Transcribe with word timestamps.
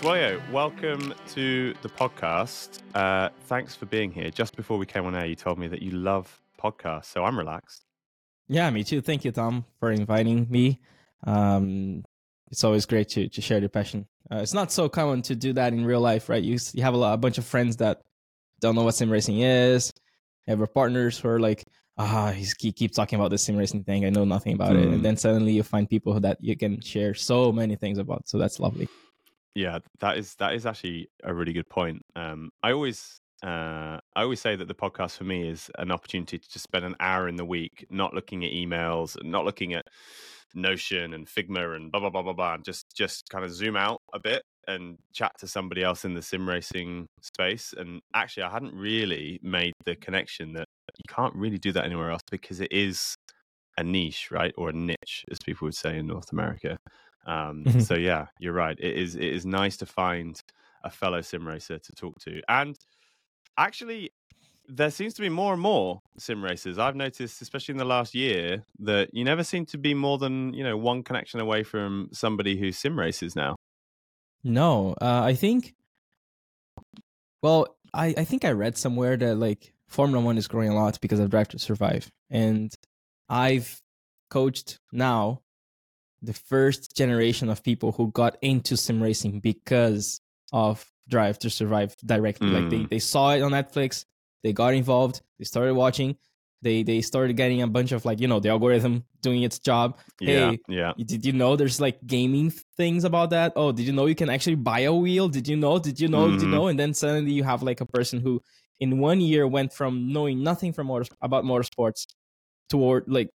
Suellio, 0.00 0.40
welcome 0.50 1.12
to 1.28 1.74
the 1.82 1.88
podcast. 1.90 2.78
Uh, 2.94 3.28
thanks 3.48 3.74
for 3.74 3.84
being 3.84 4.10
here. 4.10 4.30
Just 4.30 4.56
before 4.56 4.78
we 4.78 4.86
came 4.86 5.04
on 5.04 5.14
air, 5.14 5.26
you 5.26 5.36
told 5.36 5.58
me 5.58 5.68
that 5.68 5.82
you 5.82 5.90
love 5.90 6.40
podcasts, 6.58 7.04
so 7.04 7.22
I'm 7.22 7.38
relaxed. 7.38 7.84
Yeah, 8.48 8.70
me 8.70 8.82
too. 8.82 9.02
Thank 9.02 9.26
you, 9.26 9.30
Tom, 9.30 9.66
for 9.78 9.92
inviting 9.92 10.46
me. 10.48 10.80
Um, 11.24 12.02
it's 12.50 12.64
always 12.64 12.86
great 12.86 13.10
to 13.10 13.28
to 13.28 13.42
share 13.42 13.58
your 13.58 13.68
passion. 13.68 14.06
Uh, 14.32 14.36
it's 14.36 14.54
not 14.54 14.72
so 14.72 14.88
common 14.88 15.20
to 15.20 15.36
do 15.36 15.52
that 15.52 15.74
in 15.74 15.84
real 15.84 16.00
life, 16.00 16.30
right? 16.30 16.42
You 16.42 16.56
you 16.72 16.82
have 16.82 16.94
a, 16.94 16.96
lot, 16.96 17.12
a 17.12 17.18
bunch 17.18 17.36
of 17.36 17.44
friends 17.44 17.76
that 17.76 18.00
don't 18.62 18.74
know 18.74 18.84
what 18.84 18.94
sim 18.94 19.10
racing 19.10 19.40
is. 19.40 19.92
You 20.46 20.56
have 20.56 20.72
partners 20.72 21.18
who 21.18 21.28
are 21.28 21.40
like, 21.40 21.66
ah, 21.98 22.30
he's, 22.30 22.54
he 22.58 22.72
keeps 22.72 22.96
talking 22.96 23.18
about 23.18 23.32
this 23.32 23.44
sim 23.44 23.54
racing 23.54 23.84
thing. 23.84 24.06
I 24.06 24.08
know 24.08 24.24
nothing 24.24 24.54
about 24.54 24.76
mm. 24.76 24.78
it, 24.80 24.84
and 24.86 24.94
hmm. 24.94 25.02
then 25.02 25.18
suddenly 25.18 25.52
you 25.52 25.62
find 25.62 25.86
people 25.86 26.18
that 26.20 26.38
you 26.40 26.56
can 26.56 26.80
share 26.80 27.12
so 27.12 27.52
many 27.52 27.76
things 27.76 27.98
about. 27.98 28.30
So 28.30 28.38
that's 28.38 28.58
lovely. 28.58 28.88
Yeah, 29.54 29.80
that 30.00 30.16
is 30.16 30.34
that 30.36 30.54
is 30.54 30.66
actually 30.66 31.08
a 31.24 31.34
really 31.34 31.52
good 31.52 31.68
point. 31.68 32.02
Um, 32.14 32.50
I 32.62 32.72
always 32.72 33.20
uh, 33.42 33.98
I 34.14 34.22
always 34.22 34.40
say 34.40 34.54
that 34.54 34.68
the 34.68 34.74
podcast 34.74 35.16
for 35.16 35.24
me 35.24 35.48
is 35.48 35.70
an 35.78 35.90
opportunity 35.90 36.38
to 36.38 36.48
just 36.48 36.64
spend 36.64 36.84
an 36.84 36.94
hour 37.00 37.28
in 37.28 37.36
the 37.36 37.44
week 37.44 37.86
not 37.90 38.14
looking 38.14 38.44
at 38.44 38.52
emails, 38.52 39.16
not 39.24 39.44
looking 39.44 39.74
at 39.74 39.86
Notion 40.54 41.14
and 41.14 41.26
Figma 41.26 41.74
and 41.74 41.90
blah 41.90 42.00
blah 42.00 42.10
blah 42.10 42.22
blah 42.22 42.32
blah, 42.32 42.54
and 42.54 42.64
just 42.64 42.94
just 42.94 43.28
kind 43.28 43.44
of 43.44 43.52
zoom 43.52 43.76
out 43.76 44.00
a 44.14 44.20
bit 44.20 44.42
and 44.68 44.98
chat 45.12 45.32
to 45.38 45.48
somebody 45.48 45.82
else 45.82 46.04
in 46.04 46.14
the 46.14 46.22
sim 46.22 46.48
racing 46.48 47.06
space. 47.22 47.74
And 47.76 48.00
actually, 48.14 48.44
I 48.44 48.50
hadn't 48.50 48.74
really 48.74 49.40
made 49.42 49.72
the 49.84 49.96
connection 49.96 50.52
that 50.54 50.66
you 50.96 51.14
can't 51.14 51.34
really 51.34 51.58
do 51.58 51.72
that 51.72 51.84
anywhere 51.84 52.10
else 52.10 52.22
because 52.30 52.60
it 52.60 52.72
is 52.72 53.16
a 53.78 53.82
niche, 53.82 54.30
right, 54.30 54.52
or 54.56 54.68
a 54.68 54.72
niche, 54.72 55.24
as 55.30 55.38
people 55.44 55.66
would 55.66 55.74
say 55.74 55.98
in 55.98 56.06
North 56.06 56.30
America. 56.32 56.78
Um, 57.26 57.64
mm-hmm. 57.64 57.80
So 57.80 57.94
yeah, 57.94 58.26
you're 58.38 58.52
right. 58.52 58.78
It 58.78 58.96
is 58.96 59.14
it 59.14 59.22
is 59.22 59.44
nice 59.44 59.76
to 59.78 59.86
find 59.86 60.40
a 60.82 60.90
fellow 60.90 61.20
sim 61.20 61.46
racer 61.46 61.78
to 61.78 61.92
talk 61.92 62.18
to, 62.20 62.40
and 62.48 62.78
actually, 63.56 64.10
there 64.68 64.90
seems 64.90 65.14
to 65.14 65.22
be 65.22 65.28
more 65.28 65.52
and 65.52 65.62
more 65.62 66.00
sim 66.18 66.42
racers. 66.42 66.78
I've 66.78 66.96
noticed, 66.96 67.42
especially 67.42 67.72
in 67.72 67.78
the 67.78 67.84
last 67.84 68.14
year, 68.14 68.64
that 68.80 69.12
you 69.12 69.24
never 69.24 69.44
seem 69.44 69.66
to 69.66 69.78
be 69.78 69.94
more 69.94 70.18
than 70.18 70.54
you 70.54 70.64
know 70.64 70.76
one 70.76 71.02
connection 71.02 71.40
away 71.40 71.62
from 71.62 72.08
somebody 72.12 72.56
who 72.56 72.72
sim 72.72 72.98
races 72.98 73.36
now. 73.36 73.56
No, 74.42 74.94
uh, 75.00 75.22
I 75.22 75.34
think. 75.34 75.74
Well, 77.42 77.76
I 77.92 78.14
I 78.16 78.24
think 78.24 78.44
I 78.44 78.52
read 78.52 78.76
somewhere 78.76 79.16
that 79.16 79.36
like 79.36 79.72
Formula 79.88 80.24
One 80.24 80.38
is 80.38 80.48
growing 80.48 80.70
a 80.70 80.74
lot 80.74 81.00
because 81.00 81.20
of 81.20 81.30
Drive 81.30 81.48
to 81.48 81.58
Survive, 81.58 82.10
and 82.30 82.72
I've 83.28 83.80
coached 84.30 84.78
now 84.92 85.42
the 86.22 86.32
first 86.32 86.96
generation 86.96 87.48
of 87.48 87.62
people 87.62 87.92
who 87.92 88.10
got 88.12 88.36
into 88.42 88.76
sim 88.76 89.02
racing 89.02 89.40
because 89.40 90.20
of 90.52 90.84
Drive 91.08 91.38
to 91.40 91.50
Survive 91.50 91.96
directly. 92.04 92.48
Mm. 92.48 92.52
Like 92.52 92.70
they, 92.70 92.78
mm. 92.78 92.88
they 92.88 92.98
saw 92.98 93.30
it 93.30 93.42
on 93.42 93.52
Netflix, 93.52 94.04
they 94.42 94.52
got 94.52 94.74
involved, 94.74 95.22
they 95.38 95.44
started 95.44 95.74
watching, 95.74 96.16
they 96.62 96.82
they 96.82 97.00
started 97.00 97.36
getting 97.36 97.62
a 97.62 97.66
bunch 97.66 97.92
of 97.92 98.04
like 98.04 98.20
you 98.20 98.28
know 98.28 98.38
the 98.38 98.50
algorithm 98.50 99.04
doing 99.22 99.42
its 99.42 99.58
job. 99.58 99.98
Yeah, 100.20 100.50
hey, 100.50 100.58
yeah. 100.68 100.92
Did 100.98 101.24
you 101.24 101.32
know 101.32 101.56
there's 101.56 101.80
like 101.80 101.98
gaming 102.06 102.50
things 102.76 103.04
about 103.04 103.30
that? 103.30 103.52
Oh, 103.56 103.72
did 103.72 103.86
you 103.86 103.92
know 103.92 104.06
you 104.06 104.14
can 104.14 104.28
actually 104.28 104.56
buy 104.56 104.80
a 104.80 104.92
wheel? 104.92 105.28
Did 105.28 105.48
you 105.48 105.56
know? 105.56 105.78
Did 105.78 105.98
you 105.98 106.08
know? 106.08 106.26
Mm. 106.26 106.32
Did 106.32 106.42
you 106.42 106.48
mm-hmm. 106.48 106.54
know? 106.54 106.66
And 106.68 106.78
then 106.78 106.94
suddenly 106.94 107.32
you 107.32 107.44
have 107.44 107.62
like 107.62 107.80
a 107.80 107.86
person 107.86 108.20
who 108.20 108.42
in 108.78 108.98
one 108.98 109.20
year 109.20 109.46
went 109.46 109.72
from 109.72 110.12
knowing 110.12 110.42
nothing 110.42 110.72
from 110.72 110.88
motor, 110.88 111.10
about 111.22 111.44
motorsports 111.44 112.06
toward 112.68 113.04
like 113.08 113.30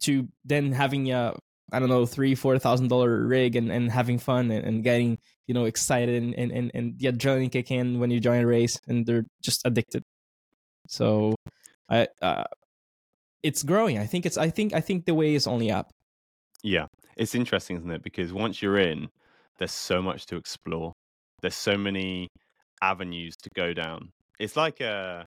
to 0.00 0.28
then 0.44 0.72
having 0.72 1.12
a 1.12 1.34
I 1.72 1.78
don't 1.78 1.88
know, 1.88 2.06
three, 2.06 2.34
four 2.34 2.58
thousand 2.58 2.88
dollar 2.88 3.26
rig 3.26 3.56
and, 3.56 3.70
and 3.72 3.90
having 3.90 4.18
fun 4.18 4.50
and, 4.50 4.64
and 4.64 4.84
getting, 4.84 5.18
you 5.46 5.54
know, 5.54 5.64
excited 5.64 6.22
and, 6.22 6.34
and, 6.34 6.52
and 6.52 6.70
and 6.74 6.98
the 6.98 7.08
adrenaline 7.08 7.50
kick 7.50 7.70
in 7.70 7.98
when 7.98 8.10
you 8.10 8.20
join 8.20 8.42
a 8.42 8.46
race 8.46 8.78
and 8.86 9.06
they're 9.06 9.24
just 9.42 9.62
addicted. 9.64 10.02
So 10.88 11.34
I 11.88 12.08
uh, 12.20 12.44
it's 13.42 13.62
growing. 13.62 13.98
I 13.98 14.06
think 14.06 14.26
it's 14.26 14.38
I 14.38 14.50
think 14.50 14.74
I 14.74 14.80
think 14.80 15.04
the 15.06 15.14
way 15.14 15.34
is 15.34 15.46
only 15.46 15.70
up. 15.70 15.90
Yeah. 16.62 16.86
It's 17.16 17.34
interesting, 17.34 17.76
isn't 17.76 17.90
it? 17.90 18.02
Because 18.02 18.32
once 18.32 18.60
you're 18.60 18.78
in, 18.78 19.08
there's 19.58 19.72
so 19.72 20.02
much 20.02 20.26
to 20.26 20.36
explore. 20.36 20.92
There's 21.42 21.54
so 21.54 21.76
many 21.76 22.28
avenues 22.82 23.36
to 23.42 23.50
go 23.54 23.72
down. 23.72 24.10
It's 24.40 24.56
like 24.56 24.80
a 24.80 25.26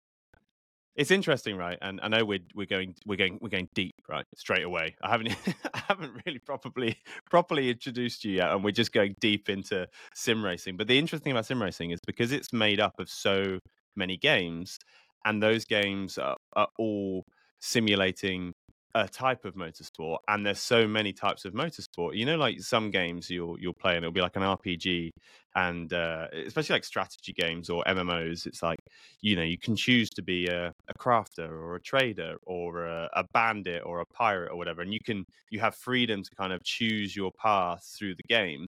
it's 0.97 1.11
interesting, 1.11 1.57
right? 1.57 1.79
And 1.83 2.01
I 2.03 2.09
know 2.09 2.25
we're 2.25 2.41
we're 2.55 2.67
going 2.67 2.95
we're 3.05 3.17
going 3.17 3.39
we're 3.41 3.51
going 3.51 3.69
deep, 3.75 3.95
right? 4.09 4.25
Straight 4.35 4.65
away. 4.65 4.97
I 5.03 5.11
haven't 5.11 5.29
I 5.75 5.83
haven't 5.89 6.13
really 6.25 6.39
properly 6.39 6.97
properly 7.31 7.71
introduced 7.71 8.25
you 8.25 8.33
yet, 8.33 8.51
and 8.51 8.65
we're 8.65 8.71
just 8.71 8.93
going 8.93 9.15
deep 9.21 9.49
into 9.49 9.87
sim 10.15 10.45
racing. 10.45 10.77
But 10.77 10.89
the 10.89 10.99
interesting 10.99 11.33
about 11.33 11.47
sim 11.47 11.63
racing 11.63 11.91
is 11.91 12.01
because 12.07 12.33
it's 12.33 12.53
made 12.53 12.81
up 12.81 12.99
of 12.99 13.11
so 13.11 13.59
many 13.95 14.17
games, 14.17 14.79
and 15.25 15.43
those 15.43 15.65
games 15.67 16.17
are, 16.19 16.37
are 16.55 16.69
all 16.79 17.25
simulating 17.61 18.53
a 18.97 19.07
type 19.07 19.45
of 19.45 19.55
motorsport 19.55 20.17
and 20.27 20.47
there's 20.47 20.59
so 20.59 20.89
many 20.89 21.13
types 21.13 21.45
of 21.45 21.53
motorsport. 21.53 22.17
You 22.17 22.25
know 22.25 22.37
like 22.37 22.61
some 22.61 22.91
games 22.91 23.29
you'll 23.29 23.61
you'll 23.61 23.75
play 23.75 23.95
and 23.95 24.03
it'll 24.03 24.13
be 24.13 24.23
like 24.23 24.37
an 24.37 24.43
rpg 24.43 25.11
and 25.55 25.93
uh, 25.93 26.29
especially 26.47 26.73
like 26.73 26.85
strategy 26.85 27.35
games 27.35 27.69
or 27.69 27.85
mmos 27.85 28.47
it's 28.47 28.63
like 28.63 28.79
you 29.21 29.37
know 29.37 29.43
you 29.43 29.59
can 29.59 29.77
choose 29.77 30.09
to 30.09 30.23
be 30.23 30.47
a, 30.47 30.73
a 30.89 30.95
crafter 30.99 31.51
or 31.51 31.77
a 31.77 31.81
trader 31.81 32.37
or 32.47 32.87
a, 32.87 33.11
a, 33.13 33.25
bandit 33.35 33.83
or 33.85 34.01
a 34.01 34.07
pirate 34.07 34.51
or 34.51 34.57
whatever 34.57 34.81
and 34.81 34.95
you 34.95 35.01
can 35.05 35.27
you 35.51 35.61
have 35.61 35.75
freedom 35.75 36.23
to 36.23 36.31
kind 36.35 36.55
of 36.55 36.65
choose 36.65 37.15
your 37.15 37.31
path 37.33 37.85
through 37.99 38.15
the 38.15 38.29
game. 38.29 38.65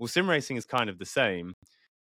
Well 0.00 0.08
sim 0.08 0.28
racing 0.28 0.56
is 0.56 0.64
kind 0.64 0.90
of 0.90 0.98
the 0.98 1.06
same 1.06 1.54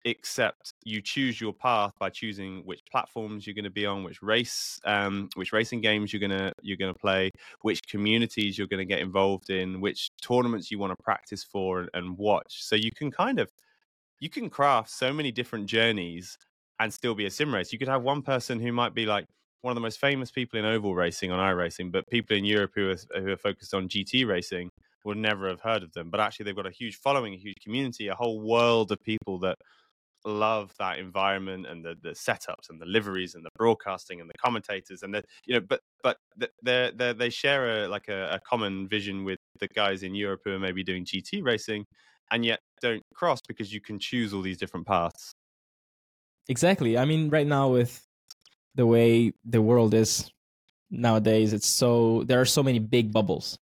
except 0.06 0.74
you 0.84 1.02
choose 1.02 1.40
your 1.40 1.54
path 1.54 1.94
by 2.00 2.10
choosing 2.10 2.62
which 2.66 2.82
platforms 2.90 3.46
you're 3.46 3.54
going 3.54 3.64
to 3.64 3.70
be 3.70 3.86
on 3.86 4.04
which 4.04 4.22
race 4.22 4.80
um, 4.86 5.30
which 5.36 5.54
racing 5.54 5.82
games 5.82 6.12
you're 6.12 6.20
going 6.20 6.32
to 6.32 6.52
you're 6.62 6.78
going 6.78 6.94
to 6.94 7.00
play 7.00 7.30
which 7.62 7.82
communities 7.88 8.58
you're 8.58 8.68
going 8.68 8.80
to 8.80 8.86
get 8.86 9.00
involved 9.00 9.50
in 9.50 9.80
which 9.80 10.10
tournaments 10.22 10.72
you 10.72 10.80
want 10.80 10.92
to 10.92 11.04
practice 11.04 11.44
for 11.44 11.80
and, 11.80 11.90
and 11.94 12.18
watch 12.18 12.64
so 12.64 12.76
you 12.76 12.92
can 12.96 13.12
kind 13.12 13.40
of 13.40 13.50
you 14.20 14.30
can 14.30 14.50
craft 14.50 14.90
so 14.90 15.14
many 15.14 15.32
different 15.32 15.66
journeys 15.66 16.38
and 16.80 16.92
still 16.92 17.14
be 17.14 17.26
a 17.26 17.32
sim 17.32 17.54
race 17.54 17.72
you 17.72 17.80
could 17.80 17.88
have 17.88 18.02
one 18.02 18.22
person 18.22 18.60
who 18.60 18.72
might 18.72 18.94
be 18.94 19.06
like 19.06 19.26
one 19.62 19.72
of 19.72 19.76
the 19.76 19.82
most 19.82 20.00
famous 20.00 20.32
people 20.32 20.60
in 20.60 20.66
oval 20.66 20.96
racing 20.96 21.32
on 21.32 21.40
iRacing, 21.40 21.92
but 21.92 22.08
people 22.10 22.36
in 22.36 22.46
Europe 22.46 22.72
who 22.76 22.90
are, 22.90 23.22
who 23.22 23.32
are 23.32 23.38
focused 23.38 23.74
on 23.74 23.88
GT 23.88 24.28
racing 24.28 24.70
would 25.04 25.18
never 25.18 25.48
have 25.48 25.62
heard 25.62 25.84
of 25.84 25.94
them. 25.94 26.10
But 26.10 26.20
actually, 26.20 26.46
they've 26.46 26.56
got 26.56 26.68
a 26.68 26.72
huge 26.72 26.98
following, 26.98 27.34
a 27.34 27.38
huge 27.38 27.58
community, 27.64 28.08
a 28.08 28.16
whole 28.16 28.42
world 28.42 28.92
of 28.92 29.02
people 29.04 29.40
that 29.40 29.58
love 30.26 30.72
that 30.78 31.00
environment 31.00 31.66
and 31.68 31.84
the 31.84 31.96
the 32.02 32.12
setups 32.12 32.70
and 32.70 32.80
the 32.80 32.86
liveries 32.86 33.36
and 33.36 33.46
the 33.46 33.50
broadcasting 33.58 34.22
and 34.22 34.30
the 34.30 34.38
commentators 34.38 35.04
and 35.04 35.14
the 35.14 35.24
you 35.46 35.54
know 35.54 35.62
but 35.68 35.82
but 36.04 36.18
they 36.64 36.92
they 36.96 37.14
they 37.14 37.30
share 37.30 37.86
a 37.86 37.88
like 37.88 38.08
a, 38.08 38.30
a, 38.32 38.40
common 38.40 38.88
vision 38.88 39.24
with 39.24 39.40
the 39.60 39.68
guys 39.70 40.04
in 40.04 40.14
Europe 40.14 40.42
who 40.46 40.52
are 40.52 40.60
maybe 40.60 40.84
doing 40.84 41.06
GT 41.06 41.44
racing 41.44 41.86
and 42.32 42.46
yet 42.46 42.60
don't 42.82 43.04
cross 43.14 43.40
because 43.48 43.74
you 43.74 43.82
can 43.82 44.00
choose 44.00 44.34
all 44.34 44.42
these 44.42 44.58
different 44.58 44.86
paths. 44.86 45.34
Exactly. 46.48 46.98
I 46.98 47.06
mean 47.06 47.30
right 47.30 47.48
now 47.48 47.70
with 47.70 48.06
the 48.76 48.86
way 48.86 49.34
the 49.44 49.62
world 49.62 49.94
is 49.94 50.30
nowadays 50.90 51.54
it's 51.54 51.68
so 51.68 52.24
there 52.26 52.40
are 52.42 52.46
so 52.46 52.64
many 52.64 52.80
big 52.80 53.12
bubbles. 53.12 53.58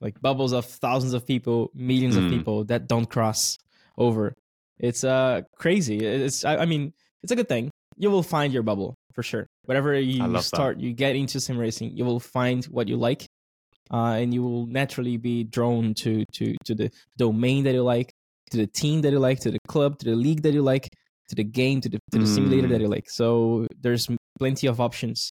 Like 0.00 0.18
bubbles 0.22 0.52
of 0.52 0.64
thousands 0.64 1.12
of 1.12 1.26
people, 1.26 1.70
millions 1.74 2.16
mm. 2.16 2.24
of 2.24 2.30
people 2.30 2.64
that 2.64 2.88
don't 2.88 3.04
cross 3.04 3.58
over 3.98 4.34
it's 4.80 5.04
uh 5.04 5.42
crazy. 5.56 5.98
It's 5.98 6.44
I, 6.44 6.58
I 6.58 6.66
mean 6.66 6.92
it's 7.22 7.32
a 7.32 7.36
good 7.36 7.48
thing. 7.48 7.70
You 7.96 8.10
will 8.10 8.22
find 8.22 8.52
your 8.52 8.62
bubble 8.62 8.94
for 9.12 9.22
sure. 9.22 9.46
Whatever 9.64 9.98
you 9.98 10.40
start, 10.40 10.78
that. 10.78 10.82
you 10.82 10.92
get 10.92 11.16
into 11.16 11.38
sim 11.38 11.58
racing, 11.58 11.96
you 11.96 12.04
will 12.04 12.20
find 12.20 12.64
what 12.66 12.88
you 12.88 12.96
like, 12.96 13.26
uh, 13.92 14.16
and 14.18 14.32
you 14.32 14.42
will 14.42 14.66
naturally 14.66 15.16
be 15.16 15.44
drawn 15.44 15.94
to 15.94 16.24
to 16.32 16.54
to 16.64 16.74
the 16.74 16.90
domain 17.16 17.64
that 17.64 17.74
you 17.74 17.82
like, 17.82 18.10
to 18.50 18.56
the 18.56 18.66
team 18.66 19.02
that 19.02 19.12
you 19.12 19.18
like, 19.18 19.40
to 19.40 19.50
the 19.50 19.58
club, 19.68 19.98
to 19.98 20.06
the 20.06 20.16
league 20.16 20.42
that 20.42 20.54
you 20.54 20.62
like, 20.62 20.88
to 21.28 21.34
the 21.34 21.44
game, 21.44 21.80
to 21.82 21.88
the 21.88 21.98
to 22.12 22.18
the 22.18 22.24
mm. 22.24 22.34
simulator 22.34 22.68
that 22.68 22.80
you 22.80 22.88
mm. 22.88 22.96
like. 22.96 23.10
So 23.10 23.66
there's 23.80 24.08
plenty 24.38 24.66
of 24.66 24.80
options 24.80 25.30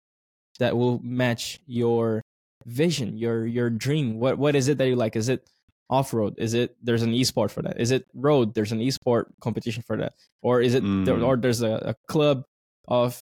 that 0.59 0.75
will 0.75 0.99
match 1.01 1.59
your 1.65 2.21
vision, 2.65 3.17
your 3.17 3.45
your 3.45 3.69
dream. 3.69 4.19
What 4.19 4.37
what 4.37 4.55
is 4.55 4.67
it 4.67 4.77
that 4.77 4.87
you 4.87 4.95
like? 4.95 5.15
Is 5.15 5.29
it 5.29 5.47
off 5.89 6.13
road? 6.13 6.35
Is 6.37 6.53
it 6.53 6.75
there's 6.81 7.03
an 7.03 7.13
esport 7.13 7.51
for 7.51 7.61
that? 7.63 7.79
Is 7.79 7.91
it 7.91 8.05
road? 8.13 8.53
There's 8.53 8.71
an 8.71 8.79
esport 8.79 9.25
competition 9.41 9.83
for 9.83 9.97
that, 9.97 10.13
or 10.41 10.61
is 10.61 10.73
it 10.73 10.83
mm. 10.83 11.05
there, 11.05 11.21
or 11.21 11.37
there's 11.37 11.61
a, 11.61 11.93
a 11.93 11.95
club 12.07 12.43
of 12.87 13.21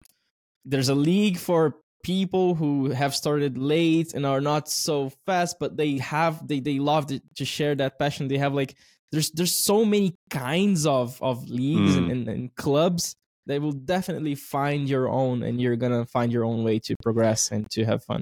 there's 0.65 0.89
a 0.89 0.95
league 0.95 1.37
for 1.37 1.75
people 2.03 2.53
who 2.53 2.91
have 2.91 3.15
started 3.15 3.57
late 3.57 4.13
and 4.13 4.25
are 4.25 4.41
not 4.41 4.69
so 4.69 5.11
fast, 5.25 5.57
but 5.59 5.77
they 5.77 5.97
have 5.97 6.47
they 6.47 6.59
they 6.59 6.79
love 6.79 7.07
to, 7.07 7.21
to 7.35 7.45
share 7.45 7.75
that 7.75 7.99
passion. 7.99 8.27
They 8.27 8.37
have 8.37 8.53
like 8.53 8.75
there's 9.11 9.31
there's 9.31 9.55
so 9.55 9.85
many 9.85 10.15
kinds 10.29 10.85
of 10.85 11.21
of 11.21 11.49
leagues 11.49 11.95
mm. 11.95 11.97
and, 11.97 12.11
and, 12.11 12.27
and 12.27 12.55
clubs 12.55 13.15
they 13.47 13.59
will 13.59 13.71
definitely 13.71 14.35
find 14.35 14.89
your 14.89 15.07
own, 15.07 15.43
and 15.43 15.61
you're 15.61 15.75
gonna 15.75 16.05
find 16.05 16.31
your 16.31 16.45
own 16.45 16.63
way 16.63 16.79
to 16.79 16.95
progress 17.03 17.51
and 17.51 17.69
to 17.71 17.85
have 17.85 18.03
fun. 18.03 18.21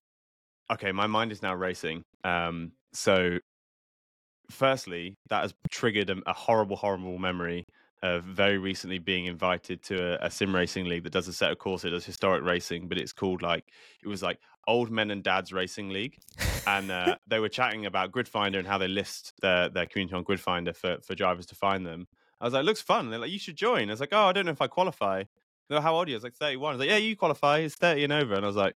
Okay, 0.72 0.92
my 0.92 1.08
mind 1.08 1.32
is 1.32 1.42
now 1.42 1.56
racing. 1.56 2.04
Um, 2.24 2.74
so 2.94 3.40
firstly, 4.50 5.18
that 5.30 5.42
has 5.42 5.54
triggered 5.70 6.10
a, 6.10 6.18
a 6.26 6.34
horrible, 6.34 6.76
horrible 6.76 7.18
memory 7.18 7.68
of 8.02 8.24
very 8.26 8.58
recently 8.58 9.00
being 9.00 9.26
invited 9.26 9.82
to 9.82 10.22
a, 10.22 10.28
a 10.28 10.30
sim 10.30 10.54
racing 10.54 10.86
league 10.86 11.04
that 11.04 11.14
does 11.14 11.28
a 11.28 11.34
set 11.34 11.52
of 11.52 11.58
courses, 11.58 11.86
it 11.86 11.90
does 11.92 12.06
historic 12.06 12.44
racing, 12.44 12.88
but 12.88 12.98
it's 12.98 13.14
called 13.14 13.42
like 13.42 13.64
it 14.04 14.08
was 14.08 14.22
like 14.22 14.40
old 14.68 14.92
men 14.92 15.10
and 15.10 15.24
dads 15.24 15.54
racing 15.54 15.90
league, 15.90 16.18
and 16.68 16.92
uh, 16.92 17.16
they 17.28 17.40
were 17.40 17.50
chatting 17.50 17.86
about 17.86 18.12
Gridfinder 18.12 18.58
and 18.58 18.68
how 18.68 18.78
they 18.78 18.90
list 18.90 19.34
their 19.42 19.70
their 19.70 19.86
community 19.86 20.16
on 20.16 20.26
Gridfinder 20.26 20.76
for 20.76 20.98
for 21.02 21.16
drivers 21.16 21.46
to 21.48 21.56
find 21.56 21.86
them. 21.86 22.08
I 22.42 22.46
was 22.46 22.54
like, 22.54 22.66
looks 22.66 22.82
fun. 22.82 23.10
They're 23.10 23.20
like, 23.20 23.32
you 23.32 23.40
should 23.40 23.56
join. 23.56 23.90
I 23.90 23.94
was 23.94 24.02
like, 24.02 24.10
oh, 24.12 24.26
I 24.26 24.34
don't 24.34 24.46
know 24.46 24.52
if 24.52 24.62
I 24.62 24.68
qualify. 24.68 25.24
They're 25.70 25.78
like, 25.78 25.84
how 25.84 25.96
old 25.96 26.08
are 26.08 26.10
you? 26.10 26.16
I 26.16 26.18
was 26.18 26.24
like, 26.26 26.36
31. 26.36 26.68
I 26.68 26.74
was 26.74 26.80
like, 26.82 26.90
yeah, 26.90 26.98
you 26.98 27.16
qualify. 27.16 27.60
It's 27.60 27.76
30 27.76 28.04
and 28.04 28.12
over. 28.12 28.34
And 28.34 28.44
I 28.44 28.48
was 28.48 28.58
like, 28.58 28.76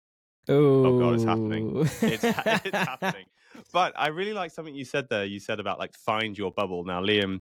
oh, 0.49 1.01
God, 1.01 1.15
it's 1.15 1.25
happening. 1.25 1.77
it's, 1.77 2.03
it's 2.03 2.23
happening. 2.23 3.27
But 3.73 3.93
I 3.97 4.09
really 4.09 4.33
like 4.33 4.51
something 4.51 4.75
you 4.75 4.85
said 4.85 5.07
there. 5.09 5.25
You 5.25 5.41
said 5.41 5.61
about 5.61 5.79
like 5.79 5.95
find 5.95 6.37
your 6.37 6.51
bubble. 6.53 6.85
Now, 6.85 7.01
Liam, 7.03 7.39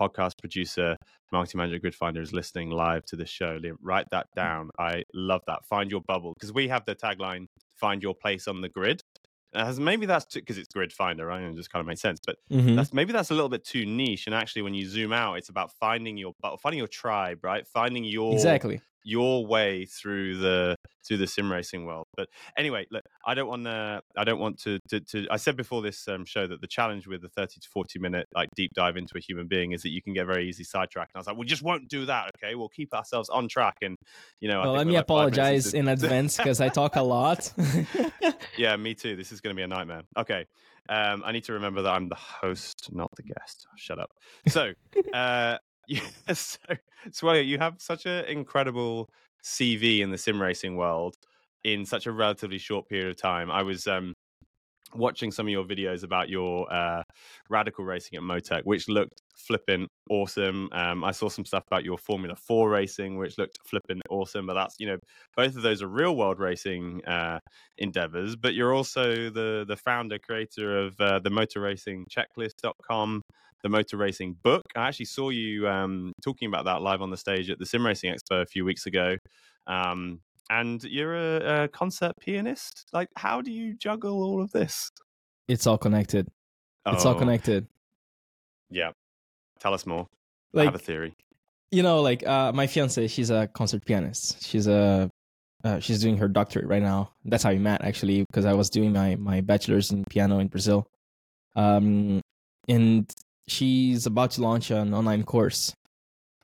podcast 0.00 0.32
producer, 0.38 0.96
marketing 1.32 1.58
manager, 1.58 1.78
Gridfinder, 1.78 2.20
is 2.20 2.32
listening 2.32 2.70
live 2.70 3.04
to 3.06 3.16
this 3.16 3.30
show. 3.30 3.58
Liam, 3.58 3.76
write 3.80 4.06
that 4.10 4.26
down. 4.36 4.70
I 4.78 5.02
love 5.14 5.42
that. 5.46 5.64
Find 5.64 5.90
your 5.90 6.02
bubble 6.06 6.34
because 6.34 6.52
we 6.52 6.68
have 6.68 6.84
the 6.86 6.94
tagline 6.94 7.46
"Find 7.74 8.02
your 8.02 8.14
place 8.14 8.48
on 8.48 8.60
the 8.60 8.68
grid." 8.68 9.00
As 9.54 9.80
maybe 9.80 10.04
that's 10.06 10.26
because 10.34 10.58
it's 10.58 10.68
Gridfinder, 10.74 11.26
right? 11.26 11.40
And 11.40 11.54
it 11.54 11.56
just 11.56 11.70
kind 11.70 11.80
of 11.80 11.86
makes 11.86 12.02
sense. 12.02 12.18
But 12.26 12.36
Mhm. 12.52 12.76
that's 12.76 12.92
maybe 12.92 13.12
that's 13.12 13.30
a 13.30 13.34
little 13.34 13.48
bit 13.48 13.64
too 13.64 13.86
niche. 13.86 14.26
And 14.26 14.34
actually, 14.34 14.62
when 14.62 14.74
you 14.74 14.86
zoom 14.86 15.12
out, 15.12 15.34
it's 15.34 15.48
about 15.48 15.72
finding 15.80 16.16
your 16.18 16.34
finding 16.60 16.78
your 16.78 16.88
tribe, 16.88 17.42
right? 17.42 17.66
Finding 17.66 18.04
your 18.04 18.34
exactly. 18.34 18.80
Your 19.06 19.46
way 19.46 19.86
through 19.86 20.36
the 20.36 20.76
through 21.06 21.16
the 21.18 21.26
sim 21.28 21.50
racing 21.50 21.86
world. 21.86 22.06
But 22.16 22.28
anyway, 22.58 22.86
look, 22.90 23.04
I 23.24 23.34
don't 23.34 23.46
want 23.46 23.64
to. 23.64 24.02
I 24.16 24.24
don't 24.24 24.40
want 24.40 24.58
to, 24.62 24.80
to. 24.88 25.00
to 25.00 25.26
I 25.30 25.36
said 25.36 25.56
before 25.56 25.80
this 25.80 26.08
um, 26.08 26.24
show 26.24 26.46
that 26.48 26.60
the 26.60 26.66
challenge 26.66 27.06
with 27.06 27.22
the 27.22 27.28
thirty 27.28 27.60
to 27.60 27.68
forty 27.68 28.00
minute 28.00 28.26
like 28.34 28.48
deep 28.56 28.72
dive 28.74 28.96
into 28.96 29.16
a 29.16 29.20
human 29.20 29.46
being 29.46 29.72
is 29.72 29.82
that 29.82 29.90
you 29.90 30.02
can 30.02 30.12
get 30.12 30.26
very 30.26 30.48
easy 30.48 30.64
sidetracked. 30.64 31.12
And 31.14 31.18
I 31.18 31.20
was 31.20 31.26
like, 31.28 31.36
we 31.36 31.46
just 31.46 31.62
won't 31.62 31.88
do 31.88 32.04
that. 32.06 32.32
Okay, 32.36 32.56
we'll 32.56 32.68
keep 32.68 32.92
ourselves 32.92 33.28
on 33.28 33.48
track. 33.48 33.76
And 33.80 33.96
you 34.40 34.48
know, 34.48 34.60
I 34.60 34.64
Well, 34.64 34.74
let 34.74 34.86
me 34.88 34.94
like 34.94 35.02
apologize 35.02 35.72
in 35.72 35.86
advance 35.96 36.36
because 36.36 36.60
I 36.60 36.68
talk 36.68 36.96
a 36.96 37.02
lot. 37.02 37.52
yeah, 38.58 38.76
me 38.76 38.94
too. 38.94 39.14
This 39.14 39.30
is 39.30 39.40
going 39.40 39.54
to 39.54 39.56
be 39.56 39.62
a 39.62 39.68
nightmare. 39.68 40.02
Okay. 40.18 40.46
Um, 40.88 41.22
I 41.24 41.32
need 41.32 41.44
to 41.44 41.52
remember 41.52 41.82
that 41.82 41.92
I'm 41.92 42.08
the 42.08 42.14
host, 42.14 42.90
not 42.92 43.10
the 43.16 43.24
guest. 43.24 43.66
Shut 43.76 43.98
up. 43.98 44.10
So, 44.46 44.72
uh, 45.12 45.58
so, 46.32 46.58
Suellio, 47.10 47.46
you 47.46 47.58
have 47.58 47.74
such 47.78 48.06
an 48.06 48.24
incredible 48.26 49.08
CV 49.44 50.00
in 50.00 50.10
the 50.10 50.18
sim 50.18 50.40
racing 50.40 50.76
world 50.76 51.14
in 51.64 51.84
such 51.84 52.06
a 52.06 52.12
relatively 52.12 52.58
short 52.58 52.88
period 52.88 53.08
of 53.08 53.16
time. 53.16 53.50
I 53.50 53.62
was 53.62 53.86
um, 53.86 54.14
watching 54.94 55.30
some 55.30 55.46
of 55.46 55.50
your 55.50 55.64
videos 55.64 56.04
about 56.04 56.28
your 56.28 56.72
uh, 56.72 57.02
radical 57.48 57.84
racing 57.84 58.16
at 58.16 58.22
Motec, 58.22 58.62
which 58.64 58.88
looked 58.88 59.20
flipping 59.34 59.86
awesome. 60.10 60.68
Um, 60.72 61.04
I 61.04 61.10
saw 61.10 61.28
some 61.28 61.44
stuff 61.44 61.64
about 61.66 61.84
your 61.84 61.98
Formula 61.98 62.34
Four 62.36 62.70
racing, 62.70 63.16
which 63.16 63.38
looked 63.38 63.58
flipping 63.66 64.00
awesome. 64.10 64.46
But 64.46 64.54
that's 64.54 64.76
you 64.78 64.86
know 64.86 64.98
both 65.36 65.56
of 65.56 65.62
those 65.62 65.82
are 65.82 65.88
real 65.88 66.16
world 66.16 66.38
racing 66.38 67.04
uh, 67.04 67.38
endeavors. 67.78 68.36
But 68.36 68.54
you're 68.54 68.74
also 68.74 69.30
the 69.30 69.64
the 69.66 69.76
founder 69.76 70.18
creator 70.18 70.78
of 70.78 71.00
uh, 71.00 71.18
the 71.20 71.30
Motor 71.30 71.60
Racing 71.60 72.06
Checklist.com. 72.10 73.22
The 73.62 73.68
motor 73.68 73.96
racing 73.96 74.36
book. 74.42 74.62
I 74.76 74.88
actually 74.88 75.06
saw 75.06 75.30
you 75.30 75.66
um, 75.68 76.12
talking 76.22 76.48
about 76.48 76.64
that 76.66 76.82
live 76.82 77.02
on 77.02 77.10
the 77.10 77.16
stage 77.16 77.50
at 77.50 77.58
the 77.58 77.66
Sim 77.66 77.84
Racing 77.84 78.12
Expo 78.14 78.42
a 78.42 78.46
few 78.46 78.64
weeks 78.64 78.86
ago. 78.86 79.16
Um, 79.66 80.20
and 80.50 80.82
you're 80.84 81.16
a, 81.16 81.64
a 81.64 81.68
concert 81.68 82.12
pianist. 82.20 82.86
Like, 82.92 83.08
how 83.16 83.40
do 83.40 83.50
you 83.50 83.74
juggle 83.76 84.22
all 84.22 84.40
of 84.42 84.52
this? 84.52 84.90
it's 85.48 85.66
all 85.66 85.78
connected. 85.78 86.28
It's 86.86 87.04
all 87.04 87.14
Oh, 87.14 87.18
connected. 87.18 87.66
Yeah. 88.70 88.90
Tell 89.60 89.74
us 89.74 89.86
more. 89.86 90.06
I 90.56 90.64
have 90.64 90.74
a 90.74 90.78
theory. 90.78 91.14
you 91.70 91.82
know, 91.82 92.00
like 92.02 92.26
uh, 92.26 92.52
my 92.52 92.66
fiance, 92.66 93.06
she's 93.08 93.30
a 93.30 93.48
concert 93.48 93.84
pianist. 93.84 94.44
She's 94.46 94.66
a 94.66 95.10
uh, 95.64 95.80
she's 95.80 96.00
doing 96.00 96.16
her 96.18 96.28
doctorate 96.28 96.66
right 96.66 96.82
now. 96.82 97.10
That's 97.24 97.42
how 97.42 97.50
we 97.50 97.58
met 97.58 97.82
actually, 97.82 98.24
because 98.30 98.44
I 98.44 98.52
was 98.54 98.70
doing 98.70 98.92
my 98.92 99.16
my 99.16 99.40
bachelor's 99.40 99.90
in 99.90 100.04
piano 100.04 100.38
in 100.38 100.46
Brazil. 100.48 100.86
Um, 101.56 102.20
and 102.68 103.10
she's 103.48 104.06
about 104.06 104.32
to 104.32 104.42
launch 104.42 104.70
an 104.70 104.94
online 104.94 105.22
course 105.22 105.74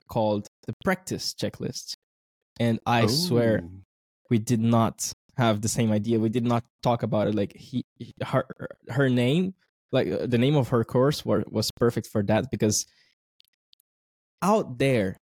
called 0.07 0.47
the 0.67 0.73
Practice 0.83 1.33
Checklist. 1.33 1.95
And 2.59 2.79
I 2.85 3.05
swear 3.07 3.63
we 4.29 4.37
did 4.39 4.59
not 4.59 5.11
have 5.37 5.61
the 5.61 5.67
same 5.67 5.91
idea. 5.91 6.19
We 6.19 6.29
did 6.29 6.45
not 6.45 6.63
talk 6.83 7.03
about 7.03 7.27
it. 7.27 7.35
Like 7.35 7.55
he, 7.55 7.83
he- 7.97 8.13
her, 8.23 8.45
her 8.89 9.09
name, 9.09 9.53
like 9.91 10.07
uh, 10.07 10.25
the 10.27 10.37
name 10.37 10.55
of 10.55 10.69
her 10.69 10.83
course, 10.83 11.25
were, 11.25 11.43
was 11.49 11.71
perfect 11.71 12.07
for 12.07 12.23
that 12.23 12.51
because 12.51 12.85
out 14.41 14.77
there, 14.77 15.17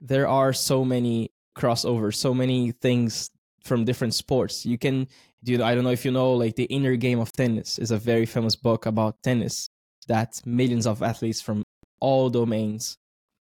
there 0.00 0.28
are 0.28 0.52
so 0.52 0.84
many 0.84 1.30
crossovers, 1.56 2.14
so 2.16 2.34
many 2.34 2.72
things 2.72 3.30
from 3.64 3.84
different 3.84 4.14
sports. 4.14 4.64
You 4.66 4.78
can 4.78 5.08
do. 5.42 5.62
I 5.62 5.74
don't 5.74 5.84
know 5.84 5.90
if 5.90 6.04
you 6.04 6.10
know, 6.10 6.32
like 6.34 6.54
the 6.54 6.64
inner 6.64 6.96
game 6.96 7.18
of 7.18 7.32
tennis 7.32 7.78
is 7.78 7.90
a 7.90 7.98
very 7.98 8.26
famous 8.26 8.54
book 8.54 8.86
about 8.86 9.22
tennis 9.22 9.68
that 10.08 10.40
millions 10.44 10.86
of 10.86 11.02
athletes 11.02 11.40
from 11.40 11.62
all 12.00 12.30
domains 12.30 12.96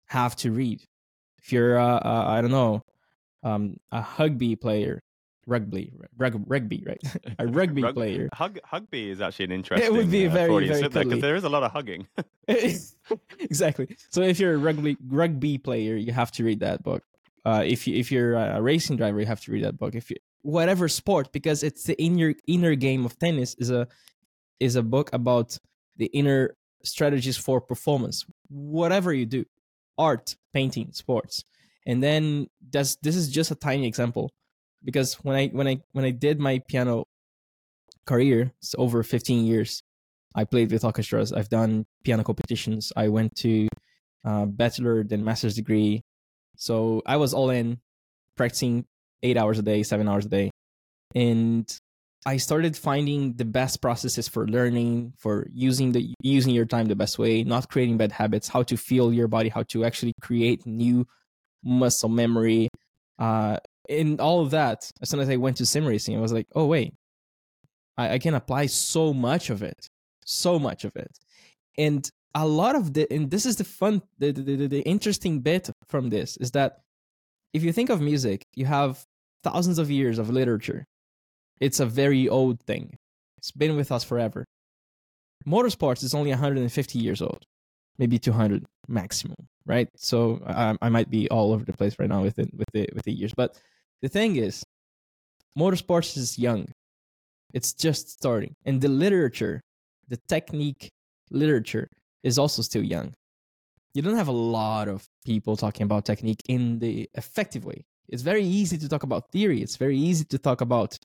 have 0.08 0.36
to 0.38 0.52
read. 0.52 0.82
If 1.42 1.52
you're, 1.52 1.78
uh, 1.80 1.98
uh, 1.98 2.26
I 2.28 2.42
don't 2.42 2.52
know, 2.52 2.82
um, 3.44 3.78
a 3.92 4.06
rugby 4.18 4.56
player, 4.56 5.00
rugby, 5.46 5.94
rug, 6.18 6.44
rugby, 6.48 6.84
right? 6.86 7.02
a 7.38 7.46
rugby 7.60 7.84
Rug- 7.84 7.94
player. 7.96 8.30
Hug, 8.34 8.60
Hugby 8.64 9.10
is 9.10 9.22
actually 9.22 9.46
an 9.46 9.52
interesting. 9.52 9.86
It 9.86 9.94
would 9.94 10.10
be 10.10 10.26
uh, 10.26 10.32
very, 10.32 10.68
very 10.68 10.80
slip 10.80 10.92
there, 10.94 11.04
'cause 11.04 11.12
cuddly. 11.12 11.22
there 11.22 11.36
is 11.36 11.44
a 11.44 11.50
lot 11.50 11.64
of 11.64 11.72
hugging. 11.72 12.08
exactly. 12.48 13.96
So 14.10 14.22
if 14.22 14.40
you're 14.40 14.54
a 14.54 14.58
rugby 14.58 14.98
rugby 15.08 15.58
player, 15.58 15.96
you 15.96 16.12
have 16.14 16.32
to 16.34 16.44
read 16.44 16.60
that 16.62 16.84
book. 16.84 17.04
Uh, 17.44 17.64
if 17.66 17.88
you 17.88 17.96
if 17.96 18.12
you're 18.12 18.34
a 18.34 18.62
racing 18.62 18.98
driver, 18.98 19.20
you 19.20 19.26
have 19.28 19.42
to 19.42 19.52
read 19.52 19.64
that 19.64 19.78
book. 19.78 19.94
If 19.96 20.10
you 20.10 20.18
whatever 20.42 20.88
sport, 20.88 21.32
because 21.32 21.64
it's 21.64 21.84
the 21.84 22.00
inner 22.02 22.34
inner 22.48 22.76
game 22.76 23.06
of 23.06 23.18
tennis 23.20 23.56
is 23.56 23.70
a 23.70 23.88
is 24.60 24.76
a 24.76 24.84
book 24.84 25.12
about 25.14 25.58
the 25.98 26.08
inner 26.08 26.56
strategies 26.84 27.38
for 27.38 27.62
performance. 27.62 28.26
Whatever 28.50 29.14
you 29.14 29.26
do, 29.26 29.46
art, 29.98 30.36
painting, 30.54 30.90
sports, 30.94 31.44
and 31.86 32.02
then 32.02 32.48
that's 32.72 32.96
this 32.98 33.16
is 33.16 33.30
just 33.30 33.52
a 33.52 33.56
tiny 33.56 33.88
example 33.88 34.32
because 34.84 35.16
when 35.16 35.36
I 35.36 35.48
when 35.48 35.68
I 35.68 35.82
when 35.92 36.06
I 36.06 36.12
did 36.12 36.40
my 36.40 36.62
piano 36.68 37.06
career, 38.06 38.52
it's 38.62 38.76
over 38.78 39.04
15 39.04 39.46
years. 39.46 39.82
I 40.36 40.44
played 40.44 40.72
with 40.72 40.84
orchestras. 40.84 41.32
I've 41.32 41.50
done 41.50 41.86
piano 42.04 42.24
competitions. 42.24 42.92
I 42.96 43.08
went 43.08 43.36
to 43.38 43.68
uh, 44.26 44.46
bachelor 44.46 45.04
then 45.04 45.24
master's 45.24 45.56
degree. 45.56 46.02
So 46.58 47.02
I 47.06 47.18
was 47.18 47.34
all 47.34 47.50
in, 47.50 47.80
practicing 48.36 48.86
eight 49.24 49.38
hours 49.38 49.60
a 49.60 49.62
day, 49.62 49.84
seven 49.84 50.08
hours 50.08 50.26
a 50.26 50.30
day, 50.30 50.52
and 51.14 51.66
I 52.26 52.38
started 52.38 52.76
finding 52.76 53.34
the 53.34 53.46
best 53.46 53.82
processes 53.82 54.28
for 54.28 54.48
learning, 54.48 55.14
for 55.18 55.48
using 55.54 55.92
the 55.92 56.16
using 56.22 56.56
your 56.56 56.66
time 56.66 56.88
the 56.88 56.96
best 56.96 57.20
way, 57.20 57.44
not 57.44 57.70
creating 57.70 57.98
bad 57.98 58.12
habits, 58.12 58.48
how 58.48 58.64
to 58.64 58.76
feel 58.76 59.14
your 59.14 59.28
body, 59.28 59.50
how 59.50 59.64
to 59.64 59.86
actually 59.86 60.14
create 60.22 60.66
new 60.66 61.06
muscle 61.64 62.10
memory, 62.10 62.70
uh, 63.20 63.58
and 63.88 64.20
all 64.20 64.42
of 64.42 64.52
that. 64.52 64.92
As 65.02 65.10
soon 65.10 65.20
as 65.20 65.30
I 65.30 65.36
went 65.36 65.58
to 65.58 65.66
sim 65.68 65.86
racing, 65.86 66.18
I 66.18 66.20
was 66.20 66.34
like, 66.34 66.48
oh 66.56 66.66
wait, 66.66 66.96
I, 67.96 68.14
I 68.14 68.20
can 68.20 68.34
apply 68.34 68.66
so 68.68 69.14
much 69.14 69.52
of 69.52 69.62
it, 69.62 69.88
so 70.26 70.58
much 70.58 70.84
of 70.84 70.96
it, 70.96 71.20
and 71.78 72.10
a 72.34 72.48
lot 72.48 72.76
of 72.76 72.94
the 72.94 73.12
and 73.14 73.30
this 73.30 73.46
is 73.46 73.58
the 73.58 73.64
fun, 73.64 74.02
the 74.18 74.32
the, 74.32 74.56
the, 74.56 74.68
the 74.68 74.82
interesting 74.82 75.42
bit 75.42 75.70
from 75.88 76.10
this 76.10 76.38
is 76.38 76.52
that 76.52 76.80
if 77.54 77.64
you 77.64 77.72
think 77.72 77.92
of 77.92 78.02
music, 78.02 78.46
you 78.56 78.66
have 78.66 79.06
thousands 79.44 79.78
of 79.78 79.92
years 79.92 80.18
of 80.18 80.32
literature. 80.32 80.88
It's 81.60 81.80
a 81.80 81.86
very 81.86 82.28
old 82.28 82.60
thing. 82.62 82.98
It's 83.38 83.52
been 83.52 83.76
with 83.76 83.92
us 83.92 84.04
forever. 84.04 84.46
Motorsports 85.48 86.04
is 86.04 86.14
only 86.14 86.32
150 86.32 87.00
years 87.00 87.22
old, 87.22 87.44
maybe 87.98 88.18
200 88.18 88.66
maximum, 88.88 89.36
right? 89.66 89.88
So 89.96 90.42
I, 90.46 90.76
I 90.82 90.90
might 90.90 91.10
be 91.10 91.30
all 91.30 91.54
over 91.54 91.64
the 91.64 91.74
place 91.74 91.96
right 92.00 92.10
now 92.10 92.24
with 92.24 92.40
it, 92.40 92.50
with 92.54 92.68
the 92.74 92.90
with 92.94 93.06
the 93.06 93.14
years, 93.14 93.34
but 93.36 93.60
the 94.02 94.10
thing 94.10 94.38
is, 94.38 94.64
motorsports 95.58 96.18
is 96.18 96.40
young. 96.40 96.68
It's 97.54 97.74
just 97.74 98.10
starting, 98.10 98.56
and 98.66 98.82
the 98.82 98.90
literature, 98.90 99.62
the 100.08 100.18
technique 100.28 100.90
literature, 101.30 101.88
is 102.24 102.40
also 102.40 102.62
still 102.62 102.84
young. 102.84 103.14
You 103.94 104.02
don't 104.02 104.18
have 104.18 104.28
a 104.28 104.32
lot 104.32 104.88
of 104.90 105.08
people 105.26 105.56
talking 105.56 105.84
about 105.84 106.06
technique 106.06 106.42
in 106.50 106.80
the 106.80 107.08
effective 107.14 107.64
way. 107.64 107.86
It's 108.10 108.24
very 108.24 108.44
easy 108.44 108.78
to 108.78 108.90
talk 108.90 109.04
about 109.04 109.32
theory. 109.32 109.62
It's 109.62 109.78
very 109.78 109.98
easy 109.98 110.26
to 110.26 110.38
talk 110.38 110.62
about 110.62 110.98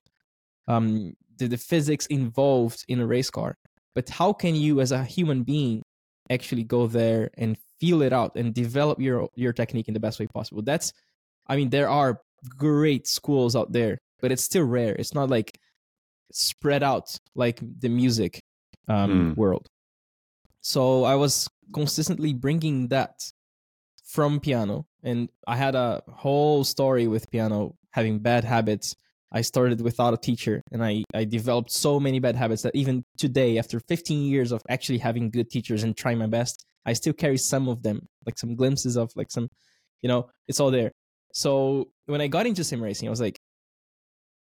um, 0.68 1.14
the, 1.38 1.48
the 1.48 1.56
physics 1.56 2.06
involved 2.06 2.84
in 2.88 3.00
a 3.00 3.06
race 3.06 3.30
car. 3.30 3.56
But 3.94 4.08
how 4.08 4.32
can 4.32 4.54
you, 4.54 4.80
as 4.80 4.92
a 4.92 5.04
human 5.04 5.42
being, 5.42 5.82
actually 6.30 6.64
go 6.64 6.86
there 6.86 7.30
and 7.38 7.56
feel 7.80 8.02
it 8.02 8.12
out 8.12 8.36
and 8.36 8.54
develop 8.54 9.00
your 9.00 9.28
your 9.34 9.52
technique 9.52 9.88
in 9.88 9.94
the 9.94 10.00
best 10.00 10.20
way 10.20 10.26
possible? 10.26 10.62
That's, 10.62 10.92
I 11.48 11.56
mean, 11.56 11.70
there 11.70 11.88
are 11.88 12.20
great 12.56 13.06
schools 13.08 13.56
out 13.56 13.72
there, 13.72 13.98
but 14.20 14.30
it's 14.30 14.44
still 14.44 14.64
rare. 14.64 14.94
It's 14.94 15.14
not 15.14 15.28
like 15.28 15.58
spread 16.32 16.82
out 16.82 17.16
like 17.34 17.60
the 17.80 17.88
music 17.88 18.40
um, 18.88 19.32
Hmm. 19.34 19.40
world. 19.40 19.66
So 20.60 21.04
I 21.04 21.14
was 21.16 21.48
consistently 21.72 22.34
bringing 22.34 22.88
that 22.88 23.32
from 24.04 24.40
piano, 24.40 24.86
and 25.02 25.28
I 25.46 25.56
had 25.56 25.74
a 25.74 26.02
whole 26.08 26.64
story 26.64 27.06
with 27.08 27.30
piano 27.30 27.74
having 27.90 28.18
bad 28.18 28.44
habits. 28.44 28.94
I 29.32 29.42
started 29.42 29.80
without 29.80 30.14
a 30.14 30.16
teacher, 30.16 30.62
and 30.72 30.84
I 30.84 31.04
I 31.14 31.24
developed 31.24 31.70
so 31.70 32.00
many 32.00 32.18
bad 32.18 32.36
habits 32.36 32.62
that 32.62 32.74
even 32.74 33.04
today, 33.16 33.58
after 33.58 33.80
15 33.80 34.22
years 34.22 34.52
of 34.52 34.62
actually 34.68 34.98
having 34.98 35.30
good 35.30 35.50
teachers 35.50 35.84
and 35.84 35.96
trying 35.96 36.18
my 36.18 36.26
best, 36.26 36.64
I 36.84 36.94
still 36.94 37.12
carry 37.12 37.36
some 37.38 37.68
of 37.68 37.82
them, 37.82 38.06
like 38.26 38.38
some 38.38 38.56
glimpses 38.56 38.96
of 38.96 39.10
like 39.16 39.30
some, 39.30 39.48
you 40.02 40.08
know, 40.08 40.28
it's 40.48 40.60
all 40.60 40.70
there. 40.70 40.90
So 41.32 41.88
when 42.06 42.20
I 42.20 42.26
got 42.26 42.46
into 42.46 42.64
sim 42.64 42.82
racing, 42.82 43.08
I 43.08 43.10
was 43.10 43.20
like, 43.20 43.38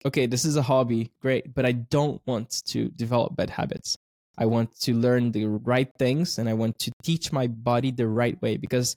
okay, 0.05 0.25
this 0.25 0.45
is 0.45 0.55
a 0.55 0.61
hobby, 0.61 1.11
great, 1.21 1.53
but 1.53 1.65
I 1.65 1.73
don't 1.73 2.21
want 2.25 2.63
to 2.67 2.89
develop 2.89 3.35
bad 3.35 3.49
habits. 3.49 3.97
I 4.37 4.45
want 4.45 4.77
to 4.81 4.93
learn 4.93 5.31
the 5.31 5.45
right 5.45 5.89
things 5.99 6.39
and 6.39 6.47
I 6.47 6.53
want 6.53 6.79
to 6.79 6.91
teach 7.03 7.31
my 7.31 7.47
body 7.47 7.91
the 7.91 8.07
right 8.07 8.41
way 8.41 8.57
because 8.57 8.95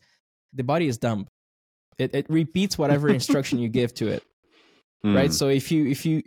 the 0.53 0.63
body 0.63 0.87
is 0.87 0.99
dumb. 0.99 1.27
It, 1.99 2.15
it 2.15 2.27
repeats 2.29 2.79
whatever 2.79 3.09
instruction 3.09 3.59
you 3.59 3.69
give 3.69 3.93
to 3.95 4.09
it. 4.09 4.23
Mm. 5.05 5.15
Right. 5.15 5.33
So 5.33 5.49
if 5.49 5.71
you, 5.71 5.87
if 5.87 6.07
you, 6.07 6.23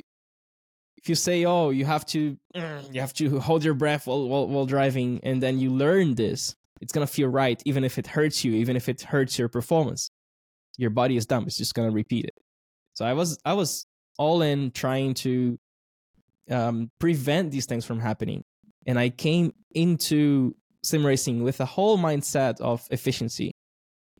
if 0.98 1.10
you 1.10 1.16
say, 1.16 1.46
oh, 1.46 1.70
you 1.70 1.86
have 1.86 2.06
to, 2.08 2.38
you 2.92 3.02
have 3.02 3.14
to 3.14 3.40
hold 3.40 3.64
your 3.64 3.74
breath 3.74 4.08
while, 4.08 4.28
while, 4.28 4.48
while 4.48 4.66
driving 4.66 5.20
and 5.24 5.42
then 5.42 5.60
you 5.60 5.72
learn 5.72 6.16
this, 6.16 6.56
it's 6.82 6.92
going 6.92 7.06
to 7.06 7.12
feel 7.12 7.28
right, 7.28 7.62
even 7.66 7.84
if 7.84 7.98
it 7.98 8.08
hurts 8.08 8.44
you, 8.44 8.54
even 8.54 8.76
if 8.76 8.88
it 8.88 9.02
hurts 9.02 9.40
your 9.40 9.48
performance. 9.48 10.12
Your 10.78 10.92
body 10.92 11.18
is 11.18 11.26
dumb. 11.26 11.46
It's 11.48 11.58
just 11.58 11.74
going 11.74 11.90
to 11.90 11.94
repeat 11.96 12.26
it. 12.26 12.36
So 12.94 13.06
I 13.06 13.14
was, 13.14 13.40
I 13.46 13.54
was 13.54 13.88
all 14.20 14.42
in 14.42 14.72
trying 14.72 15.16
to 15.16 15.58
um, 16.52 16.92
prevent 17.00 17.52
these 17.52 17.66
things 17.66 17.86
from 17.86 18.00
happening. 18.00 18.44
And 18.86 19.00
I 19.00 19.10
came 19.10 19.54
into 19.74 20.56
sim 20.84 21.06
racing 21.06 21.44
with 21.44 21.60
a 21.60 21.66
whole 21.66 21.98
mindset 21.98 22.62
of 22.62 22.88
efficiency. 22.92 23.52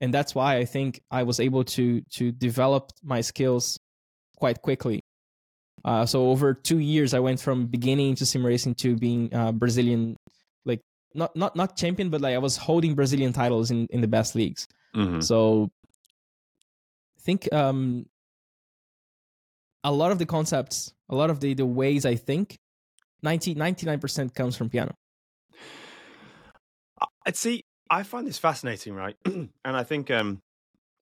And 0.02 0.14
that's 0.14 0.36
why 0.36 0.58
I 0.58 0.66
think 0.66 1.02
I 1.10 1.24
was 1.24 1.40
able 1.40 1.64
to 1.64 2.02
to 2.02 2.32
develop 2.32 2.92
my 3.04 3.22
skills 3.22 3.77
quite 4.38 4.62
quickly. 4.62 5.04
Uh, 5.86 6.06
so 6.06 6.30
over 6.30 6.54
two 6.54 6.80
years, 6.80 7.14
I 7.14 7.20
went 7.20 7.40
from 7.40 7.68
beginning 7.68 8.16
to 8.16 8.26
sim 8.26 8.46
racing 8.46 8.76
to 8.76 8.96
being 8.96 9.34
uh, 9.34 9.52
Brazilian, 9.52 10.18
like 10.66 10.82
not 11.14 11.36
not 11.36 11.56
not 11.56 11.76
champion, 11.76 12.10
but 12.10 12.22
like 12.22 12.34
I 12.34 12.40
was 12.40 12.58
holding 12.58 12.96
Brazilian 12.96 13.34
titles 13.34 13.72
in 13.72 13.88
in 13.92 14.02
the 14.02 14.08
best 14.08 14.36
leagues. 14.36 14.68
Mhm. 14.96 15.24
So 15.24 15.70
I 17.18 17.22
think 17.22 17.52
um, 17.54 18.06
a 19.84 19.92
lot 19.92 20.12
of 20.12 20.20
the 20.20 20.26
concepts, 20.26 20.94
a 21.10 21.16
lot 21.16 21.30
of 21.30 21.40
the, 21.40 21.54
the 21.54 21.66
ways 21.66 22.06
I 22.06 22.16
think, 22.16 22.58
90, 23.24 23.56
99% 23.56 24.34
comes 24.34 24.56
from 24.56 24.70
piano. 24.70 24.94
I 27.26 27.32
see. 27.32 27.64
I 27.90 28.04
find 28.04 28.28
this 28.28 28.38
fascinating, 28.38 28.94
right? 28.94 29.16
and 29.26 29.50
I 29.66 29.84
think 29.84 30.12
um, 30.12 30.42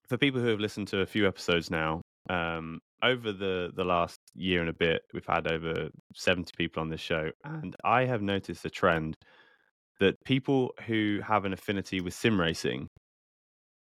for 0.08 0.18
people 0.18 0.42
who 0.42 0.48
have 0.48 0.60
listened 0.60 0.88
to 0.90 1.02
a 1.02 1.06
few 1.06 1.28
episodes 1.28 1.72
now, 1.72 2.02
um, 2.30 2.80
over 3.06 3.32
the 3.32 3.72
the 3.76 3.86
last 3.86 4.20
year 4.36 4.62
and 4.62 4.70
a 4.70 4.74
bit, 4.74 5.04
we've 5.14 5.26
had 5.26 5.48
over 5.48 5.90
seventy 6.16 6.52
people 6.58 6.82
on 6.82 6.90
this 6.90 7.02
show, 7.02 7.32
and 7.46 7.76
I 7.84 8.06
have 8.06 8.22
noticed 8.22 8.66
a 8.66 8.70
trend 8.70 9.16
that 10.00 10.16
people 10.26 10.74
who 10.88 11.22
have 11.26 11.46
an 11.46 11.54
affinity 11.54 12.02
with 12.02 12.14
sim 12.14 12.40
racing 12.40 12.88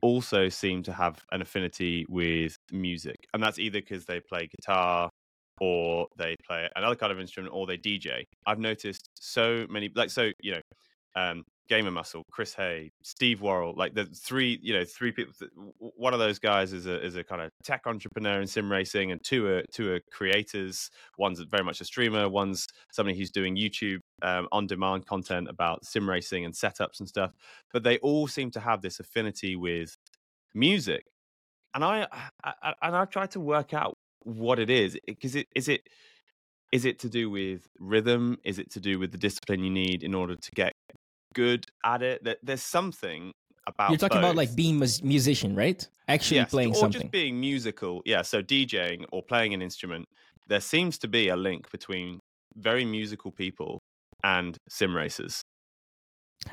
also 0.02 0.50
seem 0.50 0.84
to 0.84 0.94
have 0.94 1.24
an 1.32 1.42
affinity 1.42 2.06
with 2.10 2.56
music, 2.72 3.18
and 3.34 3.44
that's 3.44 3.60
either 3.60 3.80
because 3.82 4.06
they 4.06 4.20
play 4.20 4.48
guitar 4.60 5.10
or 5.60 6.08
they 6.18 6.36
play 6.48 6.68
another 6.76 6.96
kind 6.96 7.12
of 7.12 7.20
instrument 7.20 7.54
or 7.54 7.68
they 7.68 7.78
DJ. 7.78 8.26
I've 8.48 8.60
noticed 8.60 9.10
so 9.20 9.68
many, 9.70 9.92
like 9.96 10.10
so, 10.10 10.32
you 10.42 10.54
know, 10.54 10.62
um, 11.16 11.44
Gamer 11.70 11.92
Muscle, 11.92 12.24
Chris 12.32 12.54
Hay, 12.56 12.92
Steve 13.02 13.42
Worrell, 13.42 13.74
like 13.76 13.94
the 13.94 14.06
three, 14.06 14.60
you 14.62 14.74
know, 14.74 14.84
three 14.84 15.12
people. 15.12 15.34
One 15.78 16.14
of 16.14 16.20
those 16.20 16.40
guys 16.40 16.74
is 16.74 16.86
a 16.86 17.04
is 17.04 17.16
a 17.16 17.24
kind 17.24 17.42
of 17.42 17.52
tech 17.64 17.82
entrepreneur 17.86 18.42
in 18.42 18.48
sim 18.48 18.72
racing, 18.72 19.12
and 19.12 19.24
two 19.24 19.48
are 19.48 19.64
two 19.72 19.94
are 19.94 20.00
creators. 20.12 20.90
One's 21.18 21.40
very 21.40 21.64
much 21.64 21.82
a 21.82 21.86
streamer. 21.86 22.28
One's 22.28 22.68
somebody 22.92 23.18
who's 23.18 23.32
doing 23.32 23.56
YouTube 23.56 24.00
um, 24.22 24.48
on 24.52 24.68
demand 24.68 25.06
content 25.06 25.48
about 25.50 25.86
sim 25.86 26.10
racing 26.10 26.46
and 26.46 26.54
setups 26.54 27.00
and 27.00 27.08
stuff. 27.08 27.32
But 27.72 27.84
they 27.84 27.98
all 28.00 28.28
seem 28.28 28.52
to 28.52 28.60
have 28.60 28.82
this 28.82 29.00
affinity 29.00 29.56
with 29.56 29.96
music, 30.54 31.06
and 31.74 31.84
I, 31.84 32.08
I 32.44 32.74
and 32.82 32.96
I've 32.96 33.10
tried 33.10 33.32
to 33.32 33.40
work 33.40 33.74
out 33.74 33.96
what 34.24 34.60
it 34.60 34.70
is 34.70 34.98
because 35.08 35.36
it 35.36 35.48
is 35.56 35.68
it 35.68 35.88
is 36.72 36.86
it 36.86 37.00
to 37.00 37.10
do 37.10 37.30
with 37.30 37.68
rhythm 37.80 38.38
is 38.44 38.60
it 38.60 38.72
to 38.72 38.80
do 38.80 39.00
with 39.00 39.12
the 39.12 39.18
discipline 39.18 39.64
you 39.64 39.70
need 39.70 40.04
in 40.04 40.14
order 40.14 40.36
to 40.36 40.52
get 40.52 40.74
good 41.34 41.66
at 41.84 42.02
it 42.02 42.24
There- 42.24 42.38
there's 42.44 42.64
something 42.64 43.32
about 43.68 43.90
You're 43.90 43.98
talking 43.98 44.18
about 44.18 44.36
like 44.36 44.56
being 44.56 44.82
a 44.82 44.88
musician, 45.04 45.56
right? 45.56 45.88
Actually 46.08 46.38
Yes, 46.38 46.52
playing 46.52 46.70
or 46.72 46.76
something. 46.76 47.02
just 47.02 47.12
being 47.12 47.40
musical 47.40 48.02
yeah 48.06 48.22
so 48.22 48.42
djing 48.44 49.06
or 49.12 49.24
playing 49.24 49.54
an 49.54 49.62
instrument 49.62 50.06
there 50.48 50.60
seems 50.60 50.98
to 50.98 51.08
be 51.08 51.30
a 51.30 51.36
link 51.36 51.72
between 51.72 52.20
very 52.58 52.84
musical 52.84 53.32
people 53.32 53.80
and 54.24 54.58
sim 54.70 54.96
racers 54.96 55.42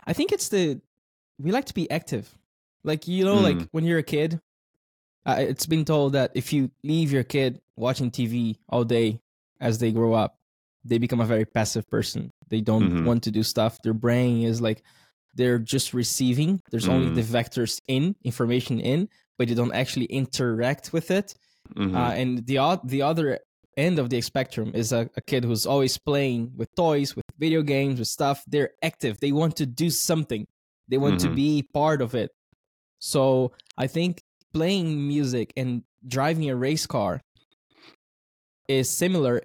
I 0.07 0.13
think 0.13 0.33
it's 0.33 0.49
the 0.49 0.81
we 1.39 1.51
like 1.51 1.65
to 1.67 1.75
be 1.75 1.91
active. 1.91 2.37
Like 2.85 3.09
you 3.09 3.25
know, 3.25 3.37
Mm. 3.37 3.43
like 3.43 3.69
when 3.73 3.85
you're 3.85 3.99
a 3.99 4.03
kid, 4.03 4.39
uh, 5.27 5.37
it's 5.39 5.67
been 5.67 5.85
told 5.85 6.13
that 6.13 6.31
if 6.35 6.53
you 6.53 6.71
leave 6.83 7.11
your 7.13 7.25
kid 7.25 7.61
watching 7.77 8.11
TV 8.11 8.57
all 8.69 8.85
day 8.85 9.21
as 9.61 9.79
they 9.79 9.91
grow 9.93 10.13
up, 10.15 10.37
they 10.85 10.99
become 10.99 11.21
a 11.21 11.27
very 11.27 11.45
passive 11.45 11.89
person. 11.89 12.31
They 12.49 12.61
don't 12.61 12.91
Mhm. 12.91 13.05
want 13.07 13.23
to 13.25 13.31
do 13.31 13.43
stuff. 13.43 13.81
Their 13.83 13.95
brain 13.95 14.43
is 14.43 14.61
like 14.61 14.83
they're 15.35 15.59
just 15.59 15.95
receiving. 15.95 16.61
There's 16.71 16.89
only 16.89 17.11
Mm. 17.11 17.15
the 17.15 17.23
vectors 17.23 17.81
in 17.87 18.17
information 18.25 18.81
in, 18.81 19.09
but 19.37 19.49
they 19.49 19.55
don't 19.55 19.73
actually 19.75 20.07
interact 20.07 20.93
with 20.93 21.11
it. 21.11 21.35
Mhm. 21.77 21.95
Uh, 21.95 22.13
and 22.21 22.47
the 22.47 22.81
the 22.85 23.03
other 23.03 23.39
end 23.77 23.99
of 24.01 24.11
the 24.11 24.21
spectrum 24.21 24.73
is 24.75 24.91
a, 24.93 25.09
a 25.17 25.21
kid 25.21 25.45
who's 25.45 25.65
always 25.67 25.97
playing 25.99 26.51
with 26.57 26.69
toys, 26.75 27.15
with 27.15 27.25
video 27.39 27.63
games, 27.63 28.01
with 28.01 28.09
stuff. 28.09 28.43
They're 28.49 28.73
active. 28.83 29.21
They 29.21 29.31
want 29.31 29.55
to 29.57 29.67
do 29.67 29.91
something. 29.91 30.47
They 30.89 30.99
want 30.99 31.21
to 31.21 31.29
Mhm. 31.29 31.37
be 31.37 31.63
part 31.63 32.03
of 32.03 32.15
it. 32.17 32.33
So 32.99 33.53
I 33.77 33.87
think 33.87 34.23
playing 34.53 35.07
music 35.07 35.53
and 35.57 35.85
driving 36.07 36.51
a 36.51 36.57
race 36.57 36.87
car 36.87 37.21
is 38.67 38.91
similar 38.91 39.43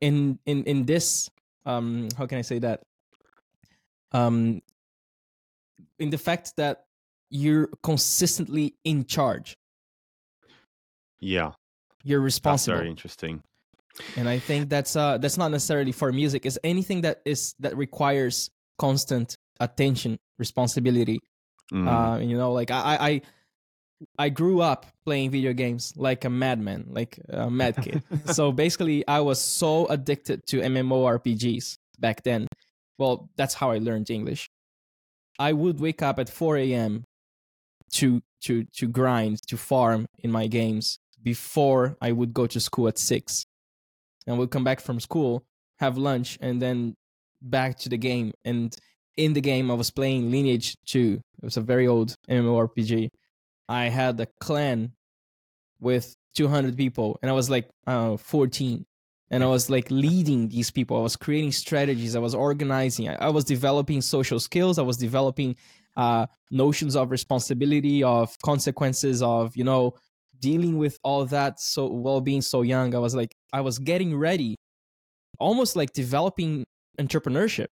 in 0.00 0.38
in 0.46 0.64
in 0.64 0.86
this 0.86 1.28
um 1.66 2.08
how 2.18 2.26
can 2.26 2.38
I 2.38 2.42
say 2.42 2.58
that 2.60 2.80
um 4.12 4.60
in 5.98 6.10
the 6.10 6.18
fact 6.18 6.52
that 6.56 6.84
you're 7.30 7.68
consistently 7.82 8.74
in 8.84 9.04
charge. 9.06 9.56
yeah 11.20 11.52
You're 12.04 12.20
that's 12.20 12.34
responsible. 12.34 12.76
very 12.78 12.90
interesting 12.90 13.42
and 14.16 14.28
i 14.28 14.38
think 14.38 14.68
that's 14.68 14.96
uh 14.96 15.18
that's 15.18 15.38
not 15.38 15.50
necessarily 15.50 15.92
for 15.92 16.12
music 16.12 16.44
it's 16.46 16.58
anything 16.64 17.02
that 17.02 17.20
is 17.24 17.54
that 17.60 17.76
requires 17.76 18.50
constant 18.78 19.36
attention 19.60 20.18
responsibility 20.38 21.18
Mm. 21.72 21.88
uh 21.88 22.18
you 22.20 22.36
know 22.36 22.52
like 22.52 22.70
i 22.70 22.96
i 23.10 23.12
i 24.18 24.28
grew 24.28 24.60
up 24.60 24.86
playing 25.04 25.30
video 25.30 25.52
games 25.52 25.92
like 25.96 26.24
a 26.24 26.30
madman 26.30 26.84
like 26.88 27.18
a 27.28 27.50
mad 27.50 27.76
kid 27.76 28.02
so 28.26 28.52
basically 28.52 29.06
i 29.08 29.20
was 29.20 29.40
so 29.40 29.86
addicted 29.86 30.44
to 30.46 30.60
mmorpgs 30.60 31.76
back 31.98 32.22
then 32.22 32.46
well 32.98 33.28
that's 33.36 33.54
how 33.54 33.70
i 33.70 33.78
learned 33.78 34.10
english 34.10 34.48
i 35.38 35.52
would 35.52 35.80
wake 35.80 36.02
up 36.02 36.18
at 36.18 36.28
4 36.28 36.56
a.m 36.58 37.04
to 37.92 38.20
to 38.42 38.64
to 38.76 38.86
grind 38.88 39.40
to 39.48 39.56
farm 39.56 40.06
in 40.18 40.30
my 40.30 40.46
games 40.46 40.98
before 41.22 41.96
i 42.00 42.10
would 42.12 42.32
go 42.32 42.46
to 42.46 42.60
school 42.60 42.88
at 42.88 42.98
6 42.98 43.44
and 44.26 44.38
would 44.38 44.50
come 44.50 44.64
back 44.64 44.80
from 44.80 45.00
school, 45.00 45.44
have 45.78 45.98
lunch, 45.98 46.38
and 46.40 46.60
then 46.60 46.94
back 47.40 47.78
to 47.78 47.88
the 47.88 47.98
game. 47.98 48.32
And 48.44 48.74
in 49.16 49.32
the 49.32 49.40
game, 49.40 49.70
I 49.70 49.74
was 49.74 49.90
playing 49.90 50.30
Lineage 50.30 50.76
2. 50.86 51.20
It 51.38 51.44
was 51.44 51.56
a 51.56 51.60
very 51.60 51.86
old 51.86 52.14
MMORPG. 52.28 53.08
I 53.68 53.84
had 53.88 54.20
a 54.20 54.26
clan 54.40 54.92
with 55.80 56.14
200 56.34 56.76
people, 56.76 57.18
and 57.22 57.30
I 57.30 57.34
was 57.34 57.50
like, 57.50 57.68
I 57.86 58.16
14. 58.16 58.86
And 59.30 59.42
I 59.42 59.46
was 59.46 59.70
like 59.70 59.90
leading 59.90 60.48
these 60.48 60.70
people. 60.70 60.98
I 60.98 61.00
was 61.00 61.16
creating 61.16 61.52
strategies. 61.52 62.14
I 62.14 62.18
was 62.18 62.34
organizing. 62.34 63.08
I, 63.08 63.14
I 63.14 63.28
was 63.30 63.44
developing 63.44 64.02
social 64.02 64.38
skills. 64.38 64.78
I 64.78 64.82
was 64.82 64.98
developing 64.98 65.56
uh, 65.96 66.26
notions 66.50 66.96
of 66.96 67.10
responsibility, 67.10 68.04
of 68.04 68.36
consequences, 68.44 69.22
of, 69.22 69.56
you 69.56 69.64
know, 69.64 69.94
dealing 70.42 70.76
with 70.76 70.98
all 71.02 71.24
that 71.24 71.60
so 71.60 71.86
while 71.86 72.20
being 72.20 72.42
so 72.42 72.62
young 72.62 72.94
i 72.94 72.98
was 72.98 73.14
like 73.14 73.34
i 73.52 73.60
was 73.60 73.78
getting 73.78 74.18
ready 74.18 74.56
almost 75.38 75.76
like 75.76 75.92
developing 75.92 76.64
entrepreneurship 76.98 77.68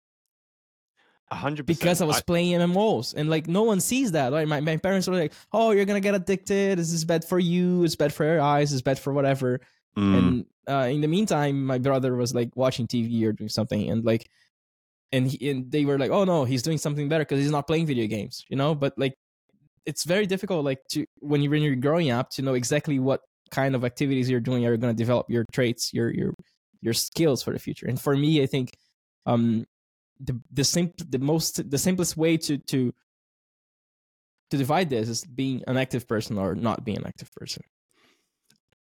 A 1.31 1.35
hundred 1.35 1.67
because 1.67 2.01
i 2.01 2.07
was 2.07 2.23
playing 2.23 2.59
mmos 2.59 3.13
and 3.15 3.29
like 3.29 3.47
no 3.47 3.63
one 3.63 3.81
sees 3.81 4.13
that 4.13 4.33
like 4.33 4.49
my, 4.49 4.61
my 4.61 4.79
parents 4.79 5.07
were 5.07 5.15
like 5.15 5.35
oh 5.53 5.73
you're 5.73 5.85
gonna 5.85 6.01
get 6.01 6.15
addicted. 6.15 6.79
This 6.79 6.91
is 6.91 7.05
bad 7.05 7.23
for 7.23 7.39
you. 7.39 7.85
It's 7.85 7.97
bad 7.97 8.15
for 8.15 8.25
your 8.25 8.41
eyes. 8.41 8.73
It's 8.73 8.81
bad 8.81 8.99
for 8.99 9.13
whatever. 9.13 9.61
Mm. 9.97 10.19
and 10.19 10.47
uh, 10.69 10.89
in 10.91 11.01
the 11.01 11.09
meantime 11.09 11.65
my 11.65 11.79
brother 11.79 12.15
was 12.15 12.35
like 12.35 12.51
watching 12.55 12.87
tv 12.87 13.25
or 13.25 13.33
doing 13.33 13.49
something 13.49 13.91
and 13.91 14.05
like 14.05 14.29
and, 15.11 15.27
he, 15.27 15.51
and 15.51 15.73
they 15.73 15.85
were 15.85 15.99
like 15.99 16.11
oh 16.11 16.25
no 16.25 16.45
he's 16.45 16.63
doing 16.63 16.79
something 16.79 17.09
better 17.09 17.25
because 17.25 17.41
he's 17.41 17.51
not 17.51 17.67
playing 17.67 17.87
video 17.87 18.07
games 18.07 18.45
you 18.49 18.57
know? 18.57 18.75
But 18.75 18.95
like 18.97 19.15
it's 19.87 20.05
very 20.05 20.27
difficult 20.27 20.65
like 20.65 20.81
to 20.91 21.05
when 21.21 21.43
you 21.43 21.51
when 21.51 21.63
you're 21.63 21.75
growing 21.75 22.11
up 22.11 22.31
to 22.31 22.43
know 22.43 22.55
exactly 22.55 22.99
what 22.99 23.21
kind 23.51 23.75
of 23.75 23.85
activities 23.85 24.31
you're 24.31 24.41
doing 24.41 24.65
are 24.67 24.77
going 24.77 24.95
to 24.95 24.97
develop 24.97 25.29
your 25.29 25.45
traits 25.53 25.93
your 25.93 26.11
your 26.11 26.33
your 26.81 26.95
skills 26.95 27.43
for 27.43 27.53
the 27.53 27.59
future. 27.59 27.87
And 27.87 28.01
for 28.01 28.15
me 28.17 28.43
i 28.43 28.47
think 28.47 28.73
um 29.27 29.67
the 30.21 30.41
the 30.53 30.65
sim- 30.65 30.93
the 31.09 31.19
most 31.19 31.71
the 31.71 31.79
simplest 31.79 32.17
way 32.17 32.37
to 32.37 32.59
to 32.59 32.93
to 34.51 34.57
divide 34.57 34.91
this 34.91 35.09
is 35.09 35.25
being 35.25 35.63
an 35.67 35.77
active 35.77 36.09
person 36.09 36.39
or 36.39 36.55
not 36.55 36.85
being 36.85 36.99
an 36.99 37.07
active 37.07 37.31
person 37.33 37.63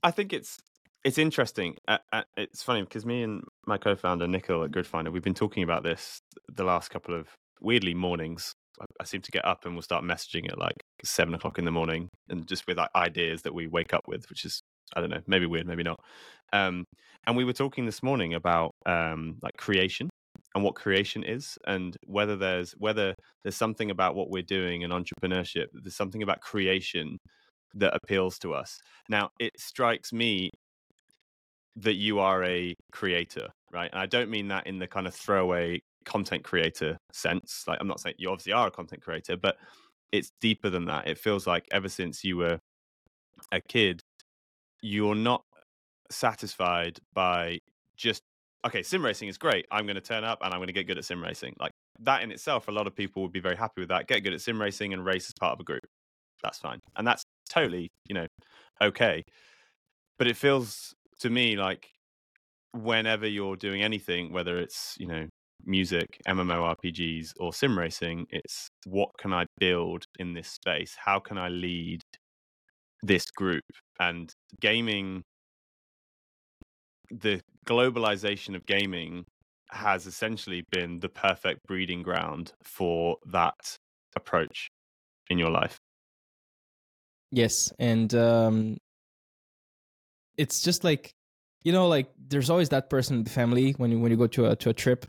I 0.03 0.11
think 0.11 0.33
it's 0.33 0.59
it's 1.05 1.19
interesting. 1.19 1.77
Uh, 1.87 1.99
uh, 2.13 2.23
it's 2.37 2.63
funny 2.63 2.83
because 2.83 3.07
me 3.07 3.23
and 3.23 3.43
my 3.67 3.79
co-founder 3.79 4.27
Nickel 4.27 4.65
at 4.65 4.71
Gridfinder, 4.71 5.13
we've 5.13 5.23
been 5.23 5.35
talking 5.35 5.63
about 5.63 5.83
this 5.83 6.21
the 6.53 6.65
last 6.65 6.91
couple 6.91 7.15
of 7.15 7.29
weirdly 7.61 7.95
mornings. 7.95 8.53
I, 8.81 8.85
I 9.01 9.05
seem 9.05 9.23
to 9.23 9.31
get 9.31 9.45
up 9.45 9.65
and 9.65 9.75
we'll 9.75 9.83
start 9.83 10.05
messaging 10.05 10.51
at 10.51 10.59
like 10.59 10.77
seven 11.05 11.35
o'clock 11.35 11.59
in 11.59 11.65
the 11.65 11.71
morning, 11.71 12.09
and 12.29 12.47
just 12.47 12.67
with 12.67 12.79
like, 12.79 12.91
ideas 12.95 13.43
that 13.43 13.55
we 13.55 13.67
wake 13.67 13.95
up 13.95 14.03
with, 14.07 14.29
which 14.29 14.45
is 14.45 14.61
I 14.95 15.01
don't 15.01 15.11
know, 15.11 15.21
maybe 15.27 15.47
weird, 15.47 15.67
maybe 15.67 15.83
not. 15.83 16.01
Um, 16.53 16.85
and 17.27 17.37
we 17.37 17.45
were 17.45 17.53
talking 17.53 17.85
this 17.85 18.03
morning 18.03 18.35
about 18.35 18.73
um, 18.87 19.39
like 19.43 19.57
creation 19.57 20.09
and 20.55 20.65
what 20.65 20.75
creation 20.75 21.23
is, 21.23 21.59
and 21.67 21.97
whether 22.07 22.37
there's 22.37 22.73
whether 22.79 23.15
there's 23.43 23.57
something 23.57 23.91
about 23.91 24.15
what 24.15 24.31
we're 24.31 24.43
doing 24.43 24.83
in 24.83 24.91
entrepreneurship. 24.91 25.67
There's 25.73 25.97
something 25.97 26.23
about 26.23 26.41
creation 26.41 27.19
that 27.75 27.95
appeals 27.95 28.39
to 28.39 28.55
us. 28.55 28.79
Now, 29.09 29.31
it 29.39 29.53
strikes 29.59 30.13
me 30.13 30.51
that 31.77 31.95
you 31.95 32.19
are 32.19 32.43
a 32.45 32.75
creator, 32.93 33.49
right? 33.73 33.91
And 33.93 34.01
I 34.01 34.07
don't 34.07 34.31
mean 34.31 34.49
that 34.49 34.67
in 34.67 34.79
the 34.79 34.89
kind 34.89 35.07
of 35.07 35.15
throwaway 35.15 35.81
content 36.05 36.43
creator 36.43 36.97
sense. 37.13 37.65
Like, 37.69 37.79
I'm 37.81 37.87
not 37.87 38.01
saying 38.01 38.17
you 38.19 38.31
obviously 38.31 38.53
are 38.55 38.69
a 38.69 38.71
content 38.71 39.03
creator, 39.03 39.37
but 39.37 39.57
it's 40.11 40.31
deeper 40.41 40.71
than 40.71 40.87
that. 40.87 41.07
It 41.07 41.19
feels 41.19 41.47
like 41.47 41.67
ever 41.71 41.89
since 41.89 42.25
you 42.25 42.39
were 42.39 42.59
a 43.53 43.61
kid, 43.61 44.01
you're 44.83 45.15
not 45.15 45.43
satisfied 46.11 46.99
by 47.15 47.59
just, 47.97 48.23
okay, 48.67 48.83
sim 48.83 49.05
racing 49.05 49.29
is 49.29 49.39
great. 49.39 49.67
I'm 49.71 49.87
going 49.87 49.97
to 49.97 50.01
turn 50.01 50.25
up 50.25 50.39
and 50.43 50.53
I'm 50.53 50.59
going 50.59 50.69
to 50.69 50.73
get 50.73 50.87
good 50.87 50.99
at 50.99 51.05
sim 51.05 51.23
racing. 51.23 51.55
Like, 51.61 51.73
that 52.01 52.23
in 52.23 52.31
itself, 52.31 52.69
a 52.69 52.73
lot 52.73 52.87
of 52.87 52.95
people 52.95 53.23
would 53.23 53.33
be 53.33 53.41
very 53.41 53.57
happy 53.57 53.81
with 53.81 53.89
that. 53.89 54.07
Get 54.09 54.21
good 54.25 54.33
at 54.35 54.41
sim 54.41 54.61
racing 54.61 54.93
and 54.93 55.05
race 55.05 55.27
as 55.29 55.35
part 55.41 55.53
of 55.55 55.61
a 55.61 55.65
group. 55.65 55.85
That's 56.43 56.59
fine. 56.59 56.81
And 56.97 57.07
that's 57.07 57.23
totally, 57.51 57.89
you 58.09 58.15
know, 58.15 58.27
okay. 58.83 59.23
But 60.19 60.29
it 60.29 60.37
feels 60.37 60.95
to 61.21 61.31
me 61.31 61.57
like 61.57 61.89
whenever 62.73 63.27
you're 63.27 63.57
doing 63.57 63.83
anything, 63.83 64.33
whether 64.33 64.59
it's, 64.59 64.95
you 64.99 65.07
know, 65.07 65.27
music, 65.65 66.07
MMORPGs, 66.29 67.33
or 67.41 67.53
sim 67.53 67.79
racing, 67.79 68.27
it's 68.31 68.69
what 68.87 69.11
can 69.19 69.33
I 69.33 69.47
build 69.59 70.05
in 70.19 70.35
this 70.35 70.49
space? 70.49 70.97
How 71.05 71.19
can 71.21 71.39
I 71.39 71.49
lead 71.49 72.03
this 73.03 73.31
group? 73.31 73.65
And 74.01 74.33
gaming, 74.61 75.23
the 77.11 77.41
globalization 77.67 78.55
of 78.55 78.67
gaming 78.67 79.25
has 79.71 80.07
essentially 80.07 80.65
been 80.71 81.01
the 81.01 81.09
perfect 81.09 81.67
breeding 81.67 82.03
ground 82.03 82.53
for 82.63 83.17
that 83.27 83.77
approach 84.17 84.71
in 85.29 85.39
your 85.39 85.51
life. 85.51 85.79
Yes, 87.31 87.73
and 87.79 88.15
um, 88.15 88.79
it's 90.37 90.63
just 90.63 90.85
like 90.85 91.15
you 91.65 91.73
know, 91.73 91.89
like 91.89 92.09
there's 92.17 92.49
always 92.51 92.71
that 92.71 92.89
person 92.89 93.19
in 93.19 93.25
the 93.25 93.31
family 93.31 93.73
when 93.73 93.91
you 93.91 93.99
when 93.99 94.11
you 94.11 94.17
go 94.17 94.27
to 94.29 94.47
a 94.47 94.57
to 94.57 94.71
a 94.71 94.75
trip 94.75 95.07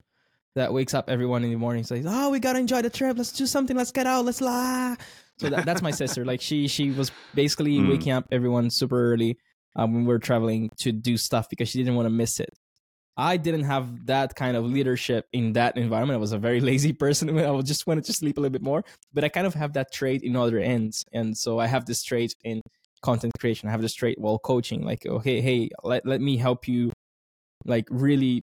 that 0.56 0.74
wakes 0.74 0.94
up 0.94 1.10
everyone 1.10 1.44
in 1.44 1.51
the 1.51 1.56
morning 1.58 1.84
says, 1.84 2.06
"Oh, 2.08 2.29
we 2.32 2.39
gotta 2.39 2.60
enjoy 2.60 2.82
the 2.82 2.89
trip. 2.89 3.17
Let's 3.17 3.32
do 3.32 3.45
something. 3.45 3.78
Let's 3.78 3.91
get 3.91 4.08
out. 4.08 4.26
Let's 4.26 4.41
la." 4.41 4.95
So 5.38 5.50
that, 5.50 5.65
that's 5.65 5.82
my 5.82 5.91
sister. 5.91 6.26
Like 6.26 6.41
she 6.41 6.67
she 6.67 6.91
was 6.91 7.12
basically 7.34 7.78
Mm. 7.80 7.89
waking 7.89 8.12
up 8.12 8.26
everyone 8.32 8.69
super 8.69 9.13
early 9.13 9.38
um, 9.75 9.93
when 9.93 10.01
we 10.05 10.08
were 10.08 10.19
traveling 10.19 10.69
to 10.79 10.91
do 10.91 11.17
stuff 11.17 11.49
because 11.49 11.69
she 11.69 11.77
didn't 11.79 11.95
want 11.95 12.05
to 12.08 12.12
miss 12.12 12.39
it. 12.39 12.49
I 13.17 13.36
didn't 13.36 13.63
have 13.65 14.05
that 14.05 14.34
kind 14.36 14.55
of 14.55 14.63
leadership 14.63 15.27
in 15.34 15.53
that 15.53 15.75
environment. 15.77 16.15
I 16.15 16.21
was 16.21 16.32
a 16.32 16.38
very 16.38 16.62
lazy 16.71 16.93
person. 16.93 17.38
I 17.39 17.51
would 17.51 17.65
just 17.65 17.86
wanted 17.86 18.05
to 18.05 18.13
sleep 18.13 18.38
a 18.38 18.41
little 18.41 18.51
bit 18.53 18.62
more. 18.62 18.84
But 19.13 19.23
I 19.23 19.29
kind 19.29 19.45
of 19.45 19.53
have 19.55 19.73
that 19.73 19.91
trait 19.91 20.23
in 20.23 20.36
other 20.36 20.60
ends, 20.60 21.03
and 21.12 21.38
so 21.38 21.60
I 21.60 21.67
have 21.67 21.86
this 21.86 22.01
trait 22.03 22.34
in 22.43 22.62
content 23.01 23.34
creation. 23.39 23.67
I 23.67 23.71
have 23.71 23.82
this 23.82 23.93
trait 23.93 24.17
while 24.19 24.39
coaching. 24.39 24.84
Like, 24.84 25.05
oh 25.08 25.19
hey 25.19 25.41
hey, 25.41 25.69
let 25.84 26.05
let 26.05 26.21
me 26.21 26.38
help 26.38 26.67
you, 26.67 26.91
like 27.65 27.86
really 27.89 28.41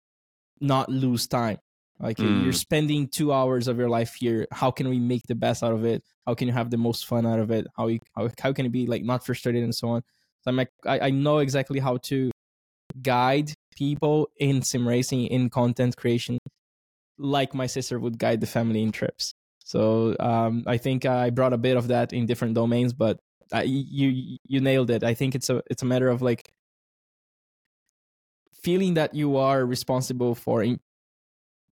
not 0.61 0.89
lose 0.89 1.27
time. 1.27 1.57
Like 1.99 2.17
Mm. 2.17 2.43
you're 2.43 2.53
spending 2.53 3.07
two 3.07 3.31
hours 3.31 3.67
of 3.69 3.77
your 3.77 3.89
life 3.89 4.15
here. 4.15 4.47
How 4.51 4.71
can 4.71 4.89
we 4.89 4.99
make 4.99 5.23
the 5.27 5.35
best 5.35 5.63
out 5.63 5.71
of 5.73 5.85
it? 5.85 6.03
How 6.25 6.33
can 6.35 6.47
you 6.47 6.53
have 6.53 6.69
the 6.69 6.77
most 6.77 7.05
fun 7.05 7.25
out 7.25 7.39
of 7.39 7.51
it? 7.51 7.67
How 7.77 7.88
you, 7.88 7.99
how 8.15 8.29
how 8.39 8.51
can 8.53 8.65
it 8.65 8.71
be 8.71 8.85
like 8.88 9.03
not 9.03 9.25
frustrated 9.25 9.63
and 9.63 9.73
so 9.73 9.89
on? 9.89 10.03
So 10.45 10.49
I'm 10.49 10.58
like 10.58 10.69
I, 10.86 10.99
I 10.99 11.10
know 11.10 11.39
exactly 11.39 11.79
how 11.79 11.97
to 12.10 12.29
guide 13.01 13.51
people 13.75 14.29
in 14.38 14.62
sim 14.62 14.88
racing 14.88 15.25
in 15.25 15.49
content 15.49 15.97
creation 15.97 16.38
like 17.17 17.55
my 17.55 17.65
sister 17.65 17.99
would 17.99 18.19
guide 18.19 18.41
the 18.41 18.47
family 18.47 18.84
in 18.84 18.91
trips. 18.91 19.34
So 19.63 20.15
um, 20.19 20.63
i 20.67 20.77
think 20.77 21.05
i 21.05 21.31
brought 21.31 21.53
a 21.53 21.58
bit 21.58 21.75
of 21.75 21.88
that 21.88 22.13
in 22.13 22.27
different 22.27 22.53
domains 22.53 22.93
but 22.93 23.19
I, 23.51 23.63
you 23.63 24.38
you 24.43 24.60
nailed 24.60 24.89
it. 24.89 25.03
I 25.03 25.13
think 25.13 25.36
it's 25.36 25.49
a 25.49 25.62
it's 25.69 25.84
a 25.84 25.86
matter 25.86 26.10
of 26.10 26.21
like 26.21 26.51
feeling 28.53 28.95
that 28.95 29.13
you 29.13 29.38
are 29.38 29.63
responsible 29.65 30.34
for 30.34 30.63
in, 30.63 30.79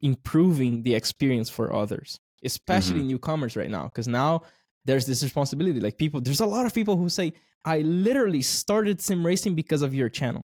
improving 0.02 0.82
the 0.82 0.94
experience 0.94 1.48
for 1.48 1.72
others 1.72 2.18
especially 2.44 3.02
newcomers 3.02 3.56
right 3.56 3.70
now 3.70 3.85
because 3.85 4.08
now 4.08 4.42
there's 4.85 5.06
this 5.06 5.22
responsibility. 5.22 5.80
Like 5.80 5.96
people 5.96 6.20
there's 6.20 6.40
a 6.40 6.46
lot 6.46 6.66
of 6.66 6.74
people 6.74 6.96
who 6.96 7.08
say 7.08 7.32
i 7.64 7.81
literally 7.81 8.42
started 8.42 9.01
sim 9.01 9.25
racing 9.25 9.55
because 9.55 9.83
of 9.83 9.94
your 9.94 10.09
channel. 10.09 10.42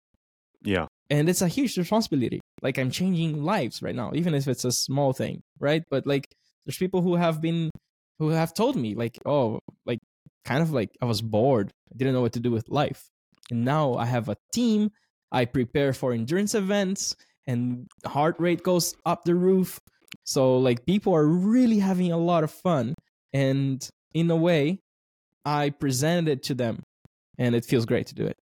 Yeah. 0.63 0.87
and 1.11 1.29
it's 1.29 1.41
a 1.43 1.49
huge 1.49 1.77
responsibility. 1.79 2.41
Like 2.63 2.79
i'm 2.79 2.91
changing 2.91 3.43
lives 3.45 3.81
right 3.83 3.95
now 3.95 4.11
even 4.15 4.35
if 4.35 4.49
it's 4.49 4.65
a 4.65 4.73
small 4.73 5.13
thing 5.13 5.41
right? 5.61 5.83
But 5.91 6.07
like 6.07 6.27
there's 6.65 6.79
people 6.79 7.03
who 7.03 7.15
have 7.17 7.41
been 7.41 7.71
who 8.19 8.31
have 8.31 8.53
told 8.55 8.77
me 8.77 8.95
like 8.95 9.17
oh 9.25 9.61
like 9.87 10.01
kind 10.45 10.63
of 10.63 10.73
like 10.73 10.91
i 11.01 11.05
was 11.05 11.23
bored. 11.23 11.71
I 11.93 11.97
didn't 11.97 12.15
know 12.15 12.21
what 12.21 12.33
to 12.35 12.41
do 12.41 12.51
with 12.51 12.69
life. 12.69 13.09
And 13.51 13.65
now 13.65 13.95
i 13.95 14.05
have 14.07 14.29
a 14.29 14.37
team. 14.53 14.91
I 15.31 15.45
prepare 15.45 15.93
for 15.93 16.13
endurance 16.13 16.55
events 16.55 17.15
and 17.47 17.87
heart 18.07 18.37
rate 18.39 18.63
goes 18.63 18.95
up 19.07 19.25
the 19.25 19.35
roof. 19.35 19.79
So 20.25 20.59
like 20.59 20.85
people 20.87 21.15
are 21.15 21.27
really 21.27 21.79
having 21.79 22.13
a 22.13 22.19
lot 22.19 22.45
of 22.45 22.51
fun. 22.51 22.95
And 23.33 23.87
in 24.15 24.31
a 24.31 24.37
way 24.37 24.81
i 25.45 25.71
presented 25.71 26.29
it 26.29 26.43
to 26.43 26.55
them 26.55 26.83
and 27.39 27.55
it 27.55 27.65
feels 27.65 27.87
great 27.87 28.07
to 28.07 28.15
do 28.15 28.27
it 28.27 28.37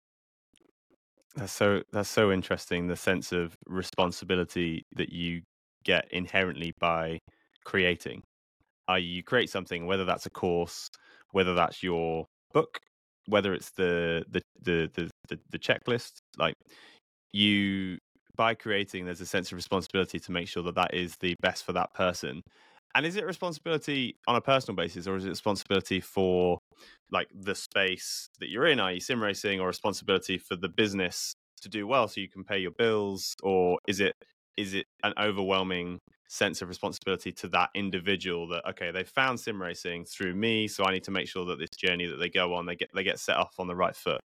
That's 1.37 1.53
so 1.53 1.83
that's 1.93 2.09
so 2.09 2.31
interesting. 2.31 2.87
The 2.87 2.97
sense 2.97 3.33
of 3.33 3.55
responsibility 3.67 4.85
that 4.97 5.13
you 5.13 5.43
get 5.85 6.07
inherently 6.13 6.73
by 6.79 7.19
creating. 7.65 8.23
Uh, 8.89 8.95
you 8.97 9.23
create 9.23 9.51
something, 9.51 9.87
whether 9.87 10.05
that's 10.05 10.27
a 10.27 10.31
course, 10.31 10.89
whether 11.33 11.55
that's 11.55 11.83
your 11.83 12.27
book, 12.53 12.79
whether 13.27 13.53
it's 13.55 13.71
the 13.73 14.25
the 14.31 14.43
the 14.63 14.91
the, 14.95 15.11
the, 15.29 15.39
the 15.51 15.59
checklist. 15.59 16.13
Like 16.39 16.55
you, 17.33 17.99
by 18.37 18.55
creating, 18.55 19.05
there's 19.07 19.21
a 19.21 19.27
sense 19.27 19.53
of 19.53 19.57
responsibility 19.57 20.21
to 20.21 20.33
make 20.33 20.49
sure 20.49 20.63
that 20.65 20.77
that 20.77 20.95
is 20.95 21.17
the 21.21 21.35
best 21.43 21.65
for 21.65 21.73
that 21.75 21.95
person. 21.95 22.43
And 22.95 23.05
is 23.05 23.17
it 23.17 23.27
responsibility 23.27 24.17
on 24.29 24.37
a 24.37 24.41
personal 24.41 24.77
basis, 24.77 25.07
or 25.07 25.17
is 25.17 25.25
it 25.25 25.31
responsibility 25.31 26.01
for 26.01 26.59
like 27.11 27.29
the 27.35 27.55
space 27.55 28.29
that 28.39 28.51
you're 28.51 28.67
in, 28.67 28.81
i.e., 28.81 29.01
sim 29.01 29.23
racing, 29.23 29.61
or 29.61 29.67
responsibility 29.67 30.39
for 30.39 30.57
the 30.57 30.69
business 30.69 31.35
to 31.63 31.69
do 31.69 31.87
well 31.87 32.07
so 32.07 32.21
you 32.21 32.29
can 32.29 32.45
pay 32.45 32.59
your 32.59 32.71
bills, 32.71 33.35
or 33.43 33.79
is 33.89 34.01
it 34.01 34.15
is 34.57 34.75
it 34.75 34.87
an 35.03 35.13
overwhelming 35.19 35.99
sense 36.29 36.63
of 36.63 36.69
responsibility 36.69 37.33
to 37.33 37.49
that 37.49 37.71
individual 37.75 38.47
that 38.49 38.65
okay, 38.69 38.91
they 38.93 39.05
found 39.05 39.41
sim 39.41 39.61
racing 39.61 40.05
through 40.05 40.35
me, 40.35 40.69
so 40.69 40.85
I 40.85 40.93
need 40.93 41.05
to 41.05 41.11
make 41.11 41.29
sure 41.29 41.45
that 41.47 41.59
this 41.59 41.71
journey 41.71 42.07
that 42.07 42.17
they 42.17 42.31
go 42.31 42.55
on, 42.55 42.67
they 42.67 42.77
get 42.77 42.91
they 42.95 43.03
get 43.03 43.19
set 43.19 43.37
off 43.37 43.55
on 43.59 43.67
the 43.67 43.77
right 43.77 43.97
foot. 43.97 44.21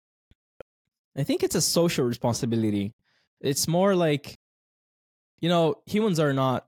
I 1.18 1.24
think 1.24 1.44
it's 1.44 1.56
a 1.56 1.62
social 1.62 2.06
responsibility. 2.06 2.94
It's 3.42 3.68
more 3.68 3.96
like, 3.96 4.36
you 5.40 5.50
know, 5.50 5.76
humans 5.86 6.20
are 6.20 6.34
not 6.34 6.68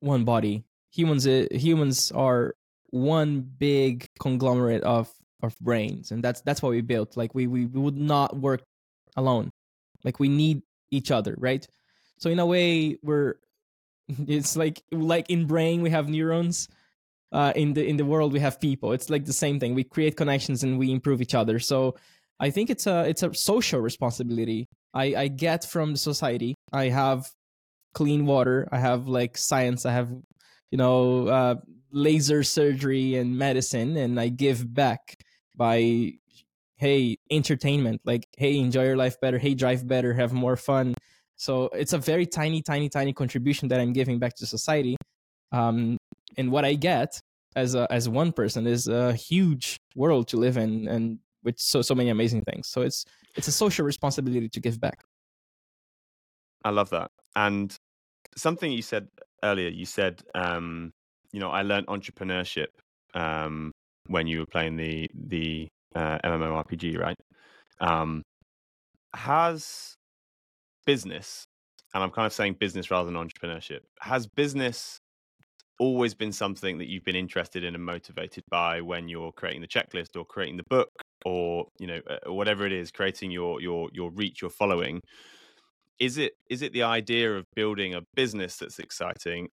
one 0.00 0.24
body. 0.24 0.64
Humans, 0.96 1.26
i- 1.26 1.48
humans 1.52 2.12
are 2.12 2.54
one 2.90 3.40
big 3.40 4.06
conglomerate 4.20 4.82
of 4.82 5.10
of 5.42 5.58
brains, 5.60 6.10
and 6.12 6.22
that's 6.24 6.40
that's 6.42 6.62
what 6.62 6.70
we 6.70 6.80
built. 6.80 7.16
Like 7.16 7.34
we 7.34 7.46
we, 7.46 7.66
we 7.66 7.80
would 7.80 7.96
not 7.98 8.36
work 8.38 8.62
alone. 9.16 9.50
Like 10.04 10.18
we 10.20 10.28
need 10.28 10.62
each 10.90 11.10
other, 11.10 11.34
right? 11.38 11.66
So 12.18 12.30
in 12.30 12.38
a 12.38 12.46
way, 12.46 12.96
we're 13.02 13.34
it's 14.08 14.56
like 14.56 14.82
like 14.92 15.30
in 15.30 15.46
brain 15.46 15.82
we 15.82 15.90
have 15.90 16.08
neurons. 16.08 16.68
Uh, 17.32 17.52
in 17.56 17.74
the 17.74 17.84
in 17.84 17.96
the 17.96 18.04
world 18.04 18.32
we 18.32 18.40
have 18.40 18.60
people. 18.60 18.92
It's 18.92 19.10
like 19.10 19.24
the 19.24 19.32
same 19.32 19.58
thing. 19.58 19.74
We 19.74 19.84
create 19.84 20.16
connections 20.16 20.62
and 20.62 20.78
we 20.78 20.92
improve 20.92 21.20
each 21.20 21.34
other. 21.34 21.58
So 21.58 21.96
I 22.38 22.50
think 22.50 22.70
it's 22.70 22.86
a 22.86 23.04
it's 23.08 23.22
a 23.22 23.34
social 23.34 23.80
responsibility. 23.80 24.66
I 24.94 25.14
I 25.14 25.28
get 25.28 25.64
from 25.64 25.92
the 25.92 25.98
society. 25.98 26.54
I 26.72 26.84
have 26.88 27.30
clean 27.94 28.26
water. 28.26 28.68
I 28.72 28.78
have 28.78 29.08
like 29.08 29.36
science. 29.38 29.86
I 29.86 29.92
have 29.92 30.10
you 30.70 30.78
know 30.78 31.28
uh, 31.28 31.54
laser 31.90 32.42
surgery 32.42 33.14
and 33.16 33.36
medicine 33.36 33.96
and 33.96 34.18
I 34.20 34.28
give 34.28 34.72
back 34.72 35.16
by 35.54 36.12
hey 36.76 37.16
entertainment 37.30 38.00
like 38.04 38.26
hey 38.36 38.58
enjoy 38.58 38.84
your 38.84 38.96
life 38.96 39.18
better 39.20 39.38
hey 39.38 39.54
drive 39.54 39.86
better 39.86 40.12
have 40.14 40.32
more 40.32 40.56
fun. 40.56 40.94
So 41.36 41.66
it's 41.72 41.92
a 41.92 41.98
very 41.98 42.26
tiny 42.26 42.62
tiny 42.62 42.88
tiny 42.88 43.12
contribution 43.12 43.68
that 43.68 43.78
i'm 43.80 43.92
giving 43.92 44.18
back 44.18 44.34
to 44.36 44.46
society. 44.46 44.96
Um, 45.52 45.96
and 46.36 46.50
what 46.50 46.64
i 46.64 46.74
get 46.74 47.20
as 47.56 47.74
a, 47.74 47.90
as 47.90 48.08
one 48.08 48.32
person 48.32 48.66
is 48.66 48.86
a 48.86 49.14
huge 49.14 49.78
world 49.94 50.28
to 50.28 50.36
live 50.36 50.58
in 50.58 50.86
and 50.88 51.18
with 51.42 51.58
so 51.58 51.80
so 51.80 51.94
many 51.94 52.10
amazing 52.10 52.42
things. 52.42 52.68
So 52.68 52.82
it's 52.82 53.06
it's 53.36 53.48
a 53.48 53.52
social 53.52 53.86
responsibility 53.86 54.48
to 54.48 54.60
give 54.60 54.78
back. 54.78 55.02
I 56.64 56.70
love 56.70 56.90
that. 56.90 57.10
And 57.34 57.74
something 58.36 58.70
you 58.70 58.82
said 58.82 59.08
earlier 59.42 59.68
you 59.68 59.86
said 59.86 60.22
um, 60.34 60.90
you 61.32 61.40
know 61.40 61.50
i 61.50 61.62
learned 61.62 61.86
entrepreneurship 61.86 62.68
um, 63.14 63.72
when 64.08 64.26
you 64.26 64.40
were 64.40 64.46
playing 64.46 64.76
the 64.76 65.08
the 65.14 65.68
uh, 65.94 66.18
MMORPG, 66.24 66.98
right? 66.98 67.16
Um, 67.80 68.22
has 69.14 69.94
business, 70.84 71.46
and 71.94 72.02
I'm 72.02 72.10
kind 72.10 72.26
of 72.26 72.32
saying 72.32 72.56
business 72.60 72.90
rather 72.90 73.10
than 73.10 73.14
entrepreneurship, 73.14 73.80
has 74.00 74.26
business 74.26 74.98
always 75.78 76.14
been 76.14 76.32
something 76.32 76.78
that 76.78 76.88
you've 76.88 77.04
been 77.04 77.16
interested 77.16 77.62
in 77.62 77.74
and 77.74 77.84
motivated 77.84 78.42
by 78.50 78.80
when 78.80 79.08
you're 79.08 79.32
creating 79.32 79.60
the 79.60 79.68
checklist 79.68 80.16
or 80.16 80.24
creating 80.24 80.56
the 80.56 80.64
book 80.70 80.88
or 81.26 81.66
you 81.78 81.86
know 81.86 82.00
uh, 82.08 82.32
whatever 82.32 82.64
it 82.64 82.72
is 82.72 82.90
creating 82.90 83.30
your 83.30 83.60
your 83.60 83.90
your 83.92 84.10
reach 84.12 84.40
your 84.40 84.48
following 84.48 85.02
is 85.98 86.18
it 86.18 86.32
is 86.50 86.62
it 86.62 86.72
the 86.72 86.82
idea 86.82 87.34
of 87.34 87.44
building 87.54 87.94
a 87.94 88.02
business 88.14 88.56
that's 88.58 88.78
exciting 88.78 89.48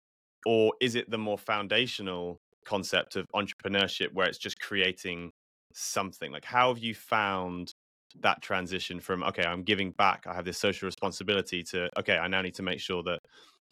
or 0.45 0.73
is 0.81 0.95
it 0.95 1.09
the 1.09 1.17
more 1.17 1.37
foundational 1.37 2.37
concept 2.65 3.15
of 3.15 3.25
entrepreneurship 3.33 4.13
where 4.13 4.27
it's 4.27 4.37
just 4.37 4.59
creating 4.59 5.31
something? 5.73 6.31
Like 6.31 6.45
how 6.45 6.73
have 6.73 6.83
you 6.83 6.93
found 6.93 7.73
that 8.21 8.41
transition 8.43 8.99
from 8.99 9.23
okay 9.23 9.41
i'm 9.41 9.63
giving 9.63 9.89
back 9.89 10.25
i 10.27 10.35
have 10.35 10.45
this 10.45 10.59
social 10.59 10.85
responsibility 10.85 11.63
to 11.63 11.89
okay 11.97 12.15
i 12.15 12.27
now 12.27 12.43
need 12.43 12.53
to 12.53 12.61
make 12.61 12.79
sure 12.79 13.01
that 13.01 13.19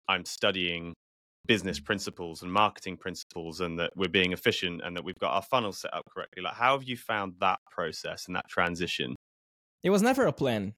i'm 0.10 0.26
studying 0.26 0.96
business 1.48 1.80
principles 1.80 2.44
and 2.44 2.52
marketing 2.52 2.98
principles 2.98 3.62
and 3.62 3.78
that 3.80 3.92
we're 3.96 4.10
being 4.10 4.32
efficient 4.32 4.82
and 4.84 4.96
that 4.96 5.04
we've 5.04 5.20
got 5.20 5.34
our 5.34 5.42
funnel 5.42 5.72
set 5.72 5.94
up 5.94 6.04
correctly? 6.14 6.44
Like 6.44 6.54
how 6.54 6.78
have 6.78 6.88
you 6.88 6.98
found 6.98 7.34
that 7.40 7.60
process 7.70 8.28
and 8.28 8.36
that 8.36 8.48
transition? 8.48 9.16
It 9.84 9.90
was 9.90 10.02
never 10.02 10.28
a 10.28 10.34
plan 10.34 10.76